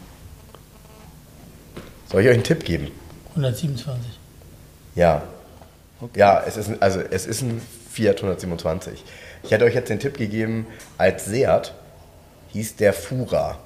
[2.11, 2.89] Soll ich euch einen Tipp geben?
[3.31, 3.99] 127.
[4.95, 5.23] Ja.
[6.15, 9.03] Ja, es ist, ein, also es ist ein Fiat 127.
[9.43, 11.73] Ich hätte euch jetzt den Tipp gegeben, als Seat
[12.53, 13.59] hieß der Fura.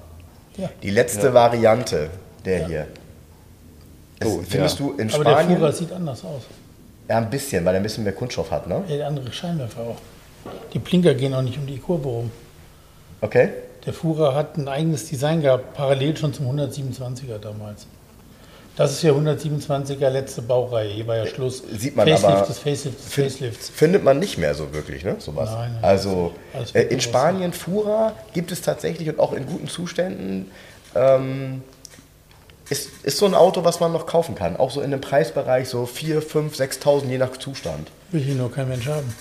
[0.57, 0.71] Ja.
[0.83, 2.11] Die letzte Variante,
[2.45, 2.67] der Ja.
[2.67, 2.87] hier.
[4.19, 4.87] Es, Oh, findest ja.
[4.87, 5.59] du in Aber der Spanien?
[5.59, 6.43] Fura sieht anders aus.
[7.09, 8.83] ja, ein bisschen, weil er ein bisschen mehr Kunststoff hat, ne?
[8.89, 9.97] Ja, der andere Scheinwerfer auch.
[10.73, 12.31] Die Blinker gehen auch nicht um die Kurve rum.
[13.21, 13.51] Okay?
[13.87, 17.87] Der Fura hat ein eigenes Design gehabt, parallel schon zum 127er damals.
[18.77, 20.89] Das ist ja 127er letzte Baureihe.
[20.89, 21.63] Hier war ja Schluss.
[21.79, 23.05] Sieht man Facelift aber- des Facelifts.
[23.05, 23.69] des Facelifts.
[23.69, 25.17] Findet man nicht mehr so wirklich, ne?
[25.19, 25.51] Sowas.
[25.51, 26.33] Nein, nein, also
[26.73, 30.51] äh, in Spanien Fura gibt es tatsächlich und auch in guten Zuständen.
[30.95, 31.63] Ähm,
[32.71, 34.57] ist, ist so ein Auto, was man noch kaufen kann.
[34.57, 37.91] Auch so in dem Preisbereich so 4, 5, 6.000 je nach Zustand.
[38.11, 39.13] Will hier nur kein Mensch haben.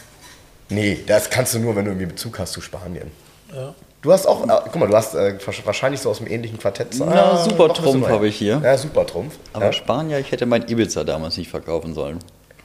[0.70, 3.12] Nee, das kannst du nur, wenn du irgendwie Bezug hast zu Spanien.
[3.54, 3.76] Ja.
[4.02, 6.96] Du hast auch, äh, guck mal, du hast äh, wahrscheinlich so aus dem ähnlichen Quartett.
[6.98, 8.60] Na, Ah, Super Trumpf habe ich hier.
[8.64, 9.36] Ja, super Trumpf.
[9.54, 9.74] Aber ja.
[9.74, 12.18] Spanier, ich hätte mein Ibiza damals nicht verkaufen sollen.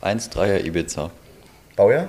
[0.03, 1.11] 1,3er Ibiza.
[1.77, 2.09] Baujahr?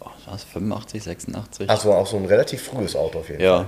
[0.00, 1.70] Oh, was, 85, 86?
[1.70, 3.64] Achso, auch so ein relativ frühes Auto auf jeden Ja,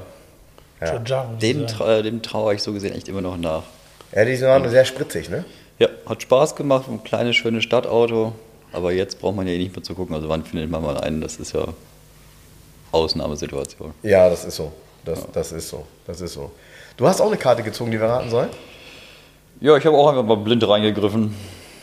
[0.80, 0.90] Ja.
[0.90, 3.62] Giorgiaro, dem, tra dem traue ich so gesehen echt immer noch nach.
[3.62, 4.18] Fall.
[4.20, 5.46] Ja, die sind auch sehr spritzig, ne?
[5.78, 8.32] Ja, hat Spaß gemacht, ein kleines, schönes Stadtauto.
[8.72, 10.14] Aber jetzt braucht man ja eh nicht mehr zu gucken.
[10.14, 11.22] Also wann findet man mal einen?
[11.22, 11.64] Das ist ja
[12.93, 13.93] Ausnahmesituation.
[14.03, 14.72] Ja, das ist so.
[15.05, 15.87] Das, das ist so.
[16.07, 16.51] Das ist so.
[16.97, 18.49] Du hast auch eine Karte gezogen, die wir raten sollen?
[19.61, 21.34] Ja, ich habe auch einfach mal blind reingegriffen.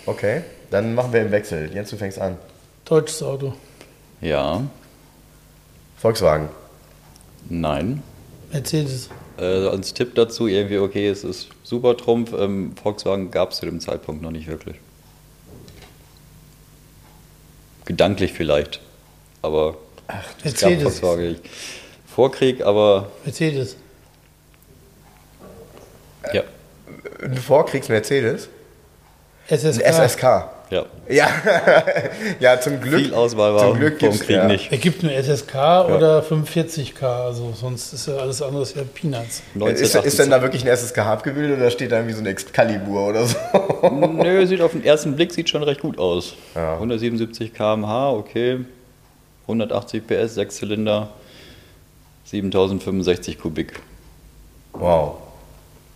[0.06, 1.72] Okay, dann machen wir im Wechsel.
[1.74, 2.38] Jens, du fängst an.
[2.86, 3.54] Deutsches Auto.
[4.22, 4.62] Ja,
[5.97, 6.49] Volkswagen.
[7.49, 8.04] nein.
[8.51, 9.10] Mercedes.
[9.39, 12.34] Äh, als Tipp dazu irgendwie, okay, es ist super Trumpf.
[12.34, 14.76] Ähm, Volkswagen gab es zu dem Zeitpunkt noch nicht wirklich.
[17.86, 18.80] Gedanklich vielleicht,
[19.41, 19.76] aber
[20.43, 21.01] es gab Mercedes.
[21.18, 21.41] Nicht.
[22.14, 23.76] Vorkrieg, aber Mercedes.
[26.34, 26.43] ja,
[27.22, 28.49] Ein Vorkriegs-Mercedes?
[29.49, 29.84] SSK.
[29.84, 30.24] Ein SSK.
[30.70, 30.86] ja.
[31.10, 31.28] Ja,
[32.39, 33.01] ja zum Glück.
[33.01, 34.47] Viel Auswahl war zum vom Glück gibt's, Krieg ja.
[34.47, 34.72] nicht.
[34.72, 39.41] Es gibt nur SSK oder 45K, also sonst ist ja alles andere ja Peanuts.
[39.76, 43.10] Ist, ist denn da wirklich ein SSK abgebildet oder steht da irgendwie so ein Excalibur
[43.10, 43.38] oder so?
[43.91, 46.36] Nö, sieht auf den ersten Blick sieht schon recht gut aus.
[46.56, 46.74] Ja.
[46.76, 48.60] 177 km/h, okay.
[49.43, 51.09] 180 PS, 6 Zylinder,
[52.25, 53.79] 7065 Kubik.
[54.73, 55.17] Wow.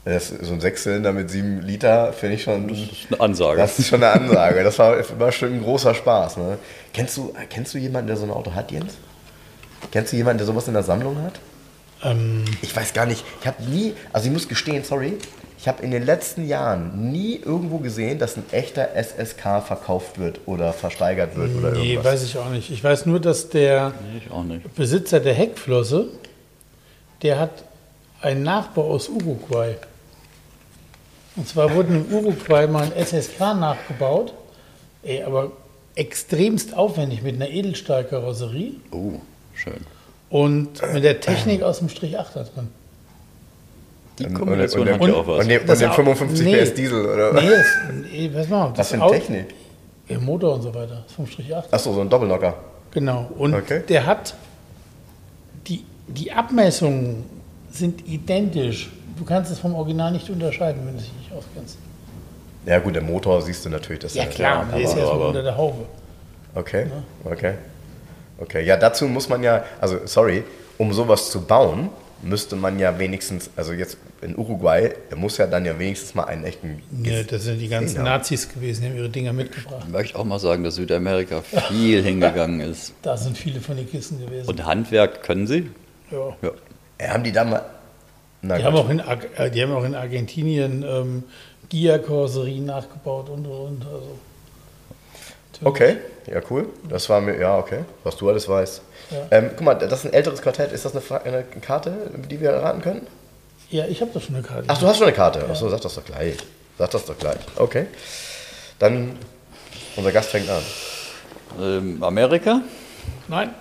[0.05, 2.69] Das, so ein Sechszylinder mit sieben Liter finde ich schon.
[2.69, 3.57] Das ist eine Ansage.
[3.59, 4.63] Das ist schon eine Ansage.
[4.63, 6.37] Das war war schon ein großer Spaß.
[6.37, 6.57] Ne?
[6.93, 8.93] Kennst, du, kennst du jemanden, der so ein Auto hat, Jens?
[9.91, 11.33] Kennst du jemanden, der sowas in der Sammlung hat?
[12.03, 13.25] Ähm, Ich weiß gar nicht.
[13.41, 15.17] Ich habe nie, also ich muss gestehen, sorry,
[15.57, 20.41] ich habe in den letzten Jahren nie irgendwo gesehen, dass ein echter SSK verkauft wird
[20.45, 22.13] oder versteigert wird oder nee, irgendwas.
[22.13, 22.69] weiß ich auch nicht.
[22.71, 23.93] Ich weiß nur, dass der
[24.45, 24.59] Nee.
[24.75, 26.09] Besitzer der Heckflosse,
[27.23, 27.51] der hat
[28.21, 29.75] einen Nachbau aus Uruguay.
[31.35, 34.33] Und zwar wurden in Uruguay mal ein SSK nachgebaut,
[35.03, 35.51] ey, aber
[35.95, 39.13] extremst aufwendig mit einer Edelstahlkarosserie Oh,
[39.55, 39.77] schön.
[40.29, 42.69] und mit der Technik aus dem Strich 8 da drin.
[44.19, 45.39] Die Und- Kombination und, und, ja auch was.
[45.43, 46.57] Und, dem, und Das dem Au- 55 nee.
[46.63, 47.33] PS Diesel, oder?
[47.33, 47.65] Nee, das,
[48.11, 48.77] nee was machen wir?
[48.79, 49.45] Was für eine Technik?
[50.07, 51.73] Ja, Motor und so weiter, ist vom Strich 8.
[51.73, 52.55] Achso, so ein Doppelnocker.
[52.91, 53.29] Genau.
[53.37, 53.81] Und Okay.
[53.89, 54.33] der hat,
[55.67, 57.25] die, die Abmessungen
[57.71, 61.77] sind identisch du kannst es vom Original nicht unterscheiden, wenn du dich nicht auskennst.
[62.67, 63.99] Ja gut, der Motor siehst du natürlich.
[64.03, 65.85] Dass Ja er- klar, der ist ja erstmal aber- unter der Haube.
[66.53, 66.85] Okay,
[67.25, 67.53] okay.
[68.39, 70.43] Okay, ja, dazu muss man ja, also sorry,
[70.77, 71.89] um sowas zu bauen,
[72.21, 76.23] müsste man ja wenigstens, also jetzt in Uruguay, er muss ja dann ja wenigstens mal
[76.25, 76.81] einen echten.
[77.03, 78.03] Ja, das sind die ganzen Ja.
[78.03, 79.83] Nazis gewesen, die haben ihre Dinger mitgebracht.
[79.85, 82.93] Ich möchte auch mal sagen, dass Südamerika viel hingegangen ist.
[83.01, 84.47] Da sind viele von den Kisten gewesen.
[84.49, 85.69] Und Handwerk können sie?
[86.11, 86.35] ja.
[86.41, 86.51] Ja.
[86.99, 87.61] Ja, haben die da mal.
[88.41, 91.23] Na Die, haben auch in, äh, die haben auch in Argentinien ähm,
[91.69, 93.85] Gia-Karosserien nachgebaut und und und.
[93.85, 94.17] Also,
[95.63, 95.97] Okay,
[96.31, 96.69] ja, cool.
[96.87, 98.81] Das war mir, ja, okay, was du alles weißt.
[99.09, 99.17] Ja.
[99.31, 100.71] Ähm, guck mal, das ist ein älteres Quartett.
[100.71, 103.07] Ist das eine, Fra eine Karte, die wir raten können?
[103.69, 104.65] Ja, ich habe doch schon eine Karte.
[104.67, 105.47] Ach, du hast schon eine Karte.
[105.49, 106.37] Achso, sag das doch gleich.
[106.77, 107.39] Sag das doch gleich.
[107.57, 107.87] Okay.
[108.79, 109.17] Dann,
[109.95, 110.61] unser Gast fängt an.
[111.59, 112.61] Ähm, Amerika?
[113.27, 113.53] Nein,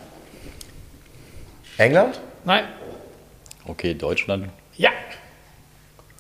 [1.79, 2.21] England?
[2.45, 2.65] nein,
[3.67, 4.49] Okay, Deutschland.
[4.77, 4.91] ja,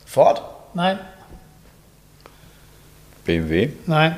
[0.04, 0.42] Ford?
[0.74, 0.98] nein,
[3.24, 3.70] BMW?
[3.86, 4.16] nein,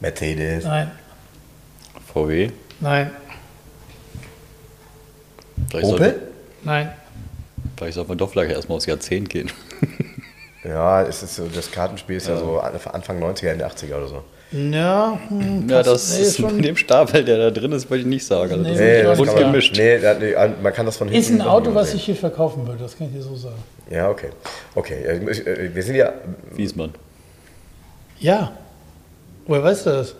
[0.00, 0.64] Mercedes?
[0.64, 0.90] nein,
[2.12, 2.50] VW?
[2.80, 3.10] nein,
[5.82, 6.32] Opel?
[6.62, 6.92] Nein.
[7.80, 9.50] Vielleicht sollte man doch vielleicht erstmal aufs Jahrzehnt gehen.
[10.62, 14.22] Ja, es ist so, das Kartenspiel ist ja so Anfang 90er, Ende 80er oder so.
[14.52, 18.06] Ja, hm, Ja, das nee, ist in dem Stapel, der da drin ist, würde ich
[18.06, 18.52] nicht sagen.
[18.52, 19.74] Also das Nee, ist das bunt kann man- gemischt.
[19.78, 21.18] Nee, da- nee, man kann das von hinten.
[21.18, 23.54] Ist ein Auto, was ich hier verkaufen würde, das kann ich dir so sagen.
[23.88, 24.28] Ja, okay.
[24.74, 26.12] Okay, äh, äh, wir sind ja.
[26.54, 26.92] Wiesmann.
[28.18, 28.52] Ja.
[29.46, 30.14] Woher weißt du das?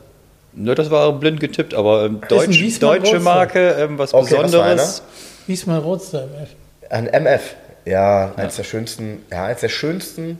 [0.55, 2.87] Ne, das war blind getippt, aber ähm, Deutsch, deutsche
[3.17, 3.21] Roadster.
[3.21, 5.03] Marke, ähm, was Okay, was war Besonderes.
[5.47, 6.49] Wiesmann Roadster MF.
[6.91, 7.55] Ein MF.
[7.87, 10.39] Ja, eins der schönsten, ja, eins der schönsten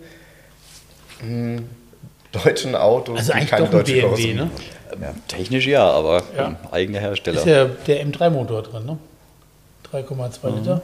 [1.21, 1.69] hm,
[2.33, 3.19] deutschen Autos.
[3.19, 4.51] Also eigentlich keine doch ein deutsche BMW, Karosserie ne?
[4.93, 4.99] Ähm,
[5.29, 6.57] Technisch ja, aber Ja.
[6.71, 7.39] eigener Hersteller.
[7.39, 8.99] Ist ja der M3-Motor drin, ne?
[9.93, 10.83] 3,2 Liter,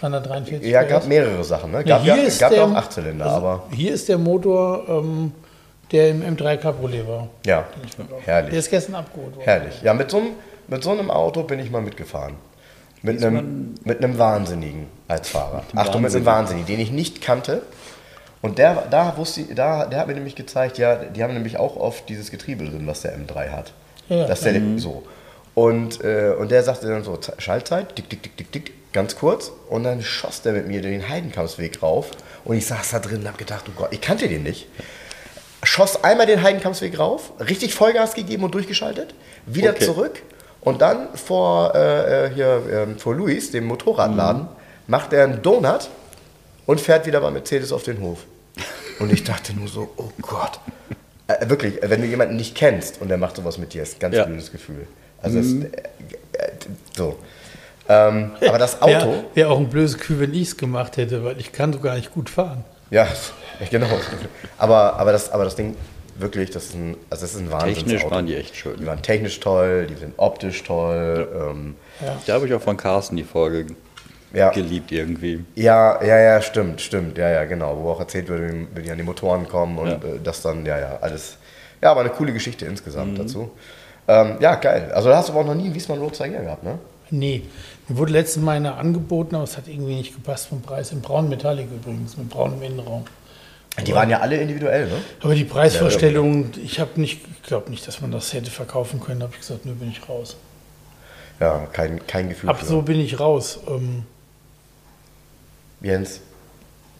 [0.00, 0.88] 343 Ja, PS.
[0.90, 1.84] gab mehrere Sachen, ne?
[1.84, 4.84] Gab, ja, hier ist gab ja der- auch Achtzylinder, also aber Hier ist der Motor,
[4.88, 5.32] ähm,
[5.90, 7.28] der im M3 Cabriolet war.
[7.46, 7.64] ja,
[7.98, 8.54] Der herrlich.
[8.54, 9.44] ist gestern abgeholt worden.
[9.44, 9.82] Herrlich.
[9.82, 10.28] Ja, mit so, einem,
[10.68, 12.34] mit so einem Auto bin ich mal mitgefahren.
[13.04, 15.62] Mit einem, mit einem Wahnsinnigen als Fahrer.
[15.74, 17.62] Achtung, mit einem Wahnsinnigen, den ich nicht kannte.
[18.40, 21.76] Und der, da wusste da, der hat mir nämlich gezeigt, ja, die haben nämlich auch
[21.76, 23.72] oft dieses Getriebe drin, was der M3 hat.
[24.08, 25.02] Ja, das der, so.
[25.54, 29.52] Und, äh, und der sagte dann so, Schaltzeit, tick, tick, tick, tick, tick, ganz kurz.
[29.68, 32.10] Und dann schoss der mit mir den Heidenkampfsweg rauf.
[32.44, 34.66] Und ich saß da drin und hab gedacht, oh Gott, ich kannte den nicht
[35.66, 39.14] schoss einmal den Heidenkampfsweg rauf, richtig Vollgas gegeben und durchgeschaltet,
[39.46, 39.84] wieder Okay.
[39.84, 40.22] zurück
[40.64, 44.48] und dann vor, äh, äh, hier, ähm, vor Luis, dem Motorradladen,
[44.86, 45.88] macht er einen Donut
[46.66, 48.20] und fährt wieder bei Mercedes auf den Hof.
[48.98, 50.60] Und ich dachte nur so, oh Gott.
[51.26, 53.98] Äh, wirklich, wenn du jemanden nicht kennst und der macht sowas mit dir, ist ein
[54.00, 54.24] ganz Ja.
[54.24, 54.86] blödes Gefühl.
[55.22, 55.66] Also es, äh,
[56.32, 56.50] äh,
[56.96, 57.16] so.
[57.88, 61.24] Ähm, aber das Auto, Wäre wär auch ein blödes Kühl, wenn ich es gemacht hätte,
[61.24, 62.64] weil ich kann so gar nicht gut fahren.
[62.90, 63.06] ja,
[63.70, 63.86] genau.
[64.58, 65.76] Aber, aber, das, aber das Ding,
[66.16, 67.74] wirklich, das ist ein, also das ist ein Wahnsinn.
[67.74, 68.76] Technisch waren die echt schön.
[68.78, 71.28] Die waren technisch toll, die sind optisch toll.
[71.34, 71.76] Ähm,
[72.26, 73.66] Da habe ich auch von Carsten die Folge
[74.32, 74.50] ja.
[74.50, 75.44] geliebt irgendwie.
[75.54, 77.18] ja, ja, ja, stimmt, stimmt.
[77.18, 77.76] Ja, ja, genau.
[77.82, 79.94] Wo auch erzählt wird, wie die an die Motoren kommen und Ja.
[79.96, 81.36] äh, das dann, ja, ja, alles.
[81.82, 83.50] Ja, aber eine coole Geschichte insgesamt dazu.
[84.08, 84.90] Ähm, ja, geil.
[84.94, 86.78] Also da hast du aber auch noch nie einen Wiesmann Roadster hier gehabt, ne?
[87.10, 87.42] Nee,
[87.88, 90.90] mir wurde letztens mal einer angeboten, aber es hat irgendwie nicht gepasst vom Preis.
[90.92, 93.04] In braun Metallic übrigens, mit braunem Innenraum.
[93.86, 94.92] Die waren ja alle individuell, ne?
[95.20, 99.18] Aber die Preisvorstellung, ich habe nicht, ich glaube nicht, dass man das hätte verkaufen können.
[99.20, 100.36] Da habe ich gesagt, nö, bin ich raus.
[101.40, 102.66] Ja, kein, kein Gefühl Ab für.
[102.66, 103.58] so bin ich raus.
[103.68, 104.04] Ähm,
[105.80, 106.20] Jens,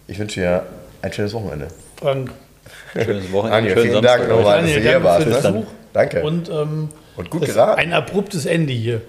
[0.07, 0.65] ich wünsche dir
[1.01, 1.69] ein schönes Wochenende.
[1.97, 2.31] Frank,
[2.93, 4.17] Schönes Wochenende, Anja, vielen Samstag.
[4.17, 5.25] Dank nochmal, dass Daniel, du hier danke warst.
[5.25, 5.59] den Ne?
[5.61, 5.71] Besuch.
[5.93, 6.23] Danke.
[6.23, 7.79] Und, ähm, Und gut geraten.
[7.79, 9.01] Ein abruptes Ende hier.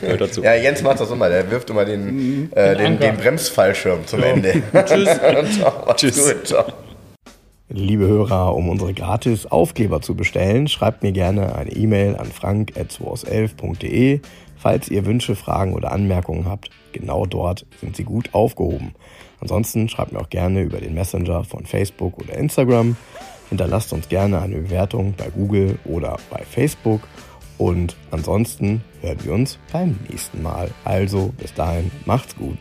[0.00, 0.42] Gehört dazu.
[0.44, 1.28] Ja, Jens macht das immer.
[1.28, 3.06] Der wirft immer den, äh, den, Anker.
[3.06, 4.62] den Bremsfallschirm zum Ende.
[4.84, 5.08] Tschüss.
[5.96, 6.32] Tschüss.
[6.34, 6.64] Gut, ciao.
[7.74, 14.20] Liebe Hörer, um unsere gratis Aufkleber zu bestellen, schreibt mir gerne eine E-Mail an frank.211.de.
[14.58, 18.92] Falls ihr Wünsche, Fragen oder Anmerkungen habt, genau dort sind sie gut aufgehoben.
[19.40, 22.94] Ansonsten schreibt mir auch gerne über den Messenger von Facebook oder Instagram.
[23.48, 27.00] Hinterlasst uns gerne eine Bewertung bei Google oder bei Facebook.
[27.56, 30.70] Und ansonsten hören wir uns beim nächsten Mal.
[30.84, 32.58] Also bis dahin, macht's gut.